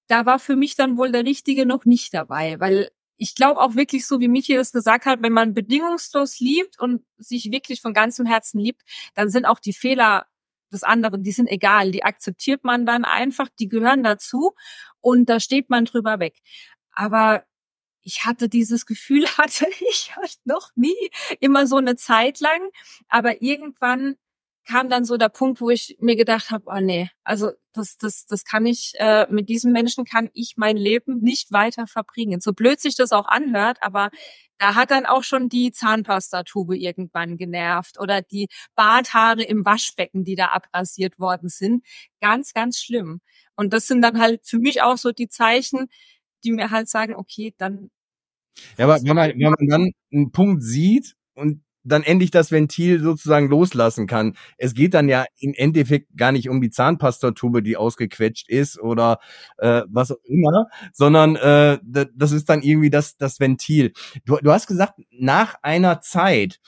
da 0.08 0.26
war 0.26 0.40
für 0.40 0.56
mich 0.56 0.76
dann 0.76 0.98
wohl 0.98 1.12
der 1.12 1.26
Richtige 1.26 1.66
noch 1.66 1.86
nicht 1.86 2.14
dabei, 2.14 2.60
weil 2.60 2.92
ich 3.18 3.36
glaube 3.36 3.62
auch 3.62 3.76
wirklich 3.76 4.06
so, 4.08 4.20
wie 4.20 4.28
Michi 4.28 4.56
das 4.56 4.72
gesagt 4.72 5.06
hat, 5.06 5.22
wenn 5.22 5.34
man 5.34 5.54
bedingungslos 5.54 6.40
liebt 6.40 6.80
und 6.80 7.04
sich 7.18 7.52
wirklich 7.52 7.82
von 7.82 7.94
ganzem 7.94 8.26
Herzen 8.26 8.60
liebt, 8.60 8.82
dann 9.14 9.30
sind 9.30 9.46
auch 9.46 9.60
die 9.60 9.74
Fehler 9.74 10.26
des 10.72 10.84
anderen, 10.84 11.24
die 11.24 11.32
sind 11.32 11.48
egal, 11.48 11.92
die 11.92 12.04
akzeptiert 12.04 12.64
man 12.64 12.86
dann 12.86 13.06
einfach, 13.06 13.48
die 13.60 13.70
gehören 13.70 14.04
dazu 14.04 14.54
und 15.02 15.30
da 15.30 15.40
steht 15.40 15.70
man 15.70 15.86
drüber 15.86 16.20
weg. 16.20 16.40
Aber 16.92 17.46
ich 18.02 18.26
hatte 18.26 18.50
dieses 18.50 18.86
Gefühl, 18.86 19.26
hatte 19.38 19.68
ich 19.92 20.16
halt 20.16 20.38
noch 20.46 20.72
nie, 20.76 20.96
immer 21.40 21.68
so 21.68 21.78
eine 21.78 21.96
Zeit 21.96 22.40
lang, 22.40 22.62
aber 23.08 23.42
irgendwann 23.42 24.16
kam 24.66 24.90
dann 24.90 25.06
so 25.06 25.18
der 25.18 25.30
Punkt, 25.30 25.62
wo 25.62 25.70
ich 25.70 25.98
mir 26.00 26.16
gedacht 26.16 26.52
habe, 26.52 26.66
oh 26.68 26.80
nee, 26.80 27.10
also 27.24 27.52
das, 27.74 27.98
das, 27.98 28.26
das 28.26 28.46
kann 28.46 28.66
ich, 28.66 28.94
äh, 28.98 29.28
mit 29.30 29.50
diesem 29.50 29.72
Menschen 29.72 30.06
kann 30.06 30.30
ich 30.34 30.54
mein 30.58 30.78
Leben 30.78 31.20
nicht 31.20 31.52
weiter 31.52 31.88
verbringen. 31.88 32.40
So 32.40 32.54
blöd 32.54 32.80
sich 32.80 32.96
das 32.96 33.12
auch 33.12 33.28
anhört, 33.28 33.80
aber 33.82 34.10
da 34.60 34.76
hat 34.76 34.92
dann 34.92 35.06
auch 35.06 35.24
schon 35.24 35.50
die 35.50 35.72
Zahnpastatube 35.72 36.78
irgendwann 36.78 37.38
genervt 37.38 38.00
oder 38.00 38.22
die 38.22 38.48
Barthaare 38.76 39.44
im 39.44 39.66
Waschbecken, 39.66 40.24
die 40.24 40.36
da 40.36 40.48
abrasiert 40.48 41.20
worden 41.20 41.50
sind. 41.50 41.84
Ganz, 42.22 42.54
ganz 42.54 42.80
schlimm. 42.80 43.22
Und 43.56 43.74
das 43.74 43.88
sind 43.88 44.02
dann 44.02 44.20
halt 44.20 44.46
für 44.46 44.60
mich 44.60 44.82
auch 44.82 44.98
so 44.98 45.12
die 45.12 45.28
Zeichen, 45.28 45.88
die 46.44 46.52
mir 46.52 46.72
halt 46.72 46.88
sagen, 46.90 47.16
okay, 47.16 47.54
dann. 47.58 47.90
Ja, 48.78 48.86
aber 48.86 49.02
wenn 49.04 49.16
man, 49.16 49.32
wenn 49.32 49.54
man 49.60 49.68
dann 49.68 49.92
einen 50.12 50.32
Punkt 50.32 50.64
sieht 50.64 51.16
und 51.34 51.63
dann 51.84 52.04
endlich 52.04 52.32
das 52.32 52.52
Ventil 52.52 53.02
sozusagen 53.02 53.50
loslassen 53.50 54.08
kann. 54.08 54.36
Es 54.58 54.74
geht 54.74 54.94
dann 54.94 55.10
ja 55.10 55.26
im 55.40 55.54
Endeffekt 55.56 56.16
gar 56.18 56.32
nicht 56.32 56.50
um 56.50 56.62
die 56.62 56.70
Zahnpastatube, 56.70 57.62
die 57.62 57.78
ausgequetscht 57.78 58.50
ist 58.50 58.80
oder 58.80 59.20
äh, 59.58 59.84
was 59.88 60.12
auch 60.12 60.24
immer, 60.24 60.68
sondern 60.94 61.36
äh, 61.36 61.80
das 61.84 62.32
ist 62.32 62.50
dann 62.50 62.62
irgendwie 62.62 62.90
das, 62.90 63.18
das 63.18 63.40
Ventil. 63.40 63.94
Du, 64.26 64.38
du 64.38 64.52
hast 64.52 64.68
gesagt, 64.68 65.00
nach 65.12 65.56
einer 65.62 66.02
Zeit, 66.02 66.60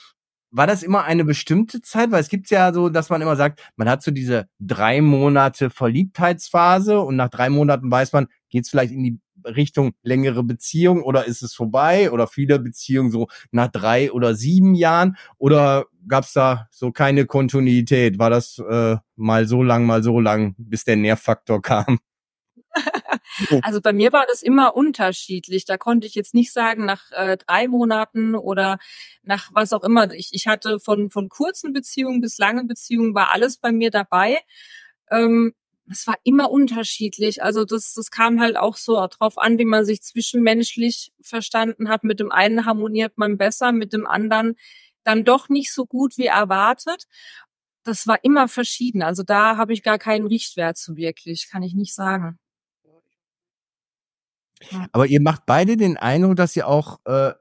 war 0.50 0.66
das 0.66 0.82
immer 0.82 1.04
eine 1.04 1.24
bestimmte 1.24 1.82
Zeit? 1.82 2.10
Weil 2.10 2.20
es 2.20 2.28
gibt 2.28 2.48
ja 2.50 2.72
so, 2.72 2.88
dass 2.88 3.10
man 3.10 3.20
immer 3.20 3.36
sagt, 3.36 3.60
man 3.76 3.88
hat 3.88 4.02
so 4.02 4.10
diese 4.10 4.48
drei 4.58 5.02
Monate 5.02 5.70
Verliebtheitsphase 5.70 7.00
und 7.00 7.16
nach 7.16 7.28
drei 7.28 7.50
Monaten 7.50 7.90
weiß 7.90 8.12
man, 8.12 8.28
geht 8.48 8.64
es 8.64 8.70
vielleicht 8.70 8.92
in 8.92 9.02
die 9.02 9.20
Richtung 9.46 9.92
längere 10.02 10.42
Beziehung 10.42 11.02
oder 11.02 11.26
ist 11.26 11.42
es 11.42 11.54
vorbei 11.54 12.10
oder 12.10 12.26
viele 12.26 12.58
Beziehungen 12.58 13.10
so 13.10 13.28
nach 13.50 13.68
drei 13.68 14.12
oder 14.12 14.34
sieben 14.34 14.74
Jahren 14.74 15.16
oder 15.38 15.86
gab 16.08 16.24
es 16.24 16.32
da 16.32 16.68
so 16.70 16.92
keine 16.92 17.26
Kontinuität? 17.26 18.18
War 18.18 18.30
das 18.30 18.58
äh, 18.58 18.96
mal 19.16 19.46
so 19.46 19.62
lang, 19.62 19.86
mal 19.86 20.02
so 20.02 20.20
lang, 20.20 20.54
bis 20.58 20.84
der 20.84 20.96
Nervfaktor 20.96 21.62
kam? 21.62 21.98
Also 23.62 23.80
bei 23.80 23.92
mir 23.92 24.12
war 24.12 24.24
das 24.26 24.42
immer 24.42 24.76
unterschiedlich. 24.76 25.64
Da 25.64 25.76
konnte 25.76 26.06
ich 26.06 26.14
jetzt 26.14 26.34
nicht 26.34 26.52
sagen, 26.52 26.86
nach 26.86 27.10
äh, 27.12 27.36
drei 27.36 27.68
Monaten 27.68 28.34
oder 28.34 28.78
nach 29.22 29.50
was 29.52 29.72
auch 29.72 29.84
immer. 29.84 30.10
Ich, 30.12 30.30
ich 30.32 30.46
hatte 30.46 30.80
von, 30.80 31.10
von 31.10 31.28
kurzen 31.28 31.72
Beziehungen 31.72 32.20
bis 32.20 32.38
langen 32.38 32.66
Beziehungen 32.66 33.14
war 33.14 33.32
alles 33.32 33.58
bei 33.58 33.72
mir 33.72 33.90
dabei. 33.90 34.38
Ähm, 35.10 35.52
es 35.90 36.06
war 36.06 36.16
immer 36.24 36.50
unterschiedlich. 36.50 37.42
Also 37.42 37.64
das, 37.64 37.94
das 37.94 38.10
kam 38.10 38.40
halt 38.40 38.56
auch 38.56 38.76
so 38.76 38.94
drauf 39.06 39.38
an, 39.38 39.58
wie 39.58 39.64
man 39.64 39.84
sich 39.84 40.02
zwischenmenschlich 40.02 41.12
verstanden 41.20 41.88
hat. 41.88 42.04
Mit 42.04 42.20
dem 42.20 42.32
einen 42.32 42.66
harmoniert 42.66 43.18
man 43.18 43.38
besser, 43.38 43.72
mit 43.72 43.92
dem 43.92 44.06
anderen 44.06 44.56
dann 45.04 45.24
doch 45.24 45.48
nicht 45.48 45.72
so 45.72 45.86
gut 45.86 46.18
wie 46.18 46.26
erwartet. 46.26 47.06
das 47.84 48.06
war 48.08 48.24
immer 48.24 48.48
verschieden. 48.48 49.02
Also 49.02 49.22
da 49.22 49.56
habe 49.56 49.72
ich 49.72 49.82
gar 49.84 49.98
keinen 49.98 50.26
Richtwert 50.26 50.76
zu 50.76 50.96
wirklich, 50.96 51.48
kann 51.50 51.62
ich 51.62 51.74
nicht 51.74 51.94
sagen. 51.94 52.38
Aber 54.92 55.06
ihr 55.06 55.20
macht 55.20 55.46
beide 55.46 55.76
den 55.76 55.96
Eindruck, 55.96 56.36
dass 56.36 56.56
ihr 56.56 56.66
auch 56.66 56.98
äh, 57.04 57.32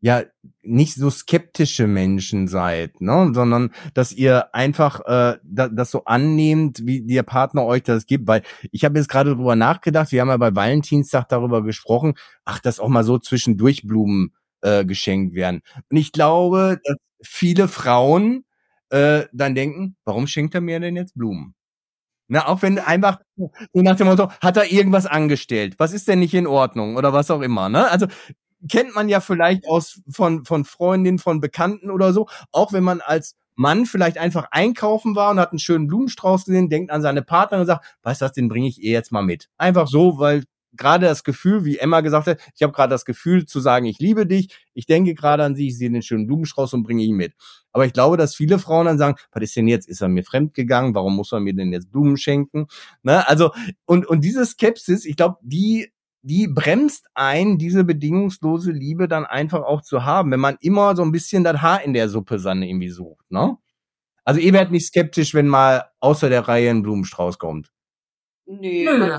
ja 0.00 0.22
nicht 0.62 0.94
so 0.94 1.10
skeptische 1.10 1.86
Menschen 1.86 2.46
seid, 2.46 3.00
ne? 3.00 3.30
sondern 3.34 3.72
dass 3.94 4.12
ihr 4.12 4.54
einfach 4.54 5.00
äh, 5.06 5.38
da, 5.42 5.68
das 5.68 5.90
so 5.90 6.04
annehmt, 6.04 6.80
wie 6.84 7.02
der 7.04 7.22
Partner 7.24 7.64
euch 7.64 7.82
das 7.82 8.06
gibt. 8.06 8.28
Weil 8.28 8.42
ich 8.70 8.84
habe 8.84 8.98
jetzt 8.98 9.08
gerade 9.08 9.34
drüber 9.34 9.56
nachgedacht, 9.56 10.12
wir 10.12 10.20
haben 10.20 10.28
ja 10.28 10.36
bei 10.36 10.54
Valentinstag 10.54 11.28
darüber 11.28 11.62
gesprochen, 11.62 12.14
ach, 12.44 12.60
dass 12.60 12.80
auch 12.80 12.88
mal 12.88 13.04
so 13.04 13.18
zwischendurch 13.18 13.86
Blumen 13.86 14.32
äh, 14.62 14.84
geschenkt 14.84 15.34
werden. 15.34 15.62
Und 15.90 15.96
ich 15.96 16.12
glaube, 16.12 16.78
dass 16.84 16.96
viele 17.22 17.66
Frauen 17.66 18.44
äh, 18.90 19.24
dann 19.32 19.54
denken, 19.54 19.96
warum 20.04 20.26
schenkt 20.26 20.54
er 20.54 20.60
mir 20.60 20.80
denn 20.80 20.96
jetzt 20.96 21.14
Blumen? 21.14 21.54
Na, 22.28 22.46
auch 22.46 22.60
wenn 22.60 22.78
einfach 22.78 23.20
so 23.36 23.50
nach 23.72 23.96
dem 23.96 24.06
Motto, 24.06 24.30
hat 24.42 24.58
er 24.58 24.70
irgendwas 24.70 25.06
angestellt? 25.06 25.76
Was 25.78 25.94
ist 25.94 26.08
denn 26.08 26.18
nicht 26.18 26.34
in 26.34 26.46
Ordnung 26.46 26.96
oder 26.96 27.14
was 27.14 27.30
auch 27.30 27.40
immer, 27.40 27.70
ne? 27.70 27.90
Also 27.90 28.06
kennt 28.68 28.94
man 28.94 29.08
ja 29.08 29.20
vielleicht 29.20 29.66
aus 29.66 30.00
von 30.10 30.44
von 30.44 30.64
Freundinnen, 30.64 31.18
von 31.18 31.40
Bekannten 31.40 31.90
oder 31.90 32.12
so, 32.12 32.28
auch 32.52 32.72
wenn 32.72 32.84
man 32.84 33.00
als 33.00 33.36
Mann 33.54 33.86
vielleicht 33.86 34.18
einfach 34.18 34.46
einkaufen 34.52 35.16
war 35.16 35.32
und 35.32 35.40
hat 35.40 35.50
einen 35.50 35.58
schönen 35.58 35.88
Blumenstrauß 35.88 36.44
gesehen, 36.44 36.70
denkt 36.70 36.92
an 36.92 37.02
seine 37.02 37.22
Partnerin 37.22 37.62
und 37.62 37.66
sagt, 37.66 37.96
weißt 38.02 38.20
du 38.20 38.24
was, 38.26 38.32
den 38.32 38.48
bringe 38.48 38.68
ich 38.68 38.82
eh 38.82 38.92
jetzt 38.92 39.10
mal 39.10 39.22
mit. 39.22 39.48
Einfach 39.58 39.88
so, 39.88 40.18
weil 40.18 40.44
gerade 40.76 41.06
das 41.06 41.24
Gefühl, 41.24 41.64
wie 41.64 41.78
Emma 41.78 42.00
gesagt 42.00 42.26
hat, 42.26 42.40
ich 42.54 42.62
habe 42.62 42.72
gerade 42.72 42.90
das 42.90 43.04
Gefühl 43.04 43.46
zu 43.46 43.60
sagen, 43.60 43.86
ich 43.86 43.98
liebe 43.98 44.26
dich, 44.26 44.56
ich 44.74 44.86
denke 44.86 45.14
gerade 45.14 45.44
an 45.44 45.56
sie, 45.56 45.68
ich 45.68 45.78
sehe 45.78 45.90
den 45.90 46.02
schönen 46.02 46.26
Blumenstrauß 46.26 46.72
und 46.74 46.84
bringe 46.84 47.02
ihn 47.02 47.16
mit. 47.16 47.34
Aber 47.72 47.84
ich 47.84 47.92
glaube, 47.92 48.16
dass 48.16 48.34
viele 48.34 48.58
Frauen 48.58 48.86
dann 48.86 48.98
sagen, 48.98 49.16
was 49.32 49.42
ist 49.42 49.56
denn 49.56 49.68
jetzt? 49.68 49.88
Ist 49.88 50.00
er 50.00 50.08
mir 50.08 50.24
fremd 50.24 50.54
gegangen? 50.54 50.94
Warum 50.94 51.16
muss 51.16 51.32
er 51.32 51.40
mir 51.40 51.54
denn 51.54 51.72
jetzt 51.72 51.90
Blumen 51.90 52.16
schenken? 52.16 52.66
Ne? 53.02 53.26
Also, 53.28 53.52
und, 53.86 54.06
und 54.06 54.22
diese 54.22 54.46
Skepsis, 54.46 55.04
ich 55.04 55.16
glaube, 55.16 55.38
die 55.42 55.92
die 56.22 56.48
bremst 56.48 57.06
ein, 57.14 57.58
diese 57.58 57.84
bedingungslose 57.84 58.72
Liebe 58.72 59.08
dann 59.08 59.24
einfach 59.24 59.62
auch 59.62 59.82
zu 59.82 60.04
haben, 60.04 60.30
wenn 60.32 60.40
man 60.40 60.56
immer 60.60 60.96
so 60.96 61.02
ein 61.02 61.12
bisschen 61.12 61.44
das 61.44 61.62
Haar 61.62 61.82
in 61.82 61.94
der 61.94 62.08
Suppe 62.08 62.38
dann 62.38 62.62
irgendwie 62.62 62.90
sucht, 62.90 63.30
ne? 63.30 63.56
Also 64.24 64.40
ihr 64.40 64.52
werdet 64.52 64.72
nicht 64.72 64.86
skeptisch, 64.86 65.32
wenn 65.32 65.48
mal 65.48 65.86
außer 66.00 66.28
der 66.28 66.46
Reihe 66.46 66.68
ein 66.68 66.82
Blumenstrauß 66.82 67.38
kommt. 67.38 67.72
Nö, 68.46 68.84
Nö 68.84 69.16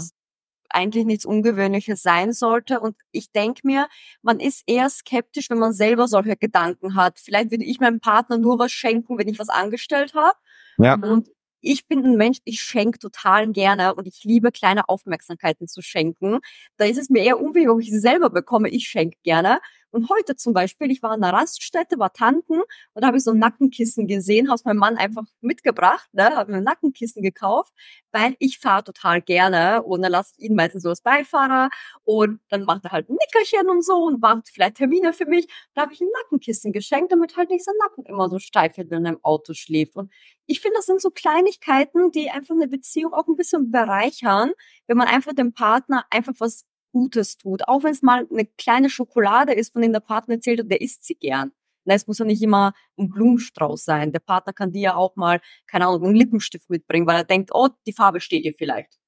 eigentlich 0.70 1.06
nichts 1.06 1.26
Ungewöhnliches 1.26 2.02
sein 2.02 2.32
sollte. 2.32 2.80
Und 2.80 2.96
ich 3.12 3.32
denke 3.32 3.62
mir, 3.64 3.88
man 4.22 4.40
ist 4.40 4.64
eher 4.68 4.90
skeptisch, 4.90 5.50
wenn 5.50 5.60
man 5.60 5.74
selber 5.74 6.08
solche 6.08 6.36
Gedanken 6.38 6.96
hat. 6.96 7.20
Vielleicht 7.20 7.52
würde 7.52 7.66
ich 7.66 7.80
meinem 7.80 8.00
Partner 8.00 8.38
nur 8.38 8.60
was 8.60 8.72
schenken, 8.72 9.18
wenn 9.18 9.28
ich 9.28 9.40
was 9.40 9.50
angestellt 9.50 10.14
habe. 10.14 10.38
Ja. 10.78 10.94
Und 10.96 11.30
ich 11.62 11.88
bin 11.88 12.04
ein 12.06 12.16
Mensch, 12.18 12.40
ich 12.46 12.62
schenke 12.62 13.00
total 13.00 13.52
gerne 13.52 13.96
und 13.96 14.08
ich 14.08 14.24
liebe 14.24 14.52
kleine 14.52 14.90
Aufmerksamkeiten 14.90 15.68
zu 15.68 15.82
schenken. 15.82 16.40
Da 16.78 16.86
ist 16.86 16.98
es 16.98 17.10
mir 17.10 17.24
eher 17.24 17.40
unwichtig, 17.40 17.70
ob 17.70 17.82
ich 17.82 17.90
sie 17.92 18.00
selber 18.00 18.30
bekomme. 18.30 18.70
Ich 18.70 18.88
schenke 18.88 19.18
gerne. 19.24 19.60
Und 19.92 20.10
heute 20.10 20.36
zum 20.36 20.54
Beispiel, 20.54 20.92
ich 20.92 21.02
war 21.02 21.16
in 21.16 21.24
einer 21.24 21.36
Raststätte, 21.36 21.98
war 22.00 22.14
tanken 22.14 22.62
und 22.94 23.02
da 23.02 23.08
habe 23.08 23.18
ich 23.18 23.24
so 23.24 23.32
ein 23.32 23.40
Nackenkissen 23.40 24.08
gesehen, 24.08 24.50
habe 24.50 24.62
meinem 24.66 24.78
Mann 24.78 24.98
einfach 24.98 25.24
mitgebracht, 25.42 26.08
ne, 26.14 26.36
habe 26.36 26.52
mir 26.52 26.58
ein 26.58 26.64
Nackenkissen 26.64 27.24
gekauft, 27.24 27.74
weil 28.12 28.36
ich 28.40 28.60
fahre 28.60 28.84
total 28.84 29.22
gerne 29.22 29.84
und 29.84 30.02
dann 30.02 30.12
lasse 30.12 30.34
ich 30.38 30.46
ihn 30.50 30.56
meistens 30.56 30.84
so 30.84 30.90
als 30.90 31.02
Beifahrer 31.02 31.70
und 32.04 32.40
dann 32.50 32.64
macht 32.66 32.86
er 32.86 32.92
halt 32.92 33.10
ein 33.10 33.18
Nickerchen 33.20 33.70
und 33.70 33.84
so 33.84 34.04
und 34.06 34.22
macht 34.22 34.50
vielleicht 34.50 34.76
Termine 34.78 35.14
für 35.14 35.26
mich. 35.26 35.48
Da 35.74 35.82
habe 35.84 35.94
ich 35.94 36.02
ein 36.02 36.08
Nackenkissen 36.24 36.72
geschenkt, 36.72 37.12
damit 37.12 37.36
halt 37.38 37.50
nicht 37.50 37.66
sein 37.66 37.76
Nacken 37.80 38.06
immer 38.06 38.30
so 38.30 38.40
steif 38.40 38.78
wird, 38.78 38.92
wenn 38.92 39.06
er 39.06 39.14
im 39.14 39.24
Auto 39.24 39.54
schläft. 39.54 39.96
Und 39.96 40.12
ich 40.46 40.62
finde, 40.62 40.78
das 40.78 40.86
sind 40.86 41.02
so 41.02 41.10
Kleinigkeiten, 41.12 42.12
die 42.12 42.30
einfach 42.30 42.56
eine 42.56 42.68
Beziehung 42.68 43.14
auch 43.14 43.28
ein 43.28 43.36
bisschen 43.36 43.72
bereichern, 43.72 44.52
wenn 44.88 44.98
man 44.98 45.08
einfach 45.08 45.34
dem 45.34 45.54
Partner 45.54 46.06
einfach 46.10 46.34
was 46.40 46.66
Gutes 46.92 47.38
tut. 47.38 47.68
Auch 47.68 47.84
wenn 47.84 47.92
es 47.92 48.02
mal 48.02 48.28
eine 48.32 48.46
kleine 48.46 48.90
Schokolade 48.90 49.54
ist, 49.54 49.74
von 49.74 49.82
dem 49.82 49.94
der 49.94 50.00
Partner 50.00 50.36
erzählt 50.36 50.60
hat, 50.60 50.72
der 50.72 50.82
isst 50.82 51.06
sie 51.06 51.16
gern. 51.16 51.52
Es 51.86 52.08
muss 52.08 52.20
ja 52.20 52.26
nicht 52.26 52.42
immer 52.42 52.74
ein 52.98 53.10
Blumenstrauß 53.10 53.84
sein. 53.84 54.12
Der 54.12 54.20
Partner 54.20 54.54
kann 54.54 54.72
dir 54.72 54.82
ja 54.82 54.96
auch 54.96 55.16
mal, 55.16 55.42
keine 55.66 55.88
Ahnung, 55.88 56.06
einen 56.06 56.16
Lippenstift 56.16 56.70
mitbringen, 56.70 57.08
weil 57.08 57.18
er 57.18 57.24
denkt, 57.24 57.50
oh, 57.54 57.70
die 57.88 57.94
Farbe 57.94 58.22
steht 58.22 58.46
dir 58.46 58.54
vielleicht. 58.56 59.00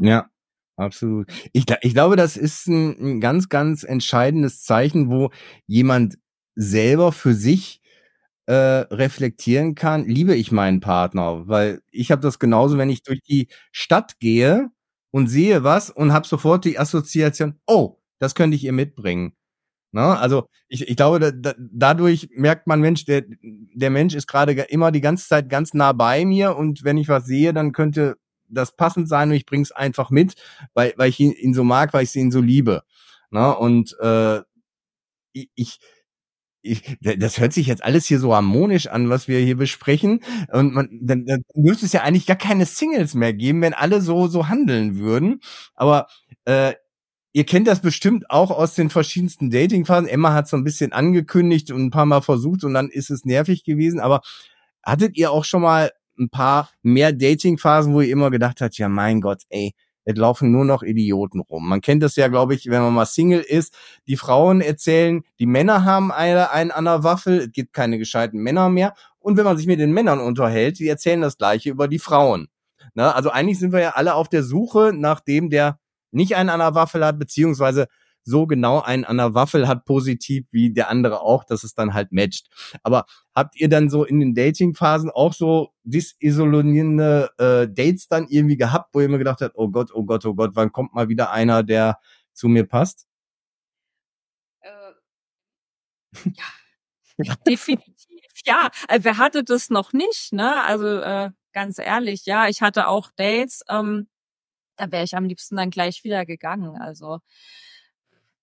Ja, 0.00 0.30
absolut. 0.76 1.32
Ich, 1.52 1.64
ich 1.80 1.94
glaube, 1.94 2.16
das 2.16 2.36
ist 2.36 2.66
ein, 2.68 3.16
ein 3.16 3.20
ganz, 3.20 3.48
ganz 3.48 3.82
entscheidendes 3.82 4.62
Zeichen, 4.62 5.10
wo 5.10 5.30
jemand 5.66 6.16
selber 6.54 7.12
für 7.12 7.34
sich 7.34 7.80
äh, 8.46 8.52
reflektieren 8.52 9.74
kann, 9.74 10.04
liebe 10.04 10.34
ich 10.34 10.52
meinen 10.52 10.80
Partner, 10.80 11.46
weil 11.46 11.82
ich 11.90 12.10
habe 12.10 12.20
das 12.20 12.38
genauso, 12.38 12.78
wenn 12.78 12.90
ich 12.90 13.02
durch 13.02 13.22
die 13.22 13.48
Stadt 13.70 14.18
gehe 14.18 14.70
und 15.10 15.28
sehe 15.28 15.64
was 15.64 15.90
und 15.90 16.12
habe 16.12 16.26
sofort 16.26 16.64
die 16.64 16.78
Assoziation, 16.78 17.58
oh, 17.66 17.98
das 18.18 18.34
könnte 18.34 18.56
ich 18.56 18.64
ihr 18.64 18.72
mitbringen. 18.72 19.34
Ne? 19.92 20.18
Also 20.18 20.46
ich, 20.68 20.88
ich 20.88 20.96
glaube, 20.96 21.18
da, 21.18 21.30
da, 21.32 21.54
dadurch 21.58 22.28
merkt 22.32 22.66
man, 22.66 22.80
Mensch, 22.80 23.04
der, 23.04 23.24
der 23.42 23.90
Mensch 23.90 24.14
ist 24.14 24.28
gerade 24.28 24.52
immer 24.52 24.92
die 24.92 25.00
ganze 25.00 25.26
Zeit 25.26 25.48
ganz 25.48 25.74
nah 25.74 25.92
bei 25.92 26.24
mir 26.24 26.56
und 26.56 26.84
wenn 26.84 26.96
ich 26.96 27.08
was 27.08 27.26
sehe, 27.26 27.52
dann 27.52 27.72
könnte 27.72 28.16
das 28.48 28.76
passend 28.76 29.08
sein 29.08 29.30
und 29.30 29.36
ich 29.36 29.46
bring's 29.46 29.72
einfach 29.72 30.10
mit, 30.10 30.34
weil, 30.74 30.94
weil 30.96 31.08
ich 31.08 31.18
ihn, 31.18 31.32
ihn 31.32 31.54
so 31.54 31.64
mag, 31.64 31.92
weil 31.92 32.04
ich 32.04 32.14
ihn 32.14 32.30
so 32.30 32.40
liebe. 32.40 32.82
Ne? 33.30 33.56
Und 33.56 33.96
äh, 34.00 34.40
ich, 35.32 35.50
ich, 35.54 35.78
das 37.00 37.38
hört 37.38 37.52
sich 37.52 37.66
jetzt 37.66 37.82
alles 37.82 38.06
hier 38.06 38.18
so 38.18 38.34
harmonisch 38.34 38.86
an, 38.86 39.08
was 39.08 39.28
wir 39.28 39.38
hier 39.38 39.56
besprechen. 39.56 40.20
Und 40.52 40.74
man, 40.74 40.88
dann, 41.00 41.24
dann 41.24 41.42
müsste 41.54 41.86
es 41.86 41.92
ja 41.92 42.02
eigentlich 42.02 42.26
gar 42.26 42.36
keine 42.36 42.66
Singles 42.66 43.14
mehr 43.14 43.32
geben, 43.32 43.62
wenn 43.62 43.74
alle 43.74 44.00
so 44.00 44.26
so 44.26 44.48
handeln 44.48 44.98
würden. 44.98 45.40
Aber 45.74 46.06
äh, 46.44 46.74
ihr 47.32 47.44
kennt 47.44 47.66
das 47.66 47.80
bestimmt 47.80 48.30
auch 48.30 48.50
aus 48.50 48.74
den 48.74 48.90
verschiedensten 48.90 49.50
Datingphasen. 49.50 50.08
Emma 50.08 50.32
hat 50.34 50.48
so 50.48 50.56
ein 50.56 50.64
bisschen 50.64 50.92
angekündigt 50.92 51.70
und 51.70 51.86
ein 51.86 51.90
paar 51.90 52.06
Mal 52.06 52.20
versucht 52.22 52.64
und 52.64 52.74
dann 52.74 52.88
ist 52.90 53.10
es 53.10 53.24
nervig 53.24 53.64
gewesen. 53.64 54.00
Aber 54.00 54.20
hattet 54.82 55.16
ihr 55.16 55.30
auch 55.30 55.44
schon 55.44 55.62
mal 55.62 55.92
ein 56.18 56.30
paar 56.30 56.70
mehr 56.82 57.12
Datingphasen, 57.12 57.94
wo 57.94 58.00
ihr 58.00 58.12
immer 58.12 58.30
gedacht 58.30 58.60
habt, 58.60 58.76
ja 58.78 58.88
mein 58.88 59.20
Gott, 59.20 59.42
ey, 59.48 59.72
es 60.10 60.16
laufen 60.16 60.50
nur 60.52 60.64
noch 60.64 60.82
Idioten 60.82 61.40
rum. 61.40 61.68
Man 61.68 61.80
kennt 61.80 62.02
das 62.02 62.16
ja, 62.16 62.28
glaube 62.28 62.54
ich, 62.54 62.66
wenn 62.70 62.82
man 62.82 62.94
mal 62.94 63.06
Single 63.06 63.40
ist. 63.40 63.74
Die 64.06 64.16
Frauen 64.16 64.60
erzählen, 64.60 65.22
die 65.38 65.46
Männer 65.46 65.84
haben 65.84 66.12
eine, 66.12 66.50
einen 66.50 66.70
an 66.70 66.84
der 66.84 67.02
Waffel, 67.04 67.38
es 67.38 67.52
gibt 67.52 67.72
keine 67.72 67.98
gescheiten 67.98 68.40
Männer 68.40 68.68
mehr. 68.68 68.94
Und 69.18 69.36
wenn 69.36 69.44
man 69.44 69.56
sich 69.56 69.66
mit 69.66 69.80
den 69.80 69.92
Männern 69.92 70.20
unterhält, 70.20 70.78
die 70.78 70.88
erzählen 70.88 71.20
das 71.20 71.38
Gleiche 71.38 71.70
über 71.70 71.88
die 71.88 71.98
Frauen. 71.98 72.48
Ne? 72.94 73.14
Also 73.14 73.30
eigentlich 73.30 73.58
sind 73.58 73.72
wir 73.72 73.80
ja 73.80 73.90
alle 73.90 74.14
auf 74.14 74.28
der 74.28 74.42
Suche 74.42 74.92
nach 74.94 75.20
dem, 75.20 75.50
der 75.50 75.78
nicht 76.12 76.36
einen 76.36 76.48
an 76.48 76.60
der 76.60 76.74
Waffel 76.74 77.04
hat, 77.04 77.18
beziehungsweise 77.18 77.86
so 78.22 78.46
genau 78.46 78.80
einen 78.80 79.04
an 79.04 79.16
der 79.16 79.34
Waffel 79.34 79.66
hat 79.68 79.84
positiv 79.84 80.46
wie 80.50 80.72
der 80.72 80.88
andere 80.90 81.20
auch, 81.20 81.44
dass 81.44 81.64
es 81.64 81.74
dann 81.74 81.94
halt 81.94 82.12
matcht. 82.12 82.48
Aber 82.82 83.06
habt 83.34 83.56
ihr 83.56 83.68
dann 83.68 83.90
so 83.90 84.04
in 84.04 84.20
den 84.20 84.34
Dating-Phasen 84.34 85.10
auch 85.10 85.32
so 85.32 85.72
disillusionierende 85.84 87.30
äh, 87.38 87.68
Dates 87.68 88.08
dann 88.08 88.26
irgendwie 88.28 88.56
gehabt, 88.56 88.90
wo 88.94 89.00
ihr 89.00 89.06
immer 89.06 89.18
gedacht 89.18 89.40
habt, 89.40 89.56
oh 89.56 89.68
Gott, 89.68 89.90
oh 89.94 90.04
Gott, 90.04 90.24
oh 90.26 90.34
Gott, 90.34 90.52
wann 90.54 90.72
kommt 90.72 90.94
mal 90.94 91.08
wieder 91.08 91.30
einer, 91.30 91.62
der 91.62 91.98
zu 92.32 92.48
mir 92.48 92.66
passt? 92.66 93.06
Äh, 94.60 94.70
ja. 96.24 96.44
Definitiv, 97.46 98.24
ja. 98.46 98.70
Äh, 98.88 99.00
wer 99.02 99.18
hatte 99.18 99.44
das 99.44 99.70
noch 99.70 99.92
nicht, 99.92 100.32
ne? 100.32 100.62
Also 100.64 100.86
äh, 101.00 101.30
ganz 101.52 101.78
ehrlich, 101.78 102.26
ja, 102.26 102.48
ich 102.48 102.62
hatte 102.62 102.88
auch 102.88 103.10
Dates, 103.16 103.62
ähm, 103.68 104.08
da 104.76 104.90
wäre 104.90 105.04
ich 105.04 105.16
am 105.16 105.24
liebsten 105.24 105.56
dann 105.56 105.70
gleich 105.70 106.04
wieder 106.04 106.24
gegangen. 106.24 106.76
Also 106.80 107.20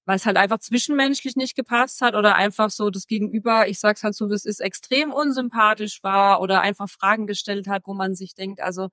weil 0.08 0.16
es 0.16 0.26
halt 0.26 0.38
einfach 0.38 0.60
zwischenmenschlich 0.60 1.36
nicht 1.36 1.56
gepasst 1.56 2.02
hat 2.02 2.16
oder 2.16 2.36
einfach 2.36 2.70
so 2.70 2.90
das 2.90 3.08
Gegenüber, 3.08 3.68
ich 3.68 3.80
sag's 3.80 4.04
halt 4.04 4.16
so, 4.16 4.28
das 4.28 4.46
ist 4.46 4.62
extrem 4.62 5.12
unsympathisch 5.12 6.02
war 6.02 6.42
oder 6.42 6.62
einfach 6.62 6.90
Fragen 6.90 7.28
gestellt 7.28 7.68
hat, 7.68 7.84
wo 7.86 7.94
man 7.94 8.16
sich 8.16 8.34
denkt, 8.34 8.62
also 8.62 8.90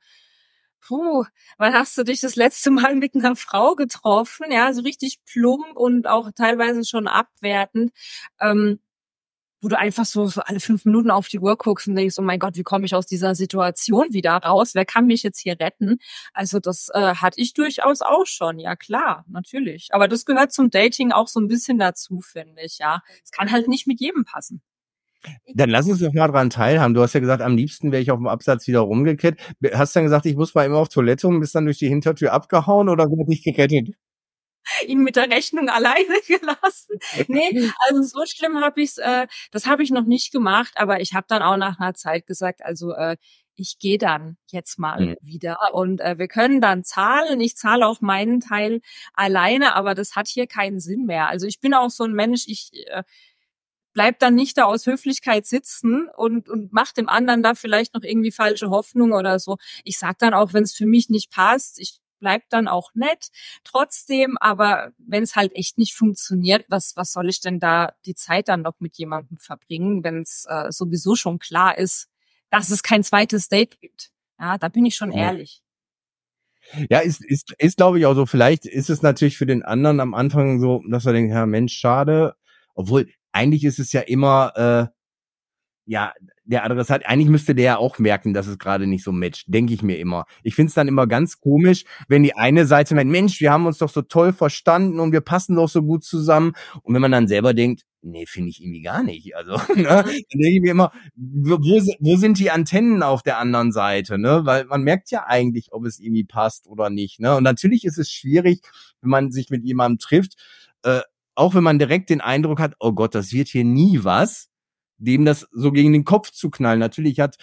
puh, 0.81 1.24
wann 1.57 1.74
hast 1.74 1.96
du 1.96 2.03
dich 2.05 2.20
das 2.20 2.37
letzte 2.37 2.70
Mal 2.72 2.96
mit 2.96 3.14
einer 3.14 3.37
Frau 3.37 3.74
getroffen? 3.77 4.50
Ja, 4.50 4.72
so 4.72 4.83
richtig 4.83 5.18
plump 5.24 5.77
und 5.77 6.07
auch 6.09 6.31
teilweise 6.37 6.85
schon 6.85 7.07
abwertend. 7.09 7.92
Ähm, 8.40 8.81
wo 9.64 9.68
du 9.68 9.79
einfach 9.79 10.05
so, 10.05 10.31
alle 10.44 10.61
fünf 10.61 10.85
Minuten 10.85 11.11
auf 11.11 11.29
die 11.29 11.40
Uhr 11.40 11.57
guckst 11.57 11.88
und 11.88 11.96
denkst, 11.96 12.16
oh 12.18 12.22
mein 12.22 12.38
Gott, 12.38 12.57
wie 12.57 12.62
komme 12.62 12.85
ich 12.85 12.94
aus 12.94 13.07
dieser 13.07 13.35
Situation 13.35 14.12
wieder 14.12 14.33
raus? 14.33 14.74
Wer 14.74 14.85
kann 14.85 15.07
mich 15.07 15.22
jetzt 15.22 15.40
hier 15.40 15.59
retten? 15.59 15.96
Also 16.35 16.61
das 16.61 16.90
äh, 16.92 17.14
hatte 17.16 17.40
ich 17.40 17.55
durchaus 17.55 18.03
auch 18.03 18.27
schon, 18.27 18.59
ja 18.59 18.77
klar, 18.77 19.24
natürlich. 19.29 19.88
Aber 19.92 20.07
das 20.07 20.27
gehört 20.27 20.53
zum 20.53 20.70
Dating 20.70 21.12
auch 21.12 21.29
so 21.29 21.40
ein 21.40 21.48
bisschen 21.48 21.79
dazu, 21.79 22.20
finde 22.20 22.62
ich, 22.62 22.79
ja. 22.79 23.03
Es 23.24 23.31
kann 23.31 23.50
halt 23.50 23.66
nicht 23.66 23.87
mit 23.87 24.00
jedem 24.00 24.24
passen. 24.24 24.61
Dann 25.55 25.70
lass 25.70 25.88
uns 25.88 26.00
doch 26.00 26.12
mal 26.12 26.29
dran 26.29 26.50
teilhaben. 26.50 26.92
Du 26.92 27.00
hast 27.00 27.14
ja 27.14 27.20
gesagt, 27.20 27.40
am 27.40 27.57
liebsten 27.57 27.92
wäre 27.92 28.03
ich 28.03 28.11
auf 28.11 28.18
dem 28.18 28.27
Absatz 28.27 28.66
wieder 28.66 28.81
rumgekehrt. 28.81 29.40
Hast 29.72 29.96
dann 29.96 30.04
gesagt, 30.04 30.27
ich 30.27 30.37
muss 30.37 30.54
mal 30.54 30.67
immer 30.67 30.79
auf 30.79 30.90
Toilette 30.90 31.27
und 31.27 31.40
bist 31.40 31.54
dann 31.54 31.65
durch 31.65 31.79
die 31.79 31.88
Hintertür 31.88 32.35
abgehauen 32.35 32.90
oder 32.90 33.08
wurde 33.08 33.33
ich 33.33 33.42
gerettet? 33.42 33.94
Ihn 34.87 35.00
mit 35.00 35.17
der 35.17 35.31
Rechnung 35.31 35.69
alleine 35.71 36.21
gelassen. 36.27 36.98
Nee, 37.29 37.71
also 37.88 38.02
so 38.02 38.25
schlimm 38.27 38.60
habe 38.60 38.83
ich's, 38.83 38.98
äh, 38.98 39.27
das 39.50 39.67
habe 39.67 39.83
ich 39.83 39.90
noch 39.90 40.04
nicht 40.04 40.33
gemacht, 40.33 40.75
aber 40.77 41.00
ich 41.00 41.15
habe 41.15 41.27
dann 41.29 41.42
auch 41.42 41.56
nach 41.56 41.79
einer 41.79 41.94
Zeit 41.94 42.27
gesagt, 42.27 42.65
also 42.65 42.92
äh, 42.92 43.17
ich 43.56 43.79
gehe 43.79 43.98
dann 43.98 44.37
jetzt 44.50 44.79
mal 44.79 45.00
mhm. 45.00 45.17
wieder 45.21 45.58
und 45.73 46.00
äh, 46.00 46.19
wir 46.19 46.29
können 46.29 46.60
dann 46.60 46.85
zahlen. 46.85 47.40
Ich 47.40 47.56
zahle 47.56 47.87
auch 47.87 48.00
meinen 48.00 48.40
Teil 48.40 48.81
alleine, 49.12 49.77
aber 49.77 49.94
das 49.94 50.17
hat 50.17 50.29
hier 50.29 50.46
keinen 50.46 50.81
Sinn 50.81 51.06
mehr. 51.06 51.29
Also 51.29 51.46
ich 51.46 51.60
bin 51.60 51.75
auch 51.75 51.90
so 51.90 52.04
ein 52.04 52.12
Mensch, 52.12 52.44
ich 52.46 52.71
äh, 52.88 53.04
bleib 53.92 54.19
dann 54.19 54.35
nicht 54.35 54.58
da 54.58 54.65
aus 54.65 54.87
Höflichkeit 54.87 55.46
sitzen 55.46 56.08
und, 56.17 56.48
und 56.48 56.73
macht 56.73 56.96
dem 56.96 57.08
anderen 57.08 57.42
da 57.42 57.54
vielleicht 57.54 57.94
noch 57.94 58.02
irgendwie 58.02 58.33
falsche 58.33 58.71
Hoffnung 58.71 59.12
oder 59.12 59.38
so. 59.38 59.56
Ich 59.85 59.98
sag 59.98 60.19
dann 60.19 60.35
auch, 60.35 60.52
wenn 60.52 60.65
es 60.65 60.75
für 60.75 60.87
mich 60.87 61.08
nicht 61.08 61.31
passt, 61.31 61.81
ich 61.81 62.00
bleib 62.19 62.42
dann 62.50 62.69
auch 62.69 62.90
nett 62.94 63.29
trotzdem, 63.65 64.37
aber 64.38 64.92
wenn 64.98 65.23
es 65.23 65.37
halt 65.37 65.54
echt 65.54 65.79
nicht 65.79 65.94
funktioniert, 65.94 66.65
was, 66.69 66.96
was 66.96 67.12
soll 67.12 67.29
ich 67.29 67.40
denn 67.40 67.60
da 67.60 67.92
die 68.06 68.15
Zeit 68.15 68.48
dann 68.48 68.62
noch 68.62 68.81
mit 68.81 68.96
jemandem 68.96 69.38
verbringen, 69.38 70.04
wenn 70.04 70.23
es 70.23 70.46
äh, 70.48 70.71
sowieso 70.71 71.17
schon 71.17 71.38
klar 71.38 71.77
ist, 71.79 72.08
dass 72.50 72.71
es 72.71 72.83
kein 72.83 73.02
zweites 73.02 73.48
Date 73.48 73.81
gibt. 73.81 74.10
Ja, 74.38 74.58
da 74.58 74.69
bin 74.69 74.87
ich 74.87 74.96
schon 74.96 75.12
ehrlich. 75.12 75.62
Ja, 76.88 77.00
ist, 77.00 77.25
ist, 77.25 77.54
ist 77.58 77.77
glaube 77.77 77.98
ich 77.98 78.06
auch 78.06 78.15
so. 78.15 78.27
Vielleicht 78.27 78.67
ist 78.67 78.90
es 78.90 79.02
natürlich 79.02 79.37
für 79.37 79.46
den 79.46 79.62
anderen 79.62 80.00
am 80.00 80.15
Anfang 80.15 80.60
so, 80.60 80.83
dass 80.88 81.06
er 81.06 81.12
denkt, 81.12 81.33
ja 81.33 81.46
Mensch, 81.46 81.75
schade. 81.75 82.35
Obwohl, 82.75 83.08
eigentlich 83.33 83.65
ist 83.65 83.79
es 83.79 83.92
ja 83.92 84.00
immer, 84.00 84.52
äh, 84.56 84.94
ja, 85.87 86.12
der 86.44 86.64
Adressat, 86.64 87.06
eigentlich 87.06 87.28
müsste 87.28 87.54
der 87.54 87.64
ja 87.64 87.76
auch 87.76 87.98
merken, 87.98 88.35
dass 88.35 88.46
es 88.46 88.58
gerade 88.58 88.87
nicht 88.87 89.04
so 89.04 89.12
matcht, 89.12 89.44
denke 89.48 89.74
ich 89.74 89.82
mir 89.82 89.98
immer. 89.98 90.24
Ich 90.42 90.54
finde 90.54 90.68
es 90.68 90.74
dann 90.74 90.88
immer 90.88 91.06
ganz 91.06 91.40
komisch, 91.40 91.85
wenn 92.08 92.22
die 92.22 92.37
eine 92.37 92.66
Seite 92.66 92.94
meint, 92.94 93.10
Mensch, 93.10 93.40
wir 93.40 93.50
haben 93.50 93.66
uns 93.66 93.78
doch 93.78 93.88
so 93.90 94.02
toll 94.02 94.32
verstanden 94.32 95.00
und 95.00 95.12
wir 95.12 95.20
passen 95.20 95.56
doch 95.56 95.68
so 95.68 95.82
gut 95.82 96.04
zusammen. 96.04 96.52
Und 96.82 96.94
wenn 96.94 97.02
man 97.02 97.12
dann 97.12 97.28
selber 97.28 97.54
denkt, 97.54 97.82
nee, 98.02 98.26
finde 98.26 98.50
ich 98.50 98.62
irgendwie 98.62 98.82
gar 98.82 99.02
nicht. 99.02 99.35
Also, 99.37 99.52
ne, 99.74 99.85
dann 99.85 100.04
denke 100.06 100.56
ich 100.56 100.60
mir 100.60 100.70
immer, 100.70 100.92
wo, 101.16 101.58
wo 101.58 102.16
sind 102.16 102.38
die 102.38 102.50
Antennen 102.50 103.02
auf 103.02 103.22
der 103.22 103.38
anderen 103.38 103.72
Seite, 103.72 104.18
ne? 104.18 104.42
Weil 104.44 104.66
man 104.66 104.82
merkt 104.82 105.10
ja 105.10 105.24
eigentlich, 105.26 105.72
ob 105.72 105.85
es 105.87 105.98
irgendwie 105.98 106.24
passt 106.24 106.66
oder 106.66 106.90
nicht, 106.90 107.20
ne? 107.20 107.37
Und 107.37 107.42
natürlich 107.42 107.85
ist 107.85 107.98
es 107.98 108.10
schwierig, 108.10 108.60
wenn 109.00 109.10
man 109.10 109.32
sich 109.32 109.50
mit 109.50 109.64
jemandem 109.64 109.98
trifft, 109.98 110.35
äh, 110.82 111.00
auch 111.35 111.54
wenn 111.54 111.64
man 111.64 111.78
direkt 111.78 112.10
den 112.10 112.20
Eindruck 112.20 112.60
hat, 112.60 112.74
oh 112.78 112.92
Gott, 112.92 113.14
das 113.14 113.32
wird 113.32 113.48
hier 113.48 113.64
nie 113.64 114.00
was, 114.02 114.50
dem 114.98 115.24
das 115.24 115.46
so 115.52 115.72
gegen 115.72 115.92
den 115.92 116.04
Kopf 116.04 116.30
zu 116.30 116.50
knallen. 116.50 116.80
Natürlich 116.80 117.20
hat 117.20 117.36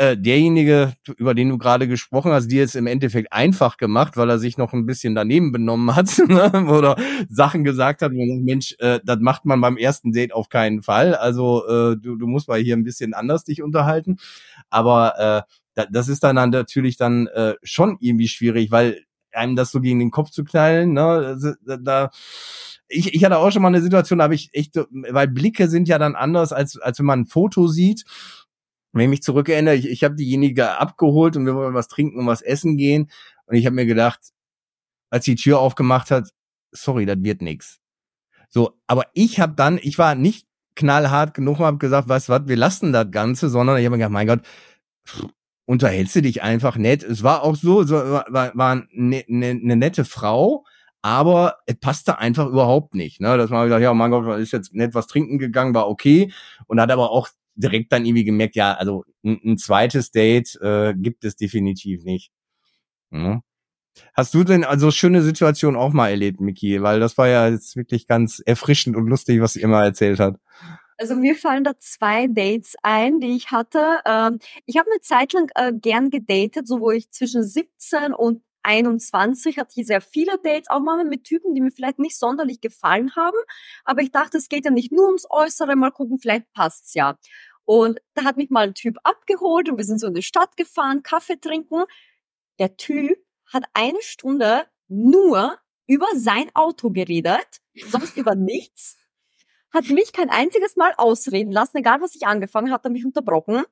äh, 0.00 0.16
derjenige, 0.16 0.94
über 1.18 1.34
den 1.34 1.50
du 1.50 1.58
gerade 1.58 1.86
gesprochen 1.86 2.32
hast, 2.32 2.48
dir 2.48 2.64
es 2.64 2.74
im 2.74 2.86
Endeffekt 2.86 3.34
einfach 3.34 3.76
gemacht, 3.76 4.16
weil 4.16 4.30
er 4.30 4.38
sich 4.38 4.56
noch 4.56 4.72
ein 4.72 4.86
bisschen 4.86 5.14
daneben 5.14 5.52
benommen 5.52 5.94
hat 5.94 6.18
ne? 6.26 6.50
oder 6.70 6.96
Sachen 7.28 7.64
gesagt 7.64 8.00
hat, 8.00 8.12
Mensch, 8.12 8.74
äh, 8.78 9.00
das 9.04 9.18
macht 9.20 9.44
man 9.44 9.60
beim 9.60 9.76
ersten 9.76 10.12
Date 10.12 10.32
auf 10.32 10.48
keinen 10.48 10.82
Fall. 10.82 11.14
Also 11.14 11.66
äh, 11.66 11.96
du, 11.98 12.16
du 12.16 12.26
musst 12.26 12.48
mal 12.48 12.58
hier 12.58 12.76
ein 12.76 12.84
bisschen 12.84 13.12
anders 13.12 13.44
dich 13.44 13.62
unterhalten. 13.62 14.16
Aber 14.70 15.46
äh, 15.76 15.84
das 15.90 16.08
ist 16.08 16.24
dann, 16.24 16.36
dann 16.36 16.48
natürlich 16.48 16.96
dann 16.96 17.26
äh, 17.26 17.56
schon 17.62 17.98
irgendwie 18.00 18.28
schwierig, 18.28 18.70
weil 18.70 19.04
einem 19.32 19.54
das 19.54 19.70
so 19.70 19.82
gegen 19.82 19.98
den 19.98 20.10
Kopf 20.10 20.30
zu 20.30 20.44
knallen, 20.44 20.94
ne, 20.94 21.38
da, 21.66 21.76
da 21.76 22.10
ich, 22.90 23.14
ich 23.14 23.24
hatte 23.24 23.38
auch 23.38 23.50
schon 23.50 23.62
mal 23.62 23.68
eine 23.68 23.80
Situation, 23.80 24.18
da 24.18 24.24
habe 24.24 24.34
ich 24.34 24.50
echt, 24.52 24.76
weil 24.76 25.28
Blicke 25.28 25.68
sind 25.68 25.88
ja 25.88 25.98
dann 25.98 26.16
anders, 26.16 26.52
als, 26.52 26.76
als 26.76 26.98
wenn 26.98 27.06
man 27.06 27.20
ein 27.20 27.26
Foto 27.26 27.68
sieht. 27.68 28.04
Wenn 28.92 29.04
ich 29.04 29.10
mich 29.10 29.22
zurückerinnere, 29.22 29.76
ich, 29.76 29.88
ich 29.88 30.04
habe 30.04 30.16
diejenige 30.16 30.78
abgeholt 30.78 31.36
und 31.36 31.46
wir 31.46 31.54
wollen 31.54 31.74
was 31.74 31.88
trinken 31.88 32.18
und 32.18 32.26
was 32.26 32.42
essen 32.42 32.76
gehen. 32.76 33.10
Und 33.46 33.54
ich 33.54 33.64
habe 33.64 33.76
mir 33.76 33.86
gedacht, 33.86 34.20
als 35.10 35.24
die 35.24 35.36
Tür 35.36 35.60
aufgemacht 35.60 36.10
hat, 36.10 36.30
sorry, 36.72 37.06
das 37.06 37.18
wird 37.20 37.42
nix. 37.42 37.78
So, 38.48 38.76
aber 38.88 39.04
ich 39.14 39.38
habe 39.38 39.54
dann, 39.54 39.78
ich 39.80 39.96
war 39.98 40.16
nicht 40.16 40.46
knallhart 40.74 41.34
genug 41.34 41.60
und 41.60 41.66
habe 41.66 41.78
gesagt, 41.78 42.08
weißt 42.08 42.28
du 42.28 42.32
was, 42.32 42.48
wir 42.48 42.56
lassen 42.56 42.92
das 42.92 43.10
Ganze, 43.12 43.48
sondern 43.48 43.78
ich 43.78 43.84
habe 43.84 43.96
mir 43.96 43.98
gedacht, 43.98 44.12
mein 44.12 44.26
Gott, 44.26 44.40
unterhältst 45.66 46.16
du 46.16 46.22
dich 46.22 46.42
einfach 46.42 46.76
nett. 46.76 47.04
Es 47.04 47.22
war 47.22 47.44
auch 47.44 47.54
so, 47.54 47.84
so 47.84 47.94
war, 47.94 48.26
war 48.28 48.72
eine, 48.92 49.24
eine, 49.28 49.50
eine 49.50 49.76
nette 49.76 50.04
Frau, 50.04 50.64
aber 51.02 51.58
es 51.66 51.78
passte 51.78 52.18
einfach 52.18 52.46
überhaupt 52.46 52.94
nicht. 52.94 53.20
Ne? 53.20 53.36
Dass 53.36 53.50
man 53.50 53.64
gesagt, 53.64 53.82
ja, 53.82 53.94
mein 53.94 54.10
Gott, 54.10 54.24
man 54.24 54.40
ist 54.40 54.52
jetzt 54.52 54.74
nett 54.74 54.94
was 54.94 55.06
trinken 55.06 55.38
gegangen, 55.38 55.74
war 55.74 55.88
okay. 55.88 56.32
Und 56.66 56.80
hat 56.80 56.90
aber 56.90 57.10
auch 57.10 57.28
direkt 57.54 57.92
dann 57.92 58.04
irgendwie 58.04 58.24
gemerkt, 58.24 58.56
ja, 58.56 58.74
also 58.74 59.04
ein, 59.24 59.40
ein 59.44 59.58
zweites 59.58 60.10
Date 60.10 60.58
äh, 60.60 60.94
gibt 60.94 61.24
es 61.24 61.36
definitiv 61.36 62.04
nicht. 62.04 62.30
Mhm. 63.10 63.42
Hast 64.14 64.34
du 64.34 64.44
denn 64.44 64.64
also 64.64 64.90
schöne 64.90 65.22
Situation 65.22 65.76
auch 65.76 65.92
mal 65.92 66.10
erlebt, 66.10 66.40
Miki? 66.40 66.82
Weil 66.82 67.00
das 67.00 67.18
war 67.18 67.28
ja 67.28 67.48
jetzt 67.48 67.76
wirklich 67.76 68.06
ganz 68.06 68.40
erfrischend 68.44 68.96
und 68.96 69.06
lustig, 69.06 69.40
was 69.40 69.54
sie 69.54 69.62
immer 69.62 69.82
erzählt 69.82 70.20
hat. 70.20 70.36
Also 70.96 71.16
mir 71.16 71.34
fallen 71.34 71.64
da 71.64 71.72
zwei 71.78 72.26
Dates 72.26 72.76
ein, 72.82 73.20
die 73.20 73.34
ich 73.34 73.50
hatte. 73.50 74.00
Ähm, 74.04 74.38
ich 74.66 74.76
habe 74.76 74.90
eine 74.90 75.00
Zeit 75.00 75.32
lang 75.32 75.50
äh, 75.54 75.72
gern 75.72 76.10
gedatet, 76.10 76.68
so 76.68 76.80
wo 76.80 76.90
ich 76.90 77.10
zwischen 77.10 77.42
17 77.42 78.12
und 78.12 78.42
21 78.62 79.58
hatte 79.58 79.80
ich 79.80 79.86
sehr 79.86 80.00
viele 80.00 80.38
Dates, 80.42 80.68
auch 80.68 80.80
mal 80.80 81.04
mit 81.04 81.24
Typen, 81.24 81.54
die 81.54 81.60
mir 81.60 81.70
vielleicht 81.70 81.98
nicht 81.98 82.18
sonderlich 82.18 82.60
gefallen 82.60 83.14
haben. 83.16 83.36
Aber 83.84 84.02
ich 84.02 84.10
dachte, 84.10 84.38
es 84.38 84.48
geht 84.48 84.64
ja 84.64 84.70
nicht 84.70 84.92
nur 84.92 85.06
ums 85.06 85.26
Äußere, 85.28 85.76
mal 85.76 85.90
gucken, 85.90 86.18
vielleicht 86.18 86.52
passt's 86.52 86.94
ja. 86.94 87.18
Und 87.64 88.00
da 88.14 88.24
hat 88.24 88.36
mich 88.36 88.50
mal 88.50 88.68
ein 88.68 88.74
Typ 88.74 88.96
abgeholt 89.04 89.68
und 89.68 89.76
wir 89.76 89.84
sind 89.84 90.00
so 90.00 90.08
in 90.08 90.14
die 90.14 90.22
Stadt 90.22 90.56
gefahren, 90.56 91.02
Kaffee 91.02 91.40
trinken. 91.40 91.84
Der 92.58 92.76
Typ 92.76 93.16
hat 93.46 93.64
eine 93.74 94.00
Stunde 94.02 94.66
nur 94.88 95.58
über 95.86 96.06
sein 96.14 96.50
Auto 96.54 96.90
geredet, 96.90 97.60
sonst 97.74 98.16
über 98.16 98.34
nichts. 98.36 98.98
Hat 99.72 99.88
mich 99.88 100.12
kein 100.12 100.30
einziges 100.30 100.76
Mal 100.76 100.92
ausreden 100.96 101.52
lassen, 101.52 101.76
egal 101.76 102.00
was 102.00 102.14
ich 102.16 102.26
angefangen 102.26 102.72
hat, 102.72 102.84
er 102.84 102.90
mich 102.90 103.04
unterbrochen. 103.04 103.64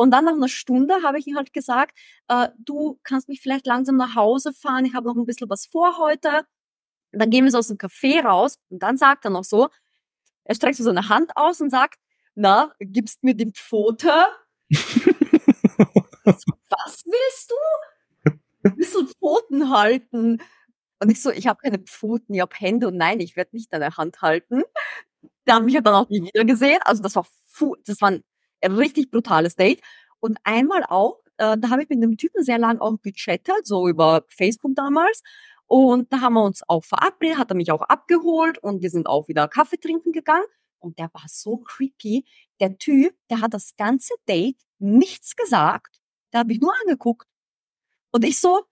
Und 0.00 0.12
dann 0.12 0.24
nach 0.24 0.32
einer 0.32 0.48
Stunde 0.48 1.02
habe 1.02 1.18
ich 1.18 1.26
ihm 1.26 1.36
halt 1.36 1.52
gesagt, 1.52 1.98
äh, 2.28 2.48
du 2.56 2.98
kannst 3.02 3.28
mich 3.28 3.42
vielleicht 3.42 3.66
langsam 3.66 3.98
nach 3.98 4.14
Hause 4.14 4.54
fahren, 4.54 4.86
ich 4.86 4.94
habe 4.94 5.06
noch 5.06 5.14
ein 5.14 5.26
bisschen 5.26 5.50
was 5.50 5.66
vor 5.66 5.98
heute. 5.98 6.46
Dann 7.12 7.28
gehen 7.28 7.44
wir 7.44 7.50
so 7.50 7.58
aus 7.58 7.68
dem 7.68 7.76
Café 7.76 8.24
raus 8.24 8.58
und 8.70 8.82
dann 8.82 8.96
sagt 8.96 9.26
er 9.26 9.30
noch 9.30 9.44
so, 9.44 9.68
er 10.44 10.54
streckt 10.54 10.78
so 10.78 10.84
seine 10.84 11.10
Hand 11.10 11.36
aus 11.36 11.60
und 11.60 11.68
sagt, 11.68 11.98
na, 12.34 12.72
gibst 12.78 13.22
mir 13.22 13.34
die 13.34 13.52
Pfote? 13.52 14.10
was 14.70 16.46
willst 17.04 17.50
du? 17.50 17.56
Willst 18.74 18.94
du 18.94 19.06
Pfoten 19.06 19.68
halten? 19.68 20.38
Und 20.98 21.10
ich 21.10 21.20
so, 21.20 21.30
ich 21.30 21.46
habe 21.46 21.60
keine 21.60 21.78
Pfoten, 21.78 22.32
ich 22.32 22.40
habe 22.40 22.56
Hände 22.56 22.88
und 22.88 22.96
nein, 22.96 23.20
ich 23.20 23.36
werde 23.36 23.50
nicht 23.52 23.70
deine 23.70 23.98
Hand 23.98 24.22
halten. 24.22 24.62
Da 25.44 25.56
haben 25.56 25.66
mich 25.66 25.74
ja 25.74 25.82
dann 25.82 25.92
auch 25.92 26.08
nie 26.08 26.22
wieder 26.22 26.46
gesehen. 26.46 26.80
Also 26.86 27.02
das 27.02 27.16
war, 27.16 27.26
das 27.84 28.00
war 28.00 28.12
ein 28.12 28.24
richtig 28.62 29.10
brutales 29.10 29.56
Date. 29.56 29.80
Und 30.20 30.38
einmal 30.44 30.84
auch, 30.84 31.20
äh, 31.38 31.56
da 31.58 31.70
habe 31.70 31.82
ich 31.82 31.88
mit 31.88 31.98
einem 31.98 32.16
Typen 32.16 32.44
sehr 32.44 32.58
lang 32.58 32.78
auch 32.78 32.96
gechattet, 33.02 33.66
so 33.66 33.88
über 33.88 34.24
Facebook 34.28 34.74
damals. 34.74 35.22
Und 35.66 36.12
da 36.12 36.20
haben 36.20 36.34
wir 36.34 36.44
uns 36.44 36.62
auch 36.68 36.84
verabredet, 36.84 37.38
hat 37.38 37.50
er 37.50 37.56
mich 37.56 37.70
auch 37.70 37.82
abgeholt 37.82 38.58
und 38.58 38.82
wir 38.82 38.90
sind 38.90 39.06
auch 39.06 39.28
wieder 39.28 39.48
Kaffee 39.48 39.78
trinken 39.78 40.12
gegangen. 40.12 40.44
Und 40.80 40.98
der 40.98 41.10
war 41.12 41.24
so 41.28 41.58
creepy. 41.58 42.24
Der 42.58 42.76
Typ, 42.78 43.14
der 43.30 43.40
hat 43.40 43.54
das 43.54 43.76
ganze 43.76 44.14
Date 44.28 44.58
nichts 44.78 45.36
gesagt. 45.36 46.00
Der 46.32 46.40
hat 46.40 46.48
mich 46.48 46.60
nur 46.60 46.72
angeguckt. 46.82 47.28
Und 48.10 48.24
ich 48.24 48.40
so, 48.40 48.64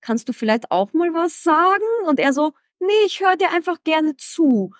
kannst 0.00 0.28
du 0.28 0.32
vielleicht 0.32 0.70
auch 0.70 0.92
mal 0.92 1.12
was 1.14 1.42
sagen? 1.42 1.82
Und 2.06 2.20
er 2.20 2.32
so, 2.32 2.52
nee, 2.78 3.06
ich 3.06 3.20
höre 3.20 3.36
dir 3.36 3.50
einfach 3.50 3.82
gerne 3.82 4.16
zu. 4.16 4.70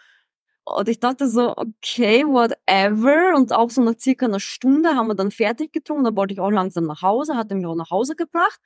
Und 0.69 0.89
ich 0.89 0.99
dachte 0.99 1.29
so, 1.29 1.57
okay, 1.57 2.25
whatever. 2.25 3.37
Und 3.37 3.53
auch 3.53 3.71
so 3.71 3.83
nach 3.83 3.95
circa 4.01 4.27
einer 4.27 4.41
Stunde 4.41 4.97
haben 4.97 5.07
wir 5.07 5.15
dann 5.15 5.31
fertig 5.31 5.73
getrunken. 5.73 6.03
Da 6.05 6.17
wollte 6.17 6.35
ich 6.35 6.41
auch 6.41 6.51
langsam 6.51 6.87
nach 6.87 7.03
Hause, 7.03 7.37
hat 7.37 7.51
er 7.51 7.57
mich 7.57 7.67
auch 7.67 7.77
nach 7.77 7.91
Hause 7.91 8.17
gebracht. 8.17 8.61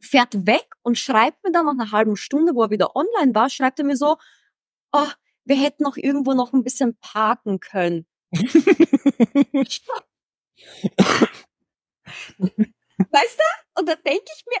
Fährt 0.00 0.46
weg 0.46 0.66
und 0.80 0.98
schreibt 0.98 1.44
mir 1.44 1.52
dann 1.52 1.66
nach 1.66 1.72
einer 1.72 1.92
halben 1.92 2.16
Stunde, 2.16 2.54
wo 2.54 2.62
er 2.62 2.70
wieder 2.70 2.96
online 2.96 3.34
war, 3.34 3.50
schreibt 3.50 3.78
er 3.78 3.84
mir 3.84 3.96
so, 3.96 4.16
oh, 4.92 5.06
wir 5.44 5.56
hätten 5.56 5.82
noch 5.82 5.98
irgendwo 5.98 6.32
noch 6.32 6.54
ein 6.54 6.64
bisschen 6.64 6.96
parken 6.98 7.60
können. 7.60 8.06
weißt 8.32 9.84
du? 13.38 13.80
Und 13.80 13.88
da 13.88 13.96
denke 13.96 14.32
ich 14.34 14.44
mir, 14.48 14.60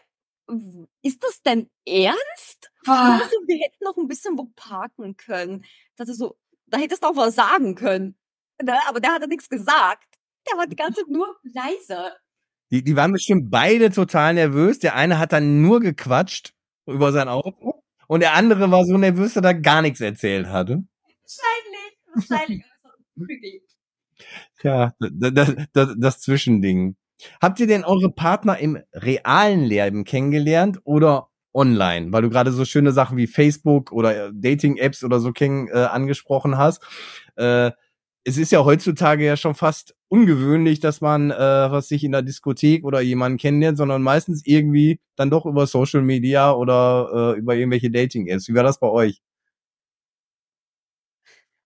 ist 1.02 1.22
das 1.22 1.42
denn 1.42 1.70
ernst? 1.86 2.70
Also, 2.86 3.36
wir 3.46 3.58
hätten 3.58 3.84
noch 3.84 3.96
ein 3.96 4.08
bisschen 4.08 4.36
wo 4.36 4.50
parken 4.56 5.16
können. 5.16 5.64
Das 5.96 6.08
ist 6.08 6.18
so, 6.18 6.36
da 6.66 6.78
hättest 6.78 7.02
du 7.02 7.08
auch 7.08 7.16
was 7.16 7.34
sagen 7.34 7.74
können. 7.74 8.16
Ne? 8.62 8.78
Aber 8.88 9.00
der 9.00 9.12
hat 9.12 9.22
ja 9.22 9.28
nichts 9.28 9.48
gesagt. 9.48 10.18
Der 10.48 10.58
war 10.58 10.66
die 10.66 10.76
ganze 10.76 11.00
Zeit 11.00 11.08
nur 11.08 11.36
leise. 11.42 12.12
Die, 12.70 12.82
die 12.82 12.96
waren 12.96 13.12
bestimmt 13.12 13.50
beide 13.50 13.90
total 13.90 14.34
nervös. 14.34 14.78
Der 14.78 14.96
eine 14.96 15.18
hat 15.18 15.32
dann 15.32 15.62
nur 15.62 15.80
gequatscht 15.80 16.54
über 16.86 17.12
sein 17.12 17.28
Auto 17.28 17.82
und 18.08 18.20
der 18.20 18.34
andere 18.34 18.70
war 18.70 18.84
so 18.84 18.98
nervös, 18.98 19.34
dass 19.34 19.44
er 19.44 19.54
gar 19.54 19.82
nichts 19.82 20.00
erzählt 20.00 20.46
hatte. 20.46 20.84
Wahrscheinlich, 21.22 22.64
wahrscheinlich. 22.64 22.64
ja, 24.62 24.92
das, 24.98 25.54
das, 25.72 25.94
das 25.98 26.20
Zwischending. 26.20 26.96
Habt 27.40 27.60
ihr 27.60 27.66
denn 27.66 27.84
eure 27.84 28.10
Partner 28.10 28.58
im 28.58 28.78
realen 28.92 29.64
Leben 29.64 30.04
kennengelernt 30.04 30.80
oder 30.84 31.28
online, 31.54 32.12
weil 32.12 32.22
du 32.22 32.30
gerade 32.30 32.52
so 32.52 32.64
schöne 32.64 32.92
Sachen 32.92 33.16
wie 33.16 33.26
Facebook 33.26 33.92
oder 33.92 34.28
äh, 34.28 34.30
Dating-Apps 34.32 35.04
oder 35.04 35.20
so 35.20 35.32
kenn, 35.32 35.68
äh, 35.68 35.78
angesprochen 35.84 36.56
hast. 36.56 36.82
Äh, 37.36 37.72
es 38.24 38.38
ist 38.38 38.52
ja 38.52 38.64
heutzutage 38.64 39.24
ja 39.24 39.36
schon 39.36 39.54
fast 39.54 39.94
ungewöhnlich, 40.08 40.80
dass 40.80 41.00
man 41.00 41.30
äh, 41.30 41.36
was 41.36 41.88
sich 41.88 42.04
in 42.04 42.12
der 42.12 42.22
Diskothek 42.22 42.84
oder 42.84 43.00
jemanden 43.00 43.38
kennenlernt, 43.38 43.78
sondern 43.78 44.02
meistens 44.02 44.46
irgendwie 44.46 45.00
dann 45.16 45.30
doch 45.30 45.44
über 45.46 45.66
Social 45.66 46.02
Media 46.02 46.52
oder 46.52 47.34
äh, 47.34 47.38
über 47.38 47.56
irgendwelche 47.56 47.90
Dating-Apps. 47.90 48.48
Wie 48.48 48.54
war 48.54 48.62
das 48.62 48.78
bei 48.78 48.88
euch? 48.88 49.20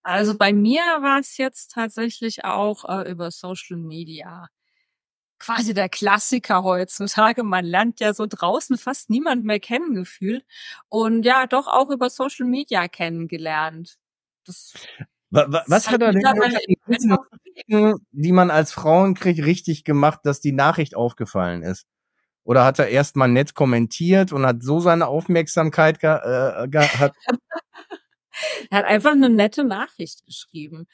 Also 0.03 0.39
bei 0.39 0.53
mir 0.53 0.81
war 1.03 1.19
es 1.19 1.37
jetzt 1.37 1.73
tatsächlich 1.73 2.45
auch 2.45 2.85
äh, 2.89 3.11
über 3.11 3.31
Social 3.33 3.77
Media. 3.77 4.47
Quasi 5.39 5.75
der 5.75 5.89
Klassiker 5.89 6.63
heutzutage. 6.63 7.43
Man 7.43 7.65
lernt 7.65 8.01
ja 8.01 8.15
so 8.15 8.27
draußen 8.27 8.79
fast 8.79 9.11
niemand 9.11 9.45
mehr 9.45 9.61
kennen 9.61 9.95
gefühlt. 9.95 10.45
Und 10.89 11.25
ja, 11.25 11.47
doch 11.47 11.67
auch 11.67 11.91
über 11.91 12.09
Social 12.11 12.47
Media 12.47 12.89
kennengelernt. 12.89 13.97
Das 14.45 14.75
was 15.31 15.91
hat 15.91 16.01
er 16.01 16.13
denn 16.13 16.23
die 18.13 18.33
man 18.33 18.51
als 18.51 18.73
Frauen 18.73 19.15
kriegt, 19.15 19.45
richtig 19.45 19.85
gemacht, 19.85 20.21
dass 20.25 20.41
die 20.41 20.53
Nachricht 20.53 20.95
aufgefallen 20.95 21.63
ist? 21.63 21.87
Oder 22.45 22.65
hat 22.65 22.79
er 22.79 22.89
erst 22.89 23.17
mal 23.17 23.29
nett 23.29 23.55
kommentiert 23.55 24.33
und 24.33 24.47
hat 24.47 24.63
so 24.63 24.79
seine 24.79 25.09
Aufmerksamkeit 25.09 25.99
ge 25.99 26.11
äh, 26.11 26.69
gehabt? 26.69 27.17
er 28.71 28.79
hat 28.79 28.85
einfach 28.85 29.13
eine 29.13 29.29
nette 29.29 29.65
Nachricht 29.65 30.25
geschrieben. 30.25 30.87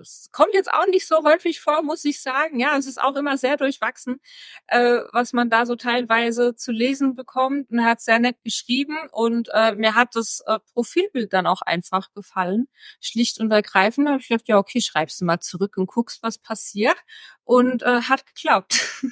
Es 0.00 0.28
kommt 0.30 0.52
jetzt 0.52 0.70
auch 0.70 0.86
nicht 0.86 1.06
so 1.06 1.22
häufig 1.24 1.60
vor, 1.60 1.82
muss 1.82 2.04
ich 2.04 2.20
sagen. 2.20 2.60
Ja, 2.60 2.76
es 2.76 2.86
ist 2.86 3.02
auch 3.02 3.16
immer 3.16 3.38
sehr 3.38 3.56
durchwachsen, 3.56 4.20
äh, 4.66 5.00
was 5.12 5.32
man 5.32 5.48
da 5.48 5.64
so 5.64 5.74
teilweise 5.74 6.54
zu 6.54 6.70
lesen 6.70 7.14
bekommt. 7.14 7.70
Und 7.70 7.78
er 7.78 7.86
hat 7.86 8.00
sehr 8.00 8.18
nett 8.18 8.36
geschrieben 8.44 8.96
und 9.12 9.48
äh, 9.54 9.74
mir 9.74 9.94
hat 9.94 10.14
das 10.16 10.42
äh, 10.46 10.58
Profilbild 10.74 11.32
dann 11.32 11.46
auch 11.46 11.62
einfach 11.62 12.12
gefallen. 12.12 12.68
Schlicht 13.00 13.40
und 13.40 13.50
ergreifend 13.50 14.08
habe 14.08 14.20
ich 14.20 14.28
gedacht, 14.28 14.48
ja, 14.48 14.58
okay, 14.58 14.80
schreibst 14.80 15.20
du 15.20 15.24
mal 15.24 15.40
zurück 15.40 15.76
und 15.78 15.86
guckst, 15.86 16.22
was 16.22 16.38
passiert. 16.38 16.96
Und 17.44 17.82
äh, 17.82 18.02
hat 18.02 18.26
geklappt. 18.26 19.02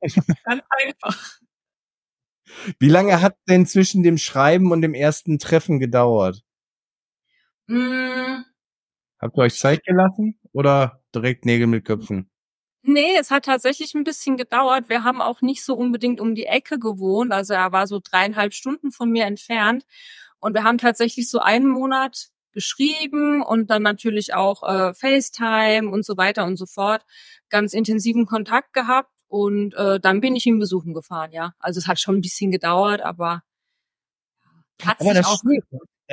Ganz 0.44 0.62
einfach. 0.68 1.40
Wie 2.78 2.88
lange 2.88 3.20
hat 3.20 3.36
denn 3.48 3.66
zwischen 3.66 4.02
dem 4.02 4.18
Schreiben 4.18 4.72
und 4.72 4.82
dem 4.82 4.94
ersten 4.94 5.38
Treffen 5.38 5.78
gedauert? 5.78 6.42
Mm, 7.66 8.44
Habt 9.20 9.36
ihr 9.36 9.42
euch 9.42 9.58
Zeit 9.58 9.84
gelassen 9.84 10.38
oder 10.52 11.02
direkt 11.14 11.44
Nägel 11.44 11.66
mit 11.66 11.84
Köpfen? 11.84 12.30
Nee, 12.82 13.16
es 13.18 13.30
hat 13.30 13.44
tatsächlich 13.44 13.94
ein 13.94 14.04
bisschen 14.04 14.36
gedauert. 14.36 14.88
Wir 14.88 15.04
haben 15.04 15.20
auch 15.20 15.42
nicht 15.42 15.64
so 15.64 15.74
unbedingt 15.74 16.20
um 16.20 16.34
die 16.34 16.46
Ecke 16.46 16.78
gewohnt. 16.78 17.32
Also 17.32 17.54
er 17.54 17.72
war 17.72 17.86
so 17.86 18.00
dreieinhalb 18.02 18.54
Stunden 18.54 18.92
von 18.92 19.10
mir 19.10 19.26
entfernt. 19.26 19.84
Und 20.38 20.54
wir 20.54 20.64
haben 20.64 20.78
tatsächlich 20.78 21.28
so 21.28 21.40
einen 21.40 21.68
Monat 21.68 22.28
geschrieben 22.52 23.42
und 23.42 23.70
dann 23.70 23.82
natürlich 23.82 24.34
auch 24.34 24.62
äh, 24.62 24.94
FaceTime 24.94 25.90
und 25.90 26.04
so 26.04 26.16
weiter 26.16 26.44
und 26.44 26.56
so 26.56 26.66
fort. 26.66 27.04
Ganz 27.50 27.74
intensiven 27.74 28.26
Kontakt 28.26 28.72
gehabt. 28.72 29.10
Und 29.26 29.74
äh, 29.74 30.00
dann 30.00 30.20
bin 30.20 30.36
ich 30.36 30.46
ihn 30.46 30.58
besuchen 30.58 30.94
gefahren, 30.94 31.32
ja. 31.32 31.52
Also 31.58 31.78
es 31.78 31.86
hat 31.86 32.00
schon 32.00 32.16
ein 32.16 32.22
bisschen 32.22 32.50
gedauert, 32.50 33.02
aber 33.02 33.42
hat 34.82 35.00
aber 35.00 35.14
sich 35.14 35.26
auch 35.26 35.42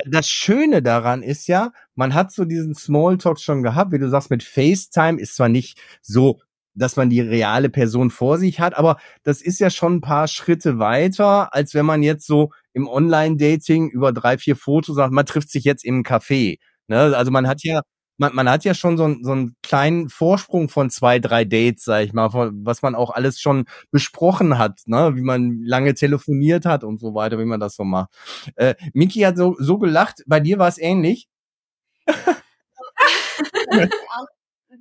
das 0.04 0.28
Schöne 0.28 0.82
daran 0.82 1.22
ist 1.22 1.46
ja, 1.46 1.72
man 1.94 2.14
hat 2.14 2.32
so 2.32 2.44
diesen 2.44 2.74
Smalltalk 2.74 3.40
schon 3.40 3.62
gehabt, 3.62 3.92
wie 3.92 3.98
du 3.98 4.08
sagst, 4.08 4.30
mit 4.30 4.42
FaceTime 4.42 5.20
ist 5.20 5.36
zwar 5.36 5.48
nicht 5.48 5.78
so, 6.02 6.40
dass 6.74 6.96
man 6.96 7.08
die 7.08 7.20
reale 7.22 7.70
Person 7.70 8.10
vor 8.10 8.38
sich 8.38 8.60
hat, 8.60 8.76
aber 8.76 8.98
das 9.22 9.40
ist 9.40 9.58
ja 9.60 9.70
schon 9.70 9.96
ein 9.96 10.00
paar 10.02 10.28
Schritte 10.28 10.78
weiter, 10.78 11.54
als 11.54 11.72
wenn 11.74 11.86
man 11.86 12.02
jetzt 12.02 12.26
so 12.26 12.50
im 12.74 12.86
Online-Dating 12.88 13.88
über 13.88 14.12
drei, 14.12 14.36
vier 14.36 14.56
Fotos 14.56 14.96
sagt, 14.96 15.12
man 15.12 15.24
trifft 15.24 15.50
sich 15.50 15.64
jetzt 15.64 15.84
im 15.84 16.02
Café. 16.02 16.58
Ne? 16.88 17.16
Also 17.16 17.30
man 17.30 17.48
hat 17.48 17.62
ja 17.62 17.80
man, 18.18 18.34
man 18.34 18.48
hat 18.48 18.64
ja 18.64 18.74
schon 18.74 18.96
so, 18.96 19.04
ein, 19.04 19.22
so 19.22 19.32
einen 19.32 19.56
kleinen 19.62 20.08
Vorsprung 20.08 20.68
von 20.68 20.90
zwei, 20.90 21.18
drei 21.18 21.44
Dates, 21.44 21.84
sag 21.84 22.04
ich 22.04 22.12
mal, 22.12 22.30
von, 22.30 22.64
was 22.64 22.82
man 22.82 22.94
auch 22.94 23.10
alles 23.10 23.40
schon 23.40 23.66
besprochen 23.90 24.58
hat, 24.58 24.80
ne? 24.86 25.12
wie 25.14 25.22
man 25.22 25.60
lange 25.62 25.94
telefoniert 25.94 26.64
hat 26.64 26.84
und 26.84 27.00
so 27.00 27.14
weiter, 27.14 27.38
wie 27.38 27.44
man 27.44 27.60
das 27.60 27.76
so 27.76 27.84
macht. 27.84 28.10
Äh, 28.56 28.74
Miki 28.92 29.20
hat 29.20 29.36
so, 29.36 29.56
so 29.58 29.78
gelacht, 29.78 30.22
bei 30.26 30.40
dir 30.40 30.58
war 30.58 30.68
es 30.68 30.78
ähnlich. 30.78 31.28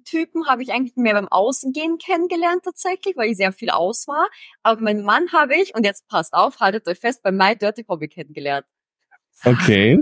Typen 0.05 0.47
habe 0.47 0.63
ich 0.63 0.71
eigentlich 0.71 0.95
mehr 0.95 1.13
beim 1.13 1.27
Außengehen 1.27 1.97
kennengelernt 1.97 2.63
tatsächlich, 2.63 3.17
weil 3.17 3.31
ich 3.31 3.37
sehr 3.37 3.51
viel 3.51 3.71
aus 3.71 4.07
war. 4.07 4.27
Aber 4.63 4.81
meinen 4.81 5.03
Mann 5.03 5.31
habe 5.33 5.55
ich, 5.55 5.75
und 5.75 5.83
jetzt 5.83 6.07
passt 6.07 6.33
auf, 6.33 6.59
haltet 6.59 6.87
euch 6.87 6.99
fest, 6.99 7.21
bei 7.23 7.31
My 7.31 7.55
Dirty 7.55 7.83
Hobby 7.87 8.07
kennengelernt. 8.07 8.65
Okay. 9.43 9.99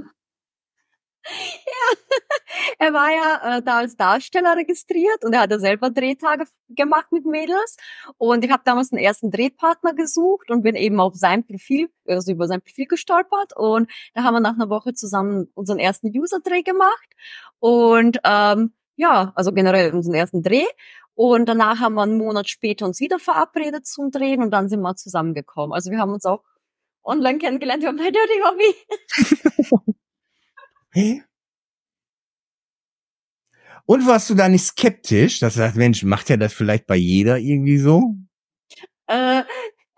Ja, 1.26 1.98
er 2.80 2.94
war 2.94 3.12
ja 3.12 3.58
äh, 3.58 3.62
da 3.62 3.78
als 3.78 3.96
Darsteller 3.96 4.58
registriert 4.58 5.24
und 5.24 5.34
er 5.34 5.42
hatte 5.42 5.60
selber 5.60 5.90
Drehtage 5.90 6.46
gemacht 6.70 7.12
mit 7.12 7.26
Mädels. 7.26 7.78
Und 8.18 8.44
ich 8.44 8.52
habe 8.52 8.64
damals 8.66 8.92
einen 8.92 9.02
ersten 9.02 9.32
Drehpartner 9.32 9.94
gesucht 9.94 10.52
und 10.52 10.64
bin 10.64 10.76
eben 10.76 11.00
auf 11.00 11.16
sein 11.16 11.46
Profil, 11.46 11.90
also 12.08 12.32
über 12.32 12.48
sein 12.48 12.62
Profil 12.62 12.86
gestolpert. 12.88 13.56
Und 13.56 13.90
da 14.14 14.24
haben 14.24 14.34
wir 14.34 14.42
nach 14.42 14.56
einer 14.56 14.70
Woche 14.70 14.94
zusammen 14.94 15.50
unseren 15.54 15.80
ersten 15.80 16.08
User-Dreh 16.08 16.64
gemacht. 16.64 17.10
Und 17.60 18.20
ähm, 18.24 18.74
ja, 18.96 19.32
also 19.36 19.52
generell 19.54 19.94
unseren 19.94 20.16
ersten 20.16 20.44
Dreh. 20.44 20.66
Und 21.16 21.48
danach 21.48 21.80
haben 21.80 21.96
wir 21.96 22.04
einen 22.04 22.18
Monat 22.18 22.50
später 22.50 22.86
uns 22.86 23.00
wieder 23.00 23.20
verabredet 23.20 23.86
zum 23.86 24.12
Drehen 24.12 24.42
und 24.42 24.52
dann 24.52 24.68
sind 24.68 24.82
wir 24.82 24.96
zusammengekommen. 24.96 25.74
Also 25.74 25.92
wir 25.92 26.00
haben 26.00 26.12
uns 26.12 26.26
auch 26.26 26.44
online 27.04 27.38
kennengelernt, 27.38 27.84
wir 27.84 27.90
haben 27.90 28.00
ein 28.00 28.14
Dirty 28.14 28.42
Hobby. 28.44 29.84
Und 33.86 34.08
warst 34.08 34.30
du 34.30 34.36
da 34.36 34.48
nicht 34.48 34.64
skeptisch, 34.64 35.40
dass 35.40 35.54
du 35.54 35.60
sagst, 35.60 35.78
Mensch, 35.78 36.04
macht 36.04 36.30
ja 36.30 36.38
das 36.38 36.54
vielleicht 36.54 36.88
bei 36.88 36.96
jeder 36.96 37.38
irgendwie 37.38 37.78
so? 37.78 38.16
Äh, 39.08 39.44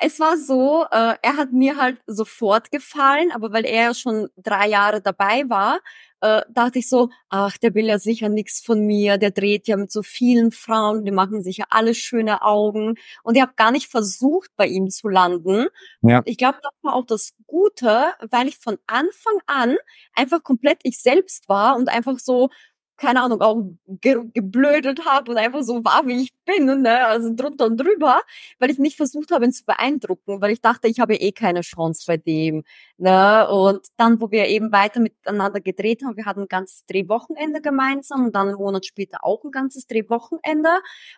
es 0.06 0.20
war 0.20 0.38
so, 0.38 0.86
äh, 0.92 1.16
er 1.20 1.38
hat 1.38 1.52
mir 1.52 1.78
halt 1.78 1.98
sofort 2.06 2.70
gefallen, 2.72 3.32
aber 3.32 3.52
weil 3.52 3.66
er 3.66 3.96
schon 3.96 4.30
drei 4.38 4.70
Jahre 4.70 5.02
dabei 5.02 5.50
war, 5.50 5.80
äh, 6.22 6.44
dachte 6.50 6.78
ich 6.78 6.88
so, 6.88 7.10
ach, 7.30 7.58
der 7.58 7.74
will 7.74 7.86
ja 7.86 7.98
sicher 7.98 8.30
nichts 8.30 8.64
von 8.64 8.86
mir, 8.86 9.18
der 9.18 9.32
dreht 9.32 9.68
ja 9.68 9.78
mit 9.78 9.92
so 9.92 10.04
vielen 10.04 10.52
Frauen, 10.52 11.06
die 11.06 11.12
machen 11.12 11.42
sich 11.42 11.58
ja 11.58 11.66
alle 11.72 11.96
schöne 11.96 12.44
Augen. 12.44 12.96
Und 13.24 13.36
ich 13.36 13.42
habe 13.42 13.54
gar 13.56 13.72
nicht 13.72 13.88
versucht, 13.88 14.52
bei 14.56 14.68
ihm 14.68 14.92
zu 14.92 15.08
landen. 15.08 15.68
Ja. 16.02 16.22
Ich 16.26 16.38
glaube, 16.38 16.60
das 16.62 16.74
war 16.84 16.94
auch 16.94 17.06
das 17.08 17.34
Gute, 17.48 18.06
weil 18.30 18.48
ich 18.48 18.58
von 18.58 18.78
Anfang 18.86 19.40
an 19.48 19.76
einfach 20.14 20.44
komplett 20.44 20.82
ich 20.84 21.02
selbst 21.02 21.50
war 21.50 21.76
und 21.78 21.90
einfach 21.90 22.20
so 22.20 22.50
keine 22.98 23.22
Ahnung, 23.22 23.42
auch 23.42 23.64
ge 23.88 24.24
geblödet 24.34 25.06
habe 25.06 25.32
und 25.32 25.38
einfach 25.38 25.64
so 25.64 25.84
war, 25.84 26.06
wie 26.08 26.24
ich 26.24 26.34
bin, 26.46 26.82
ne? 26.82 27.06
also 27.06 27.34
drunter 27.36 27.66
und 27.66 27.78
drüber, 27.78 28.22
weil 28.60 28.70
ich 28.70 28.80
nicht 28.80 28.98
versucht 28.98 29.32
habe, 29.32 29.46
ihn 29.46 29.52
zu 29.52 29.66
beeindrucken, 29.66 30.42
weil 30.42 30.52
ich 30.52 30.62
dachte, 30.62 30.88
ich 30.88 31.00
habe 31.00 31.16
eh 31.16 31.32
keine 31.32 31.62
Chance 31.62 32.04
bei 32.08 32.18
dem. 32.18 32.64
Ne? 32.98 33.48
Und 33.50 33.88
dann, 33.98 34.22
wo 34.22 34.32
wir 34.32 34.48
eben 34.48 34.72
weiter 34.72 35.00
miteinander 35.00 35.60
gedreht 35.60 36.04
haben, 36.06 36.16
wir 36.16 36.26
hatten 36.26 36.42
ein 36.42 36.48
ganzes 36.48 36.86
Drehwochenende 36.86 37.62
gemeinsam 37.62 38.26
und 38.26 38.36
dann 38.36 38.50
einen 38.50 38.58
Monat 38.58 38.86
später 38.86 39.20
auch 39.24 39.44
ein 39.44 39.52
ganzes 39.52 39.88
Drehwochenende. 39.88 40.70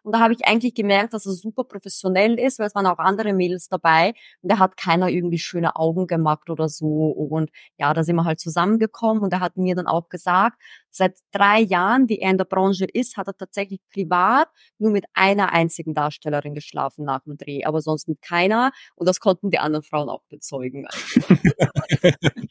Und 0.03 0.13
da 0.15 0.19
habe 0.19 0.33
ich 0.33 0.45
eigentlich 0.47 0.73
gemerkt, 0.73 1.13
dass 1.13 1.25
er 1.25 1.33
super 1.33 1.63
professionell 1.63 2.39
ist, 2.39 2.59
weil 2.59 2.67
es 2.67 2.75
waren 2.75 2.87
auch 2.87 2.99
andere 2.99 3.33
Mädels 3.33 3.69
dabei 3.69 4.13
und 4.41 4.49
er 4.49 4.59
hat 4.59 4.77
keiner 4.77 5.09
irgendwie 5.09 5.39
schöne 5.39 5.75
Augen 5.75 6.07
gemacht 6.07 6.49
oder 6.49 6.69
so. 6.69 7.09
Und 7.09 7.51
ja, 7.77 7.93
da 7.93 8.03
sind 8.03 8.15
wir 8.15 8.25
halt 8.25 8.39
zusammengekommen 8.39 9.23
und 9.23 9.33
er 9.33 9.39
hat 9.41 9.57
mir 9.57 9.75
dann 9.75 9.87
auch 9.87 10.09
gesagt, 10.09 10.57
seit 10.97 11.17
drei 11.31 11.61
Jahren, 11.61 12.07
die 12.07 12.19
er 12.19 12.31
in 12.31 12.37
der 12.37 12.45
Branche 12.45 12.85
ist, 12.85 13.17
hat 13.17 13.27
er 13.27 13.37
tatsächlich 13.37 13.79
privat 13.91 14.49
nur 14.77 14.91
mit 14.91 15.05
einer 15.13 15.53
einzigen 15.53 15.93
Darstellerin 15.93 16.53
geschlafen 16.53 17.05
nach 17.05 17.23
dem 17.23 17.37
Dreh, 17.37 17.63
aber 17.63 17.81
sonst 17.81 18.07
mit 18.07 18.21
keiner. 18.21 18.71
Und 18.95 19.07
das 19.07 19.19
konnten 19.19 19.51
die 19.51 19.59
anderen 19.59 19.83
Frauen 19.83 20.09
auch 20.09 20.23
bezeugen. 20.29 20.87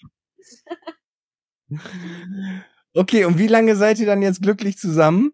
okay, 2.95 3.25
und 3.25 3.39
wie 3.39 3.49
lange 3.49 3.77
seid 3.77 3.99
ihr 3.99 4.07
dann 4.07 4.23
jetzt 4.23 4.43
glücklich 4.43 4.79
zusammen? 4.79 5.33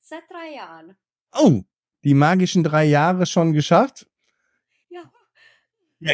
Seit 0.00 0.22
drei 0.30 0.54
Jahren. 0.56 0.96
Oh, 1.32 1.62
die 2.04 2.14
magischen 2.14 2.64
drei 2.64 2.84
Jahre 2.84 3.26
schon 3.26 3.52
geschafft? 3.52 4.06
Ja. 6.00 6.12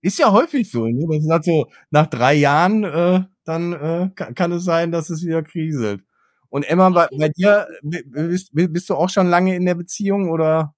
Ist 0.00 0.18
ja 0.18 0.30
häufig 0.30 0.70
so. 0.70 0.86
Ne? 0.86 1.06
Das 1.08 1.40
ist 1.40 1.46
so, 1.46 1.66
nach 1.90 2.06
drei 2.06 2.34
Jahren, 2.34 2.84
äh, 2.84 3.24
dann 3.44 3.72
äh, 3.72 4.10
kann, 4.14 4.34
kann 4.34 4.52
es 4.52 4.64
sein, 4.64 4.92
dass 4.92 5.10
es 5.10 5.24
wieder 5.24 5.42
kriselt. 5.42 6.02
Und 6.48 6.62
Emma, 6.62 6.88
bei, 6.90 7.08
bei 7.18 7.28
dir, 7.28 7.66
bist, 7.82 8.50
bist 8.52 8.88
du 8.88 8.94
auch 8.94 9.10
schon 9.10 9.28
lange 9.28 9.56
in 9.56 9.66
der 9.66 9.74
Beziehung 9.74 10.30
oder? 10.30 10.74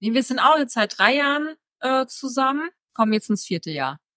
Nee, 0.00 0.12
wir 0.12 0.22
sind 0.22 0.38
auch 0.38 0.58
jetzt 0.58 0.74
seit 0.74 0.98
drei 0.98 1.16
Jahren 1.16 1.56
äh, 1.80 2.06
zusammen, 2.06 2.68
kommen 2.94 3.12
jetzt 3.12 3.30
ins 3.30 3.44
vierte 3.44 3.70
Jahr. 3.70 3.98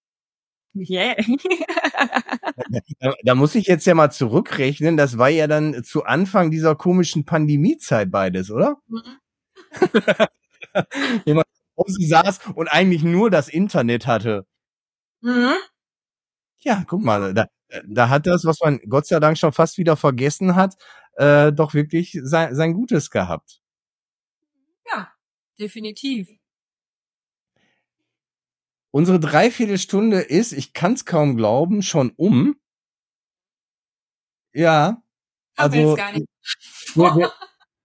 Yeah. 0.74 1.18
da, 3.00 3.14
da 3.26 3.36
muss 3.36 3.56
ich 3.56 3.68
jetzt 3.68 3.86
ja 3.86 3.94
mal 3.94 4.10
zurückrechnen. 4.10 4.96
Das 4.96 5.18
war 5.18 5.28
ja 5.28 5.46
dann 5.48 5.84
zu 5.84 6.06
Anfang 6.06 6.50
dieser 6.50 6.76
komischen 6.76 7.26
Pandemiezeit 7.26 8.10
beides, 8.10 8.52
oder? 8.52 8.78
Mhm. 8.88 9.18
Jemand 11.26 11.48
draußen 11.84 12.08
saß 12.08 12.40
und 12.56 12.68
eigentlich 12.68 13.04
nur 13.04 13.30
das 13.30 13.50
Internet 13.50 14.08
hatte. 14.08 14.46
Mhm. 15.22 15.54
Ja, 16.60 16.84
guck 16.88 17.02
mal, 17.02 17.34
da, 17.34 17.48
da 17.88 18.10
hat 18.10 18.28
das, 18.28 18.46
was 18.46 18.60
man 18.62 18.80
Gott 18.88 19.08
sei 19.08 19.20
Dank 19.20 19.38
schon 19.38 19.54
fast 19.54 19.78
wieder 19.78 19.98
vergessen 19.98 20.56
hat, 20.56 20.76
äh, 21.18 21.52
doch 21.52 21.74
wirklich 21.74 22.20
sein, 22.24 22.56
sein 22.56 22.74
Gutes 22.74 23.10
gehabt. 23.10 23.62
Ja, 24.86 25.12
definitiv. 25.60 26.30
Unsere 28.92 29.20
Dreiviertelstunde 29.20 30.20
ist, 30.20 30.52
ich 30.52 30.74
kann 30.74 30.94
es 30.94 31.06
kaum 31.06 31.38
glauben, 31.38 31.82
schon 31.82 32.12
um. 32.18 32.60
Ja. 34.54 35.02
Haben 35.58 35.74
wir 35.74 35.80
Also, 35.80 35.90
jetzt 35.90 35.98
gar 35.98 36.12
nicht. 36.12 36.28
wir, 36.96 37.16
wir, 37.16 37.34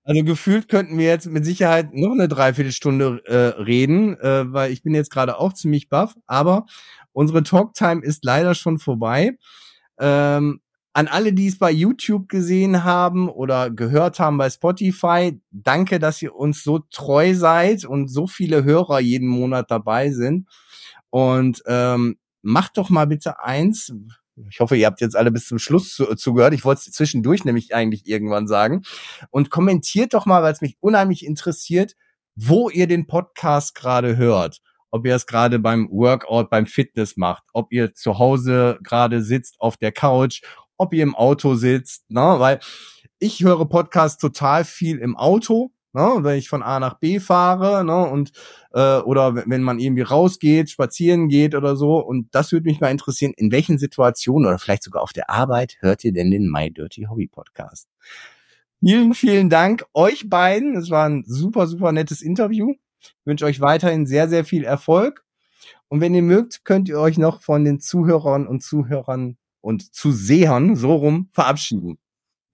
also 0.06 0.22
gefühlt 0.22 0.68
könnten 0.68 0.98
wir 0.98 1.06
jetzt 1.06 1.26
mit 1.26 1.44
Sicherheit 1.44 1.92
noch 1.92 2.12
eine 2.12 2.28
Dreiviertelstunde 2.28 3.22
äh, 3.26 3.60
reden, 3.60 4.16
äh, 4.20 4.52
weil 4.52 4.70
ich 4.70 4.84
bin 4.84 4.94
jetzt 4.94 5.10
gerade 5.10 5.36
auch 5.36 5.52
ziemlich 5.52 5.88
baff. 5.88 6.14
Aber 6.28 6.66
unsere 7.12 7.42
Talktime 7.42 8.02
ist 8.02 8.24
leider 8.24 8.54
schon 8.54 8.78
vorbei. 8.78 9.36
Ähm, 9.98 10.60
an 10.92 11.08
alle, 11.08 11.32
die 11.32 11.48
es 11.48 11.58
bei 11.58 11.72
YouTube 11.72 12.28
gesehen 12.28 12.84
haben 12.84 13.28
oder 13.28 13.68
gehört 13.68 14.20
haben 14.20 14.38
bei 14.38 14.48
Spotify, 14.48 15.40
danke, 15.50 15.98
dass 15.98 16.22
ihr 16.22 16.36
uns 16.36 16.62
so 16.62 16.78
treu 16.90 17.34
seid 17.34 17.84
und 17.84 18.06
so 18.06 18.28
viele 18.28 18.62
Hörer 18.62 19.00
jeden 19.00 19.28
Monat 19.28 19.72
dabei 19.72 20.12
sind. 20.12 20.48
Und 21.10 21.64
ähm, 21.66 22.16
macht 22.42 22.76
doch 22.78 22.90
mal 22.90 23.08
bitte 23.08 23.42
eins. 23.42 23.92
Ich 24.48 24.60
hoffe, 24.60 24.76
ihr 24.76 24.86
habt 24.86 25.00
jetzt 25.00 25.16
alle 25.16 25.30
bis 25.30 25.46
zum 25.46 25.58
Schluss 25.58 25.94
zu, 25.94 26.14
zugehört. 26.14 26.52
Ich 26.52 26.64
wollte 26.64 26.82
es 26.86 26.92
zwischendurch 26.92 27.44
nämlich 27.44 27.74
eigentlich 27.74 28.06
irgendwann 28.06 28.46
sagen. 28.46 28.82
Und 29.30 29.50
kommentiert 29.50 30.12
doch 30.12 30.26
mal, 30.26 30.42
weil 30.42 30.52
es 30.52 30.60
mich 30.60 30.76
unheimlich 30.80 31.24
interessiert, 31.24 31.96
wo 32.34 32.68
ihr 32.68 32.86
den 32.86 33.06
Podcast 33.06 33.74
gerade 33.74 34.16
hört. 34.16 34.60
Ob 34.90 35.06
ihr 35.06 35.14
es 35.14 35.26
gerade 35.26 35.58
beim 35.58 35.88
Workout, 35.90 36.50
beim 36.50 36.66
Fitness 36.66 37.16
macht, 37.16 37.44
ob 37.52 37.72
ihr 37.72 37.94
zu 37.94 38.18
Hause 38.18 38.78
gerade 38.82 39.22
sitzt 39.22 39.60
auf 39.60 39.76
der 39.76 39.92
Couch, 39.92 40.42
ob 40.76 40.92
ihr 40.92 41.02
im 41.02 41.14
Auto 41.14 41.54
sitzt, 41.54 42.10
ne? 42.10 42.36
weil 42.38 42.60
ich 43.18 43.42
höre 43.42 43.66
Podcasts 43.66 44.18
total 44.18 44.64
viel 44.64 44.98
im 44.98 45.16
Auto, 45.16 45.72
ne? 45.96 46.18
wenn 46.22 46.38
ich 46.38 46.48
von 46.48 46.62
A 46.62 46.78
nach 46.78 46.98
B 46.98 47.18
fahre 47.18 47.84
ne? 47.84 48.08
und 48.08 48.32
äh, 48.72 48.98
oder 48.98 49.34
wenn 49.34 49.62
man 49.62 49.80
irgendwie 49.80 50.02
rausgeht, 50.02 50.70
spazieren 50.70 51.28
geht 51.28 51.54
oder 51.54 51.74
so. 51.74 51.98
Und 51.98 52.28
das 52.34 52.52
würde 52.52 52.68
mich 52.68 52.80
mal 52.80 52.90
interessieren, 52.90 53.32
in 53.36 53.50
welchen 53.50 53.78
Situationen 53.78 54.46
oder 54.46 54.58
vielleicht 54.58 54.84
sogar 54.84 55.02
auf 55.02 55.12
der 55.12 55.30
Arbeit 55.30 55.76
hört 55.80 56.04
ihr 56.04 56.12
denn 56.12 56.30
den 56.30 56.50
My 56.50 56.70
Dirty 56.70 57.06
Hobby 57.10 57.26
Podcast? 57.26 57.88
Vielen, 58.80 59.14
vielen 59.14 59.50
Dank 59.50 59.84
euch 59.94 60.28
beiden. 60.28 60.76
Es 60.76 60.90
war 60.90 61.08
ein 61.08 61.24
super, 61.26 61.66
super 61.66 61.92
nettes 61.92 62.22
Interview. 62.22 62.74
Ich 63.00 63.14
wünsche 63.24 63.46
euch 63.46 63.60
weiterhin 63.60 64.06
sehr, 64.06 64.28
sehr 64.28 64.44
viel 64.44 64.64
Erfolg. 64.64 65.24
Und 65.88 66.00
wenn 66.00 66.14
ihr 66.14 66.22
mögt, 66.22 66.64
könnt 66.64 66.88
ihr 66.88 66.98
euch 67.00 67.16
noch 67.16 67.42
von 67.42 67.64
den 67.64 67.80
Zuhörern 67.80 68.46
und 68.46 68.62
Zuhörern 68.62 69.36
und 69.60 69.94
Zusehern 69.94 70.76
so 70.76 70.94
rum 70.94 71.30
verabschieden. 71.32 71.98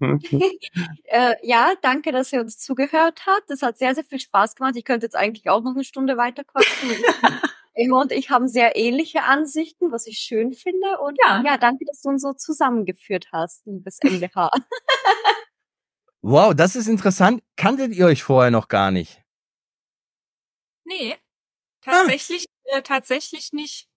Äh, 1.05 1.35
ja, 1.43 1.75
danke, 1.83 2.11
dass 2.13 2.33
ihr 2.33 2.41
uns 2.41 2.59
zugehört 2.59 3.23
habt. 3.27 3.49
Das 3.51 3.63
hat 3.63 3.77
sehr, 3.79 3.95
sehr 3.95 4.05
viel 4.05 4.19
Spaß 4.21 4.55
gemacht. 4.57 4.75
Ich 4.77 4.85
könnte 4.85 5.05
jetzt 5.07 5.15
eigentlich 5.17 5.49
auch 5.51 5.63
noch 5.63 5.75
eine 5.75 5.85
Stunde 5.85 6.17
weiter 6.17 6.43
quatschen. 6.45 6.91
Emma 7.75 8.01
und 8.03 8.13
ich 8.13 8.31
haben 8.31 8.49
sehr 8.49 8.77
ähnliche 8.77 9.23
Ansichten, 9.25 9.93
was 9.93 10.07
ich 10.07 10.19
schön 10.19 10.53
finde. 10.55 10.99
Und 11.01 11.19
Ja. 11.27 11.43
ja, 11.45 11.57
danke, 11.59 11.85
dass 11.87 12.01
du 12.03 12.09
uns 12.11 12.23
so 12.23 12.33
zusammengeführt 12.33 13.29
hast, 13.33 13.67
liebes 13.67 13.99
MDH. 14.03 14.51
Wow, 16.25 16.55
das 16.55 16.77
ist 16.77 16.87
interessant. 16.87 17.43
Kanntet 17.57 17.97
ihr 17.97 18.07
euch 18.07 18.23
vorher 18.23 18.53
noch 18.53 18.69
gar 18.69 18.93
nicht? 18.93 19.21
Nee, 20.85 21.15
Ah. 21.85 21.91
tatsächlich, 21.91 22.47
äh, 22.65 22.83
tatsächlich 22.83 23.53
nicht. 23.53 23.89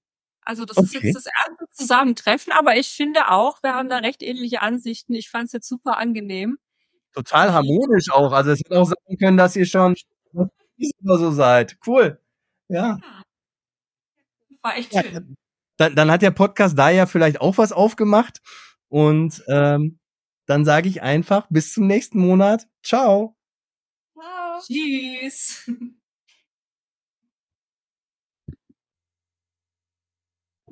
Also 0.46 0.64
das 0.66 0.78
ist 0.78 0.96
Okay. 0.96 1.08
jetzt 1.08 1.16
das 1.16 1.26
erste 1.26 1.66
Zusammentreffen, 1.72 2.54
aber 2.54 2.78
ich 2.78 2.90
finde 2.90 3.30
auch, 3.32 3.62
wir 3.64 3.74
haben 3.74 3.90
da 3.90 3.98
recht 3.98 4.22
ähnliche 4.22 4.62
Ansichten. 4.62 5.14
Ich 5.14 5.30
fand 5.30 5.46
es 5.48 5.52
jetzt 5.54 5.68
super 5.68 5.98
angenehm. 5.98 6.58
Total 7.14 7.52
harmonisch 7.54 8.12
auch. 8.12 8.32
Also 8.32 8.52
es 8.52 8.60
hätte 8.60 8.80
auch 8.80 8.86
sein 8.86 9.18
können, 9.18 9.38
dass 9.38 9.56
ihr 9.56 9.66
schon 9.66 9.96
so 11.04 11.32
seid. 11.32 11.78
Cool. 11.86 12.20
Ja. 12.68 13.00
War 14.62 14.78
echt 14.78 14.94
Ja, 14.94 15.04
schön. 15.04 15.36
Dann, 15.78 15.96
dann 15.96 16.12
hat 16.12 16.22
der 16.22 16.32
Podcast 16.32 16.78
da 16.78 16.90
ja 16.90 17.06
vielleicht 17.06 17.42
auch 17.42 17.58
was 17.58 17.72
aufgemacht. 17.72 18.42
Und 18.88 19.44
ähm, 19.48 20.00
dann 20.46 20.64
sage 20.66 20.90
ich 20.90 21.02
einfach 21.02 21.48
bis 21.50 21.74
zum 21.74 21.88
nächsten 21.88 22.20
Monat. 22.20 22.68
Ciao. 22.84 23.36
Ciao. 24.14 24.60
Tschüss. 24.62 25.70